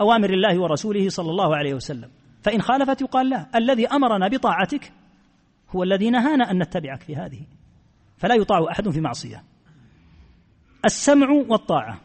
[0.00, 2.10] أوامر الله ورسوله صلى الله عليه وسلم.
[2.42, 4.92] فإن خالفت يقال له الذي أمرنا بطاعتك
[5.70, 7.40] هو الذي نهانا أن نتبعك في هذه.
[8.16, 9.42] فلا يطاع أحد في معصية.
[10.84, 12.00] السمع والطاعة.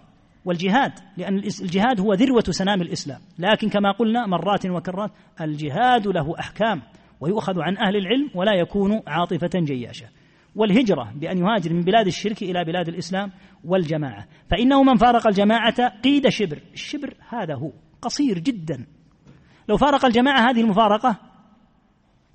[0.49, 3.21] والجهاد لأن الجهاد هو ذروة سنام الإسلام.
[3.39, 5.11] لكن كما قلنا مرات وكرات
[5.41, 6.81] الجهاد له أحكام
[7.19, 10.07] ويؤخذ عن أهل العلم ولا يكون عاطفة جياشة.
[10.55, 13.31] والهجرة بأن يهاجر من بلاد الشرك إلى بلاد الإسلام
[13.63, 14.27] والجماعة.
[14.51, 16.59] فإنه من فارق الجماعة قيد شبر.
[16.73, 17.71] الشبر هذا هو
[18.01, 18.85] قصير جدا.
[19.69, 21.17] لو فارق الجماعة هذه المفارقة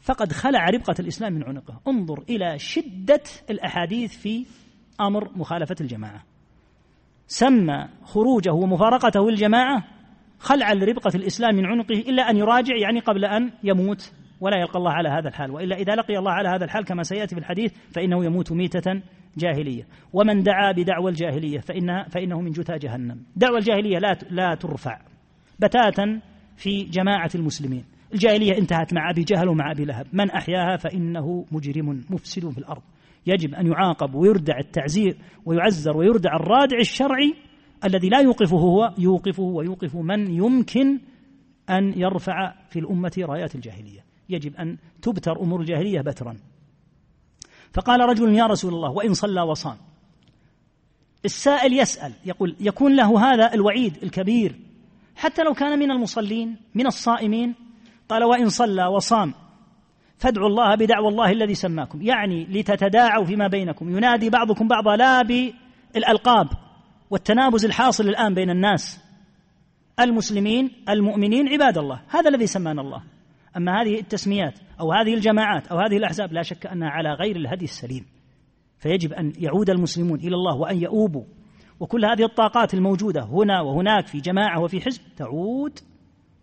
[0.00, 1.80] فقد خلع ربقة الإسلام من عنقه.
[1.88, 4.46] انظر إلى شدة الأحاديث في
[5.00, 6.33] أمر مخالفة الجماعة.
[7.26, 9.84] سمى خروجه ومفارقته للجماعة
[10.38, 14.90] خلع لربقة الإسلام من عنقه إلا أن يراجع يعني قبل أن يموت ولا يلقى الله
[14.92, 15.50] على هذا الحال.
[15.50, 19.02] وإلا إذا لقي الله على هذا الحال كما سيأتي في الحديث فإنه يموت ميتة
[19.36, 19.86] جاهلية.
[20.12, 23.22] ومن دعا بدعوى الجاهلية فإنها فإنه من جثى جهنم.
[23.36, 25.00] دعوى الجاهلية لا لا ترفع
[25.58, 26.20] بتاتا
[26.56, 27.84] في جماعة المسلمين.
[28.14, 30.06] الجاهلية انتهت مع أبي جهل ومع أبي لهب.
[30.12, 32.82] من أحياها فإنه مجرم مفسد في الأرض.
[33.26, 37.34] يجب أن يعاقب ويردع التعزير ويعزر ويردع الرادع الشرعي
[37.84, 41.00] الذي لا يوقفه هو يوقفه ويوقف من يمكن
[41.70, 44.04] أن يرفع في الأمة رايات الجاهلية.
[44.28, 46.36] يجب أن تبتر أمور الجاهلية بترا.
[47.72, 49.76] فقال رجل يا رسول الله وإن صلى وصام.
[51.24, 54.54] السائل يسأل يقول يكون له هذا الوعيد الكبير
[55.16, 57.54] حتى لو كان من المصلين من الصائمين؟
[58.08, 59.34] قال وإن صلى وصام.
[60.18, 62.02] فادعوا الله بدعوى الله الذي سماكم.
[62.02, 63.96] يعني لتتداعوا فيما بينكم.
[63.96, 66.48] ينادي بعضكم بعضا لا بالألقاب
[67.10, 69.04] والتنابز الحاصل الآن بين الناس.
[70.00, 72.00] المسلمين المؤمنين عباد الله.
[72.08, 73.02] هذا الذي سمانا الله.
[73.56, 77.64] أما هذه التسميات أو هذه الجماعات أو هذه الأحزاب لا شك أنها على غير الهدي
[77.64, 78.06] السليم.
[78.78, 81.24] فيجب أن يعود المسلمون إلى الله وأن يؤوبوا.
[81.80, 85.78] وكل هذه الطاقات الموجودة هنا وهناك في جماعة وفي حزب تعود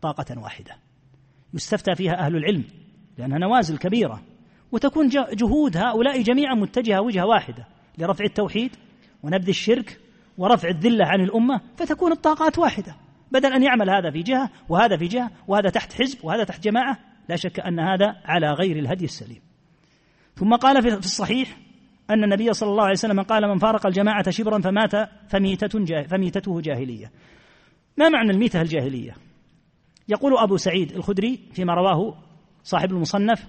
[0.02, 0.76] طاقة واحدة.
[1.53, 2.64] يستفتى فيها أهل العلم.
[3.17, 4.21] لأنها نوازل كبيرة.
[4.71, 7.67] وتكون جهود هؤلاء جميعا متجهة وجهة واحدة
[7.97, 8.75] لرفع التوحيد
[9.23, 9.99] ونبذ الشرك
[10.38, 12.95] ورفع الذلة عن الأمة فتكون الطاقات واحدة.
[13.31, 16.97] بدل أن يعمل هذا في جهة وهذا في جهة وهذا تحت حزب وهذا تحت جماعة
[17.29, 19.41] لا شك أن هذا على غير الهدي السليم.
[20.35, 21.57] ثم قال في الصحيح
[22.09, 24.91] أن النبي صلى الله عليه وسلم قال من فارق الجماعة شبرا فمات
[25.29, 27.11] فميتة فميتته جاهلية.
[27.97, 29.15] ما معنى الميتة الجاهلية؟
[30.09, 32.17] يقول أبو سعيد الخدري فيما رواه
[32.63, 33.47] صاحب المصنف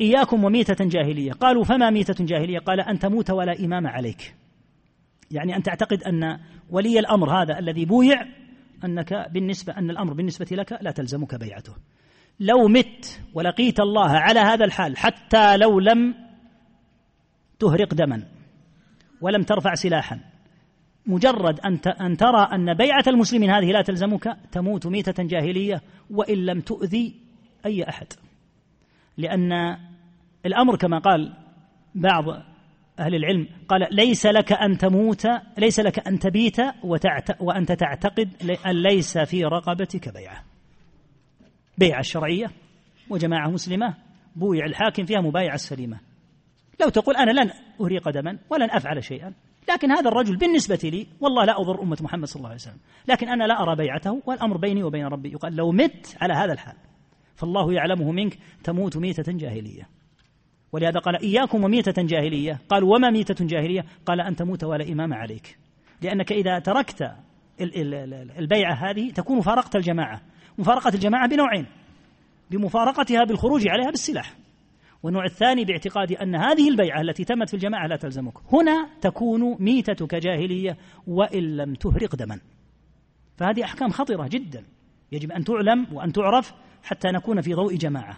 [0.00, 1.32] إياكم وميتة جاهلية.
[1.32, 4.34] قالوا فما ميتة جاهلية؟ قال أن تموت ولا إمام عليك.
[5.30, 6.38] يعني أن تعتقد أن
[6.70, 8.26] ولي الأمر هذا الذي بويع
[8.84, 11.72] أنك بالنسبة أن الأمر بالنسبة لك لا تلزمك بيعته.
[12.40, 16.14] لو مت ولقيت الله على هذا الحال حتى لو لم
[17.58, 18.22] تهرق دما
[19.20, 20.20] ولم ترفع سلاحا
[21.06, 26.60] مجرد أن أن ترى أن بيعة المسلمين هذه لا تلزمك تموت ميتة جاهلية وإن لم
[26.60, 27.14] تؤذي
[27.66, 28.06] أي أحد.
[29.16, 29.76] لأن
[30.46, 31.36] الأمر كما قال
[31.94, 32.24] بعض
[32.98, 35.26] أهل العلم قال ليس لك أن تموت
[35.58, 36.56] ليس لك أن تبيت
[37.40, 38.28] وأنت تعتقد
[38.66, 40.44] أن ليس في رقبتك بيعة.
[41.78, 42.50] بيعة الشرعية
[43.10, 43.94] وجماعة مسلمة
[44.36, 46.00] بويع الحاكم فيها مبايعة السليمة
[46.80, 49.34] لو تقول أنا لن أهريق دما ولن أفعل شيئا
[49.70, 52.78] لكن هذا الرجل بالنسبة لي والله لا أضر أمة محمد صلى الله عليه وسلم.
[53.08, 55.32] لكن أنا لا أرى بيعته والأمر بيني وبين ربي.
[55.32, 56.74] يقال لو مت على هذا الحال.
[57.38, 59.88] فالله يعلمه منك تموت ميتة جاهلية.
[60.72, 62.60] ولهذا قال إياكم وميتة جاهلية.
[62.68, 65.58] قال وما ميتة جاهلية؟ قال أن تموت ولا إمام عليك.
[66.02, 67.12] لأنك إذا تركت
[68.38, 70.20] البيعة هذه تكون فارقت الجماعة.
[70.58, 71.66] مفارقة الجماعة بنوعين
[72.50, 74.34] بمفارقتها بالخروج عليها بالسلاح.
[75.02, 78.34] والنوع الثاني باعتقاد أن هذه البيعة التي تمت في الجماعة لا تلزمك.
[78.52, 82.40] هنا تكون ميتتك جاهلية وإن لم تهرق دما.
[83.36, 84.64] فهذه أحكام خطرة جدا.
[85.12, 88.16] يجب أن تعلم وأن تعرف حتى نكون في ضوء جماعة.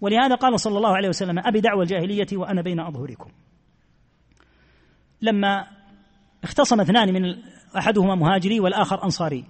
[0.00, 3.30] ولهذا قال صلى الله عليه وسلم أبي دعوى الجاهلية وأنا بين أظهركم.
[5.22, 5.66] لما
[6.44, 7.36] اختصم اثنان من
[7.78, 9.44] أحدهما مهاجري والآخر أنصاري.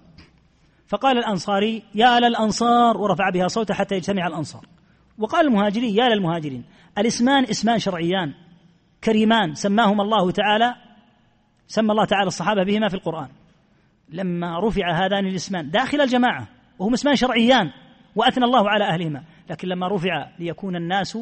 [0.87, 4.67] فقال الأنصاري يا للأنصار ورفع بها صوته حتى يجتمع الأنصار.
[5.19, 6.65] وقال المهاجري يا للمهاجرين
[6.99, 8.35] الإسمان إسمان شرعيان
[9.05, 10.75] كريمان سماهما الله تعالى
[11.67, 13.29] سمى الله تعالى الصحابة بهما في القرآن.
[14.09, 16.49] لما رفع هذان الإسمان داخل الجماعة
[16.79, 17.71] وهما إسمان شرعيان
[18.17, 19.23] وأثنى الله على أهلهما.
[19.51, 21.19] لكن لما رفع ليكون الناس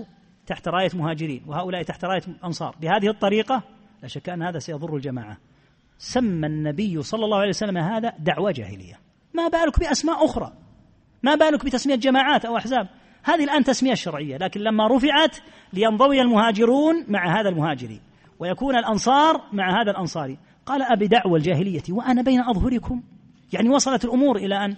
[0.46, 3.62] تحت راية مهاجرين وهؤلاء تحت راية أنصار بهذه الطريقة
[4.02, 5.36] لا شك أن هذا سيضر الجماعة.
[5.98, 8.94] سمى النبي صلى الله عليه وسلم هذا دعوة جاهلية.
[9.34, 10.52] ما بالك بأسماء أخرى؟
[11.22, 12.88] ما بالك بتسمية جماعات أو أحزاب؟
[13.22, 14.36] هذه الآن تسمية شرعية.
[14.36, 15.36] لكن لما رفعت
[15.72, 18.00] لينضوي المهاجرون مع هذا المهاجري
[18.38, 20.38] ويكون الأنصار مع هذا الأنصاري.
[20.66, 23.02] قال أبي دعوى الجاهلية وأنا بين أظهركم.
[23.52, 24.76] يعني وصلت الأمور إلى أن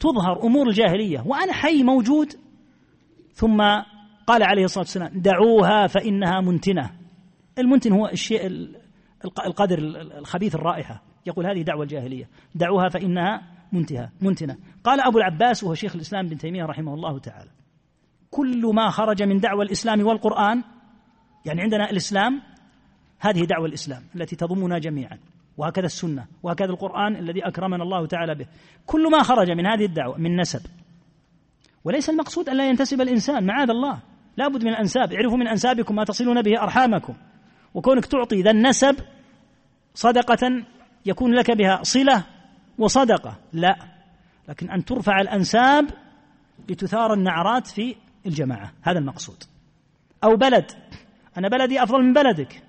[0.00, 1.22] تظهر أمور الجاهلية.
[1.26, 2.32] وأنا حي موجود.
[3.32, 3.62] ثم
[4.26, 6.90] قال عليه الصلاة والسلام دعوها فإنها منتنة.
[7.58, 8.46] المنتن هو الشيء
[9.46, 9.78] القدر
[10.18, 11.02] الخبيث الرائحة.
[11.26, 12.28] يقول هذه دعوة الجاهلية.
[12.54, 13.42] دعوها فإنها
[13.72, 14.56] منتهى منتنة.
[14.84, 17.50] قال أبو العباس وهو شيخ الإسلام بن تيمية رحمه الله تعالى
[18.30, 20.62] كل ما خرج من دعوة الإسلام والقرآن
[21.46, 22.42] يعني عندنا الإسلام
[23.18, 25.18] هذه دعوة الإسلام التي تضمنا جميعا.
[25.56, 28.46] وهكذا السنة وهكذا القرآن الذي أكرمنا الله تعالى به.
[28.86, 30.60] كل ما خرج من هذه الدعوة من نسب.
[31.84, 33.98] وليس المقصود أن لا ينتسب الإنسان معاذ الله.
[34.36, 35.12] لا بد من الأنساب.
[35.12, 37.14] اعرفوا من أنسابكم ما تصلون به أرحامكم.
[37.74, 38.96] وكونك تعطي ذا النسب
[39.94, 40.62] صدقة
[41.06, 42.24] يكون لك بها صلة
[42.78, 43.36] وصدقة.
[43.52, 43.76] لا.
[44.48, 45.90] لكن أن ترفع الأنساب
[46.68, 48.72] لتثار النعرات في الجماعة.
[48.82, 49.44] هذا المقصود.
[50.24, 50.70] أو بلد.
[51.38, 52.62] أنا بلدي أفضل من بلدك.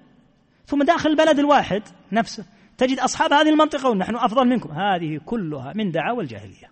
[0.66, 1.82] ثم داخل البلد الواحد
[2.12, 2.46] نفسه.
[2.78, 4.72] تجد أصحاب هذه المنطقة ونحن أفضل منكم.
[4.72, 6.72] هذه كلها من دعاوى الجاهلية.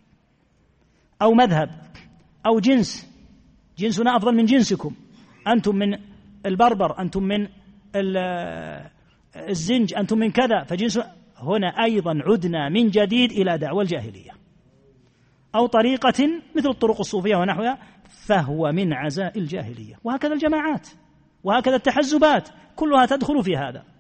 [1.22, 1.70] أو مذهب
[2.46, 3.14] أو جنس.
[3.78, 4.96] جنسنا أفضل من جنسكم.
[5.48, 5.98] أنتم من
[6.46, 7.48] البربر أنتم من
[9.36, 10.64] الزنج أنتم من كذا.
[10.64, 11.00] فجنس
[11.38, 14.32] هنا أيضا عدنا من جديد إلى دعوى الجاهلية.
[15.56, 17.78] أو طريقة مثل الطرق الصوفية ونحوها
[18.28, 19.96] فهو من عزاء الجاهلية.
[20.04, 20.88] وهكذا الجماعات.
[21.44, 22.50] وهكذا التحزبات.
[22.76, 23.93] كلها تدخل في هذا.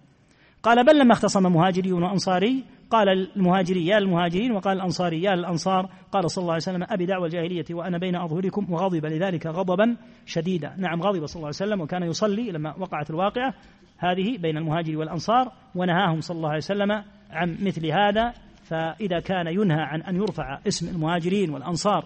[0.64, 6.31] قال بل لما اختصم مهاجري وأنصاري قال المهاجري يا المهاجرين وقال الأنصاري يا الأنصار قال
[6.31, 10.76] صلى الله عليه وسلم أبي دعوى الجاهلية وأنا بين أظهركم وغضب لذلك غضبا شديدا.
[10.77, 13.53] نعم غضب صلى الله عليه وسلم وكان يصلي لما وقعت الواقعة
[13.98, 16.91] هذه بين المهاجر والأنصار ونهاهم صلى الله عليه وسلم
[17.31, 18.34] عن مثل هذا.
[18.64, 22.06] فإذا كان ينهى عن أن يرفع اسم المهاجرين والأنصار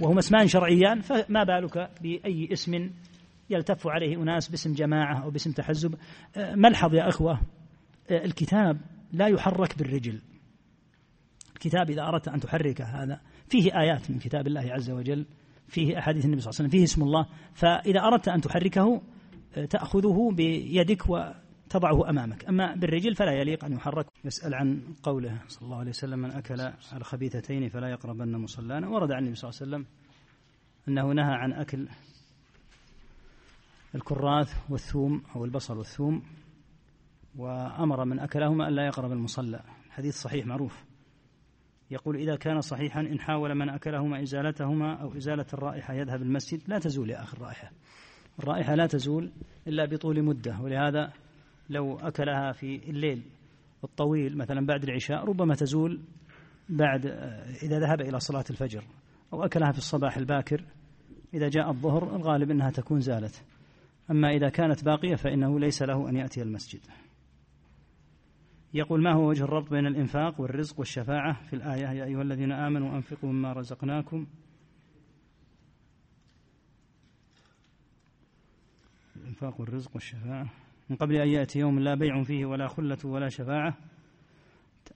[0.00, 2.90] وهما اسمان شرعيان فما بالك بأي اسم
[3.50, 5.94] يلتف عليه أناس باسم جماعة أو باسم تحزب؟
[6.36, 7.40] ملحظ يا أخوة؟
[8.10, 8.80] الكتاب
[9.12, 10.20] لا يحرك بالرجل.
[11.54, 15.26] الكتاب إذا أردت أن تحركه هذا فيه آيات من كتاب الله عز وجل
[15.68, 17.26] فيه أحاديث النبي صلى الله عليه وسلم فيه اسم الله.
[17.54, 19.02] فإذا أردت أن تحركه
[19.70, 22.44] تأخذه بيدك وتضعه أمامك.
[22.44, 24.06] أما بالرجل فلا يليق أن يحرك.
[24.24, 28.88] يسأل عن قوله صلى الله عليه وسلم من أكل الخبيثتين فلا يقربن مصلانا.
[28.88, 29.86] ورد عن النبي صلى الله عليه وسلم
[30.88, 31.88] أنه نهى عن أكل
[33.94, 36.22] الكراث والثوم أو البصل والثوم.
[37.36, 39.60] وأمر من أكلهما ألا يقرب المصلى.
[39.90, 40.84] حديث صحيح معروف.
[41.90, 46.78] يقول إذا كان صحيحا إن حاول من أكلهما إزالتهما أو إزالة الرائحة يذهب المسجد لا
[46.78, 47.70] تزول يا أخي الرائحة.
[48.38, 49.32] الرائحة لا تزول
[49.66, 51.12] إلا بطول مدة ولهذا
[51.70, 53.22] لو أكلها في الليل
[53.84, 56.00] الطويل مثلا بعد العشاء ربما تزول
[56.68, 57.06] بعد
[57.62, 58.84] إذا ذهب إلى صلاة الفجر
[59.32, 60.64] أو أكلها في الصباح الباكر
[61.34, 63.44] إذا جاء الظهر الغالب أنها تكون زالت.
[64.10, 66.80] أما إذا كانت باقية فإنه ليس له أن يأتي المسجد.
[68.74, 72.96] يقول ما هو وجه الربط بين الإنفاق والرزق والشفاعة في الآية؟ يا أيها الذين آمنوا
[72.96, 74.26] أنفقوا مما رزقناكم.
[79.16, 80.50] الإنفاق والرزق والشفاعة.
[80.90, 83.76] من قبل أن يأتي يوم لا بيع فيه ولا خلة ولا شفاعة.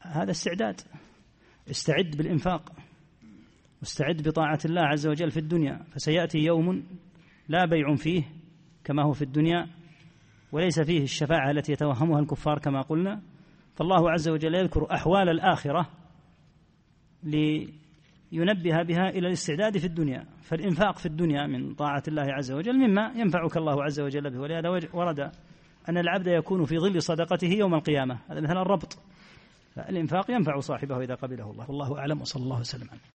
[0.00, 0.80] هذا استعداد.
[1.70, 2.72] استعد بالإنفاق.
[3.80, 5.84] واستعد بطاعة الله عز وجل في الدنيا.
[5.90, 6.84] فسيأتي يوم
[7.48, 8.22] لا بيع فيه
[8.84, 9.68] كما هو في الدنيا
[10.52, 13.22] وليس فيه الشفاعة التي يتوهمها الكفار كما قلنا.
[13.78, 15.88] فالله عز وجل يذكر أحوال الآخرة
[17.22, 23.12] لينبه بها إلى الاستعداد في الدنيا فالإنفاق في الدنيا من طاعة الله عز وجل مما
[23.16, 24.40] ينفعك الله عز وجل به.
[24.40, 25.20] ولهذا ورد
[25.88, 28.18] أن العبد يكون في ظل صدقته يوم القيامة.
[28.28, 28.98] هذا مثلا الربط.
[29.74, 31.70] فالإنفاق ينفع صاحبه إذا قبله الله.
[31.70, 32.88] والله أعلم وصلى الله وسلم